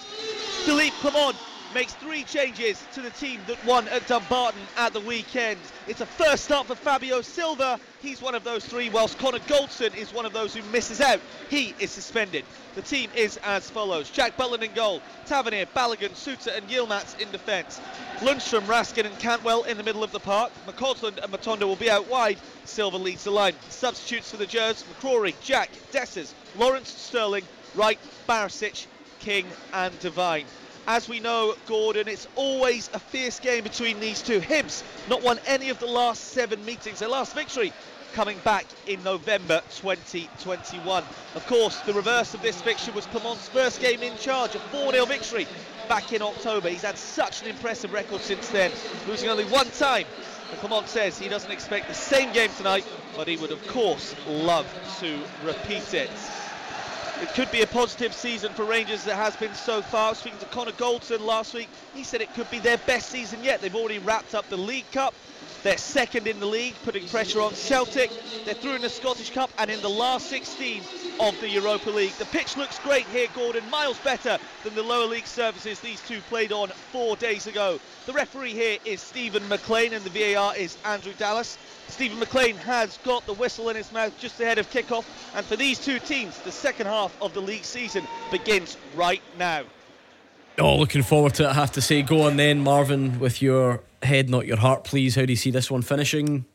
[0.66, 1.38] Philippe Clement
[1.74, 5.60] makes three changes to the team that won at Dumbarton at the weekend.
[5.88, 7.80] It's a first start for Fabio Silva.
[8.02, 11.20] He's one of those three, whilst Connor Goldson is one of those who misses out.
[11.50, 12.46] He is suspended.
[12.76, 14.10] The team is as follows.
[14.10, 15.02] Jack Butland in goal.
[15.26, 17.80] Tavernier, Balogun, Souttar and Yilmaz in defence.
[18.20, 20.52] Lundstram, Raskin and Cantwell in the middle of the park.
[20.66, 22.38] McCausland and Matondo will be out wide.
[22.66, 23.54] Silva leads the line.
[23.70, 27.44] Substitutes for the Jers, McCrorie, Jack, Dessers, Lawrence Sterling,
[27.76, 28.86] Wright, Barisic,
[29.20, 30.46] King and Devine.
[30.92, 34.40] As we know, Gordon, it's always a fierce game between these two.
[34.40, 36.98] Hibs not won any of the last seven meetings.
[36.98, 37.72] Their last victory
[38.14, 41.04] coming back in November 2021.
[41.36, 45.08] Of course, the reverse of this fixture was Clement's first game in charge, a 4-0
[45.08, 45.46] victory
[45.88, 46.70] back in October.
[46.70, 48.72] He's had such an impressive record since then,
[49.08, 50.08] losing only one time.
[50.50, 52.84] And Clement says he doesn't expect the same game tonight,
[53.16, 54.66] but he would of course love
[55.02, 56.10] to repeat it.
[57.22, 60.16] It could be a positive season for Rangers that has been so far.
[60.16, 61.68] Speaking to Connor Goldson last week.
[61.94, 63.60] He said it could be their best season yet.
[63.60, 65.14] They've already wrapped up the League Cup.
[65.62, 68.12] They're second in the league, putting pressure on Celtic.
[68.46, 70.82] They're through in the Scottish Cup and in the last 16
[71.20, 72.14] of the Europa League.
[72.14, 73.70] The pitch looks great here, Gordon.
[73.70, 77.78] Miles better than the lower league surfaces these two played on four days ago.
[78.06, 81.58] The referee here is Stephen McLean and the VAR is Andrew Dallas.
[81.90, 85.06] Stephen McLean has got the whistle in his mouth just ahead of kickoff.
[85.36, 89.64] And for these two teams, the second half of the league season begins right now.
[90.60, 92.02] Oh, looking forward to it, I have to say.
[92.02, 95.16] Go on then, Marvin, with your head, not your heart, please.
[95.16, 96.46] How do you see this one finishing?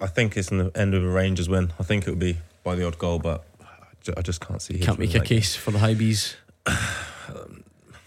[0.00, 1.72] I think it's in the end of a Rangers win.
[1.78, 3.44] I think it would be by the odd goal, but
[4.16, 4.78] I just can't see.
[4.78, 6.34] Can't make a case for the Hibees.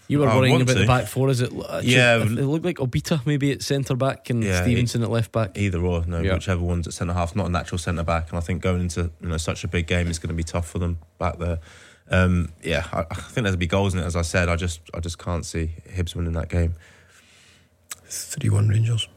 [0.06, 1.30] You were I worrying about the back four.
[1.30, 1.50] Is it?
[1.50, 2.16] Uh, actually- Yeah.
[2.16, 5.56] it looked like Obita maybe at centre back and Yeah, Stevenson at left back.
[5.56, 6.34] Either or, no, Yeah.
[6.34, 7.34] whichever one's at centre half.
[7.34, 9.86] Not a natural centre back, and I think going into you know such a big
[9.86, 11.58] game is going to be tough for them back there.
[12.10, 14.04] Um, yeah, I, I think there'll be goals in it.
[14.04, 16.74] As I said, I just I just can't see Hibs winning that game.
[18.06, 19.08] 3 1 Rangers.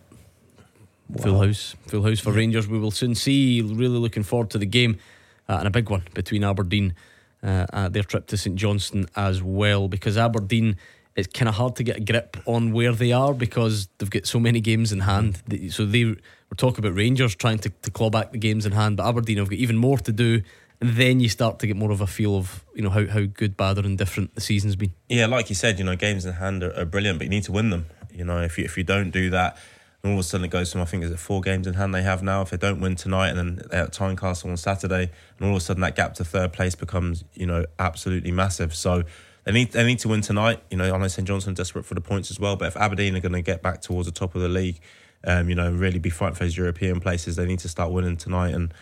[1.21, 2.67] Full house, full house for Rangers.
[2.67, 3.61] We will soon see.
[3.61, 4.99] Really looking forward to the game
[5.47, 6.95] uh, and a big one between Aberdeen,
[7.43, 9.87] uh, uh, their trip to St Johnstone as well.
[9.87, 10.75] Because Aberdeen,
[11.15, 14.25] it's kind of hard to get a grip on where they are because they've got
[14.25, 15.41] so many games in hand.
[15.69, 18.97] So they we're talking about Rangers trying to, to claw back the games in hand,
[18.97, 20.41] but Aberdeen have got even more to do.
[20.79, 23.57] Then you start to get more of a feel of you know how, how good,
[23.57, 24.93] bad, or indifferent the season's been.
[25.09, 27.43] Yeah, like you said, you know, games in hand are, are brilliant, but you need
[27.43, 27.87] to win them.
[28.13, 29.57] You know, if you if you don't do that,
[30.03, 31.73] and all of a sudden it goes from I think is it four games in
[31.73, 32.41] hand they have now.
[32.41, 35.57] If they don't win tonight and then they're at Tynecastle on Saturday, and all of
[35.57, 38.75] a sudden that gap to third place becomes you know absolutely massive.
[38.75, 39.03] So
[39.45, 40.61] they need they need to win tonight.
[40.69, 43.15] You know, I know St Johnstone desperate for the points as well, but if Aberdeen
[43.15, 44.79] are going to get back towards the top of the league,
[45.23, 48.17] um, you know, really be fighting for those European places, they need to start winning
[48.17, 48.53] tonight.
[48.53, 48.73] And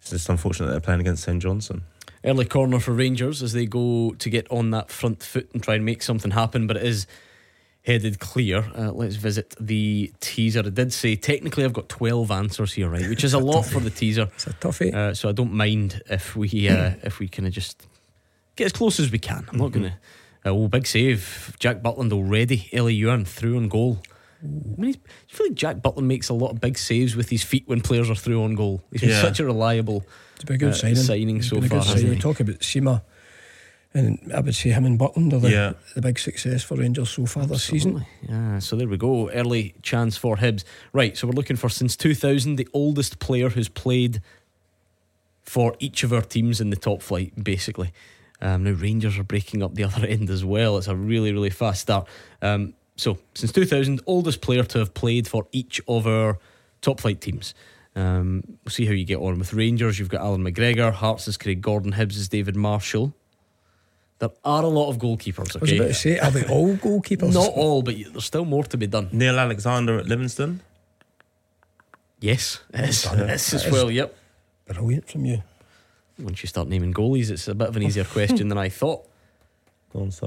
[0.00, 1.82] it's just unfortunate they're playing against St Johnstone.
[2.24, 5.76] Early corner for Rangers as they go to get on that front foot and try
[5.76, 7.06] and make something happen, but it is
[7.82, 8.70] headed clear.
[8.76, 10.60] Uh, let's visit the teaser.
[10.60, 13.08] I did say technically I've got 12 answers here, right?
[13.08, 14.28] Which is a lot for the teaser.
[14.34, 14.94] It's a toughie.
[14.94, 17.86] Uh, so I don't mind if we uh, if we kind of just
[18.56, 19.46] get as close as we can.
[19.50, 19.94] I'm not going to.
[20.44, 21.54] Uh, oh, big save.
[21.58, 22.68] Jack Butland already.
[22.72, 23.98] Élie Youan through on goal.
[24.42, 24.98] I mean, he's-
[25.32, 27.80] I feel like Jack Butland makes a lot of big saves with his feet when
[27.80, 28.82] players are through on goal.
[28.90, 29.20] He's been Yeah.
[29.22, 30.04] such a reliable
[30.36, 31.38] It's been a good uh, signing.
[31.38, 31.68] It's so a far.
[31.68, 32.06] good hasn't signing.
[32.06, 32.10] he?
[32.14, 33.02] We talk about Sima,
[33.92, 35.72] and I would say him and Butland are the, Yeah.
[35.94, 38.06] the big success for Rangers so far this season.
[38.26, 39.28] Yeah, so there we go.
[39.30, 40.64] Early chance for Hibs.
[40.92, 44.22] Right, so we're looking for since 2000 the oldest player who's played
[45.42, 47.92] for each of our teams in the top flight, basically.
[48.40, 50.78] Um, now Rangers are breaking up the other end as well.
[50.78, 52.08] It's a really, really fast start.
[52.40, 56.38] Um, so since 2000, oldest player to have played for each of our
[56.82, 57.54] top flight teams.
[57.96, 59.98] Um, we'll see how you get on with Rangers.
[59.98, 63.14] You've got Alan McGregor, Hearts is Craig Gordon, Hibs is David Marshall.
[64.18, 65.56] There are a lot of goalkeepers.
[65.56, 65.58] Okay?
[65.58, 67.32] I was about to say, are they all goalkeepers?
[67.32, 69.08] Not all, but there's still more to be done.
[69.12, 70.60] Neil Alexander at Livingston.
[72.20, 73.06] Yes, it is.
[73.06, 73.30] Well done.
[73.30, 73.90] It is as That is well.
[73.90, 74.16] Yep.
[74.66, 75.42] Brilliant from you.
[76.18, 79.08] Once you start naming goalies, it's a bit of an easier question than I thought.
[79.94, 80.26] Go on, Si.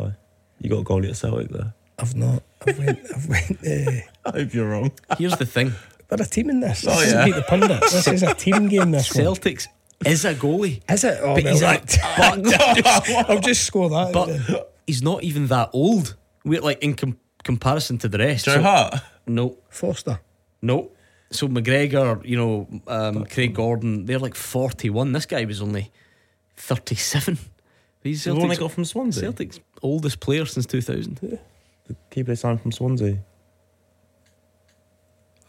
[0.60, 1.76] You got a goalie at Celtic there.
[2.04, 2.44] I've not.
[2.68, 3.00] I've went.
[3.16, 3.52] I've went.
[3.66, 4.92] Uh, I hope you're wrong.
[5.18, 5.72] Here's the thing.
[6.10, 6.86] We're a team in this.
[6.86, 7.22] Oh, this yeah.
[7.22, 7.82] isn't beat the pundit.
[7.82, 8.92] This is a team game.
[8.92, 9.26] This one.
[9.26, 9.68] Celtics
[10.06, 10.82] is a goalie.
[10.92, 11.20] Is it?
[11.22, 14.12] Oh, but he's, well, a, that- I'll just score that.
[14.12, 16.16] but he's not even that old.
[16.44, 18.46] We're like in com- comparison to the rest.
[18.46, 18.96] Joe Hart?
[19.26, 19.58] No.
[19.70, 20.20] Foster.
[20.62, 20.92] No.
[21.32, 25.14] So McGregor, you know, um, Craig Gordon, they're like 41.
[25.14, 25.92] This guy was only
[26.58, 27.40] 37.
[28.04, 29.24] He's The one got from Swansea?
[29.24, 31.40] Celtic's oldest player since 2000.
[31.88, 33.20] The keeper they signed from Swansea.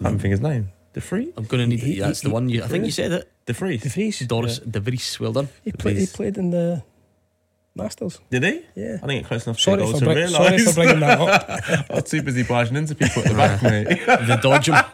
[0.00, 0.30] I don't think hmm.
[0.30, 0.72] his name.
[0.92, 1.32] The free.
[1.36, 1.80] I'm going to need.
[1.80, 2.48] He- that's he- the one.
[2.48, 3.30] You, I think you said it.
[3.46, 3.82] De Vries.
[3.82, 4.20] De Vries.
[4.20, 5.20] Dorus De Vries.
[5.20, 5.48] Well done.
[5.62, 5.98] He played.
[5.98, 6.82] He played in the
[7.74, 8.20] Masters.
[8.30, 8.62] Did he?
[8.76, 8.98] Yeah.
[9.02, 10.36] I didn't get close enough Sorry to, for to bring- realise.
[10.36, 11.90] sorry for bringing that up.
[11.90, 13.86] I was too busy barging into people at the back, mate.
[14.06, 14.76] the dodge him.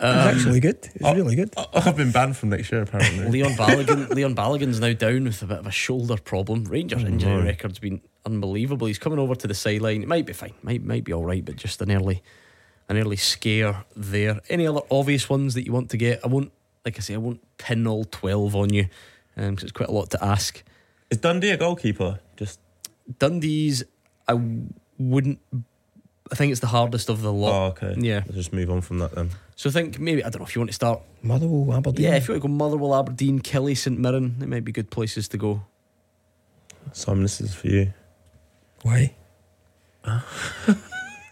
[0.00, 0.88] He's actually um, good.
[0.98, 1.54] He's really good.
[1.74, 3.26] I've been banned from next year, apparently.
[3.26, 4.08] Leon Balogun.
[4.08, 6.64] Leon Balogun's now down with a bit of a shoulder problem.
[6.64, 7.12] Rangers mm-hmm.
[7.12, 7.42] injury no.
[7.42, 8.86] record's been unbelievable.
[8.86, 10.02] He's coming over to the sideline.
[10.02, 10.54] It might be fine.
[10.62, 12.22] Might might be all right, but just an early,
[12.88, 14.40] an early scare there.
[14.48, 16.20] Any other obvious ones that you want to get?
[16.24, 16.52] I won't.
[16.84, 18.88] Like I say, I won't pin all twelve on you
[19.36, 20.62] um, because it's quite a lot to ask.
[21.10, 22.20] Is Dundee a goalkeeper?
[22.36, 22.60] Just
[23.18, 23.84] Dundee's.
[24.28, 24.40] I
[24.98, 25.40] wouldn't.
[26.32, 27.52] I think it's the hardest of the lot.
[27.52, 28.00] Oh, okay.
[28.00, 28.22] Yeah.
[28.26, 29.30] Let's just move on from that then.
[29.56, 31.02] So I think maybe I don't know if you want to start.
[31.22, 32.06] Motherwell, Aberdeen.
[32.06, 34.90] Yeah, if you want to go Motherwell, Aberdeen, Kelly, St Mirren, they might be good
[34.90, 35.62] places to go.
[36.92, 37.92] Simon, this is for you.
[38.82, 39.14] Why?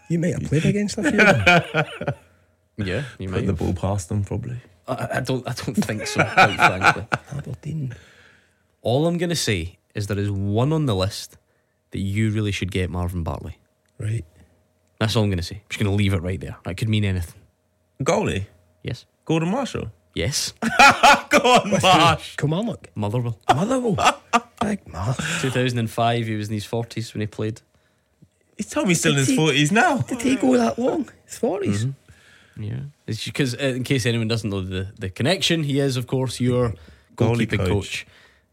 [0.09, 1.19] you might have played against a few.
[1.19, 2.15] of them.
[2.77, 3.41] Yeah, you Put might.
[3.41, 3.57] the have.
[3.59, 4.57] ball past them, probably.
[4.87, 5.45] I, I don't.
[5.47, 6.23] I don't think so.
[6.23, 7.95] Quite frankly, Aberdeen.
[8.81, 11.37] all I'm going to say is there is one on the list
[11.91, 13.57] that you really should get Marvin Bartley.
[13.99, 14.23] Right.
[14.99, 15.55] That's all I'm going to say.
[15.55, 16.57] I'm just going to leave it right there.
[16.65, 17.41] That could mean anything.
[18.03, 18.45] Goalie?
[18.83, 19.05] Yes.
[19.25, 19.91] Gordon Marshall?
[20.15, 20.53] Yes.
[21.29, 22.35] Go on, Marsh.
[22.37, 22.89] Kilmarnock.
[22.95, 23.37] Motherwell.
[23.53, 24.21] Motherwell.
[24.61, 25.41] Big Marsh.
[25.41, 27.61] 2005, he was in his 40s when he played.
[28.57, 29.97] He's told me he's still in his Did he- 40s now.
[29.99, 31.09] Did he go that long?
[31.25, 31.93] His 40s.
[32.59, 32.79] Yeah.
[33.07, 36.41] It's because, uh, in case anyone doesn't know the, the connection, he is, of course,
[36.41, 36.73] your
[37.15, 37.69] Goalie goalkeeping coach.
[37.69, 38.07] coach.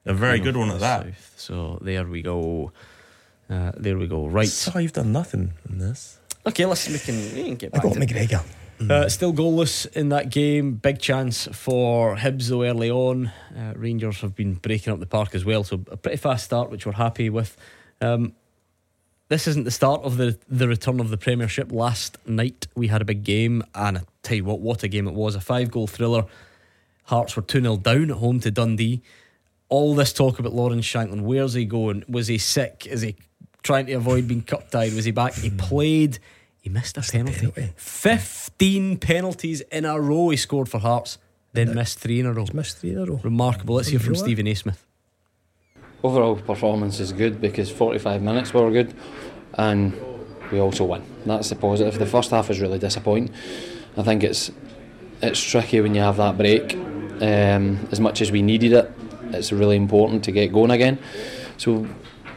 [0.04, 1.02] A very good one at that.
[1.06, 1.32] South.
[1.36, 2.70] So there we go.
[3.50, 4.26] Uh, there we go.
[4.28, 4.46] Right.
[4.48, 6.20] So you've done nothing in this.
[6.46, 8.40] Okay, listen, we can, we can get I back got to it.
[8.78, 10.74] Uh, still goalless in that game.
[10.74, 13.32] Big chance for Hibs though early on.
[13.57, 16.70] Uh, Rangers have been breaking up the park as well, so a pretty fast start,
[16.70, 17.57] which we're happy with.
[18.01, 18.35] Um,
[19.28, 21.73] this isn't the start of the the return of the Premiership.
[21.73, 25.09] Last night we had a big game, and I tell you what, what a game
[25.09, 25.35] it was!
[25.35, 26.27] A five goal thriller.
[27.05, 29.01] Hearts were two 0 down at home to Dundee.
[29.69, 31.23] All this talk about Lawrence Shankland.
[31.23, 32.05] Where's he going?
[32.09, 32.86] Was he sick?
[32.86, 33.16] Is he
[33.62, 34.93] trying to avoid being cup tied?
[34.93, 35.35] Was he back?
[35.35, 36.19] He played.
[36.66, 37.72] He missed a penalty.
[37.76, 41.16] 15 penalties in a row he scored for Hearts,
[41.52, 42.43] then missed three in a row.
[42.43, 43.20] He's missed three in a row.
[43.22, 43.76] Remarkable.
[43.76, 44.16] Let's hear from?
[44.16, 44.84] Stephen Naismith.
[46.02, 48.93] Overall performance is good because 45 minutes were good
[49.55, 49.97] and
[50.51, 51.05] we also win.
[51.24, 52.01] That's the positive.
[52.01, 53.32] The first half is really disappointing.
[53.97, 54.51] I think it's
[55.22, 56.74] it's tricky when you have that break.
[56.74, 58.93] Um, as much as we needed it,
[59.30, 60.98] it's really important to get going again.
[61.59, 61.86] So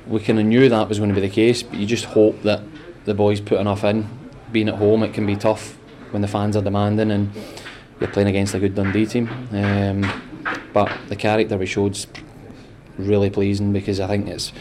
[0.05, 2.43] we kind of knew that was going to be the case, but you just hope
[2.43, 2.61] that
[3.05, 4.18] the boys put enough in.
[4.51, 5.77] Being at home, it can be tough
[6.11, 7.31] when the fans are demanding and
[7.99, 9.29] you're playing against a good Dundee team.
[9.51, 10.21] Um,
[10.73, 12.07] but the character we showed's
[12.97, 14.51] really pleasing because I think it's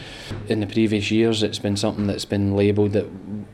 [0.47, 3.05] in the previous years it's been something that's been labelled that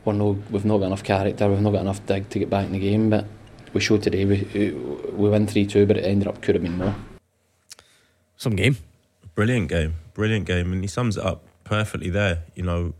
[0.04, 2.66] we're no, we've not got enough character, we've not got enough dig to get back
[2.66, 3.10] in the game.
[3.10, 3.26] But
[3.72, 4.70] we showed today we
[5.12, 6.94] we win three two, but it ended up could have been more.
[8.36, 8.76] Some game.
[9.34, 9.94] Brilliant game.
[10.14, 10.72] Brilliant game.
[10.72, 12.44] And he sums it up perfectly there.
[12.54, 12.94] You know,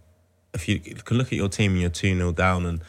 [0.53, 2.81] if you can look at your team and you're 2 0 down and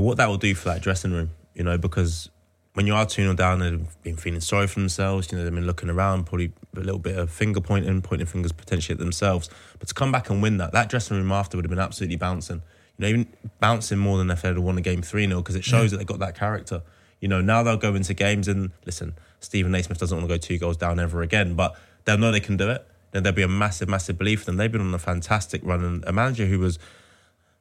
[0.00, 2.30] what that will do for that dressing room, you know, because
[2.74, 5.30] when you are 2 0 down, they've been feeling sorry for themselves.
[5.30, 8.52] You know, they've been looking around, probably a little bit of finger pointing, pointing fingers
[8.52, 9.48] potentially at themselves.
[9.78, 12.16] But to come back and win that, that dressing room after would have been absolutely
[12.16, 12.62] bouncing.
[12.98, 13.26] You know, even
[13.60, 15.98] bouncing more than if they'd have won a game 3 0 because it shows that
[15.98, 16.82] they've got that character.
[17.20, 20.38] You know, now they'll go into games and listen, Stephen Naismith doesn't want to go
[20.38, 22.86] two goals down ever again, but they'll know they can do it.
[23.12, 24.56] Then there'll be a massive, massive belief in them.
[24.56, 26.80] They've been on a fantastic run and a manager who was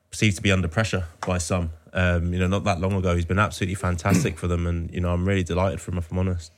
[0.10, 1.70] perceived to be under pressure by some.
[1.94, 5.00] Um, you know, not that long ago, he's been absolutely fantastic for them, and you
[5.00, 6.00] know, I'm really delighted for him.
[6.00, 6.52] If I'm honest,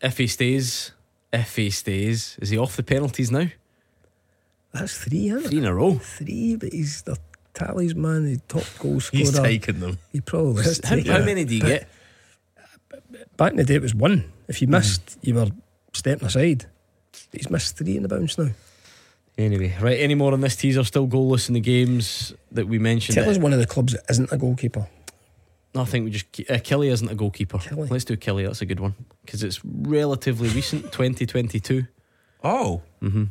[0.00, 0.90] If he stays,
[1.32, 3.46] if he stays, is he off the penalties now?
[4.72, 5.48] That's three, isn't it?
[5.48, 5.94] Three in a row.
[5.98, 7.16] Three, but he's the
[7.54, 9.20] tallies man, the top goal scorer.
[9.20, 9.98] he's taken them.
[10.10, 11.88] He probably is How, taking how many do you But get?
[13.36, 14.32] Back in the day, it was one.
[14.48, 15.46] If you missed, you were
[15.92, 16.66] stepping aside.
[17.30, 18.50] He's missed three in the bounce now.
[19.38, 19.98] Anyway, right.
[19.98, 20.84] Any more on this teaser?
[20.84, 23.14] Still goalless in the games that we mentioned.
[23.16, 24.86] Tell us one of the clubs that isn't a goalkeeper.
[25.74, 27.56] No, I think we just uh, Kelly isn't a goalkeeper.
[27.58, 27.88] Kelly.
[27.88, 28.44] Let's do Kelly.
[28.44, 28.94] That's a good one
[29.24, 31.86] because it's relatively recent, 2022.
[32.44, 33.24] Oh, Mm-hmm.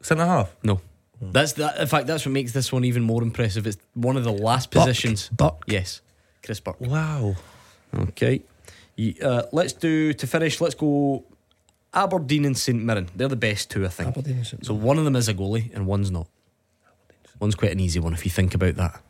[0.00, 0.54] centre half.
[0.62, 0.80] No,
[1.20, 1.78] that's that.
[1.78, 3.66] In fact, that's what makes this one even more impressive.
[3.66, 4.84] It's one of the last Buck.
[4.86, 5.28] positions.
[5.28, 5.64] Buck.
[5.66, 6.00] Yes,
[6.42, 6.80] Chris Burke.
[6.80, 7.36] Wow.
[7.94, 8.42] Okay.
[9.22, 10.60] Uh, let's do to finish.
[10.60, 11.24] Let's go
[11.98, 13.08] Aberdeen and St Mirren.
[13.16, 14.10] They're the best two, I think.
[14.10, 16.28] Aberdeen and St So one of them is a goalie and one's not.
[17.40, 19.00] One's quite an easy one if you think about that.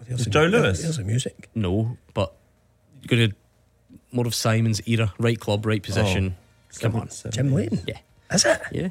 [0.00, 0.82] Oh, there's Joe a, Lewis?
[0.82, 1.48] There's the music.
[1.54, 2.34] No, but
[3.02, 3.36] you're going to
[4.12, 5.12] more of Simon's era.
[5.18, 6.36] Right club, right position.
[6.36, 6.78] Oh.
[6.80, 7.08] Come on.
[7.30, 7.82] Jim Leighton.
[7.86, 7.98] Yeah.
[8.30, 8.60] Is it?
[8.72, 8.88] Yeah.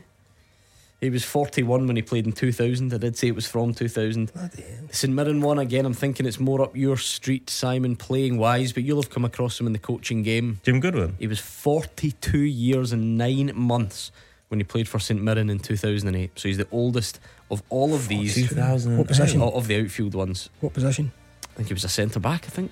[1.01, 2.93] He was 41 when he played in 2000.
[2.93, 4.33] I did say it was from 2000.
[4.33, 4.85] Bloody hell.
[4.87, 8.73] The St Mirren one, again, I'm thinking it's more up your street, Simon, playing wise,
[8.73, 10.59] but you'll have come across him in the coaching game.
[10.63, 11.15] Jim Goodwin.
[11.17, 14.11] He was 42 years and nine months
[14.49, 16.37] when he played for St Mirren in 2008.
[16.37, 17.19] So he's the oldest
[17.49, 18.35] of all of these.
[18.35, 18.97] 2000.
[18.97, 19.41] What position?
[19.41, 20.49] Of the outfield ones.
[20.59, 21.13] What position?
[21.43, 22.71] I think he was a centre back, I think.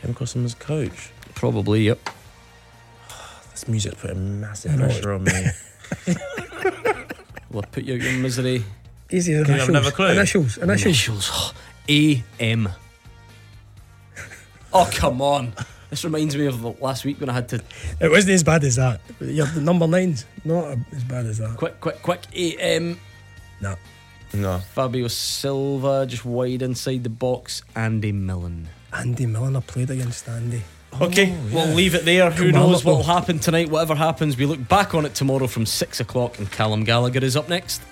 [0.00, 1.10] Came across him as coach.
[1.34, 1.98] Probably, yep.
[3.50, 5.32] This music putting massive pressure on me.
[7.50, 8.64] Will put you out your misery?
[9.10, 9.60] Easy Can you initials.
[9.60, 10.06] have another clue?
[10.08, 10.58] Initials.
[10.58, 10.84] Initials.
[10.86, 11.52] Initials.
[11.88, 12.68] A M.
[14.72, 15.52] Oh come on!
[15.90, 17.62] This reminds me of the last week when I had to
[18.00, 19.00] It wasn't as bad as that.
[19.20, 21.56] Your number nine's not as bad as that.
[21.56, 22.22] quick, quick, quick.
[22.34, 22.98] A M.
[23.60, 23.76] No.
[24.34, 24.58] No.
[24.74, 27.62] Fabio Silva just wide inside the box.
[27.76, 28.68] Andy Millen.
[28.92, 30.62] Andy Milner played against Andy.
[31.00, 32.30] Okay, we'll leave it there.
[32.30, 33.68] Who Come knows what will happen tonight?
[33.68, 37.36] Whatever happens, we look back on it tomorrow from six o'clock, and Callum Gallagher is
[37.36, 37.82] up next.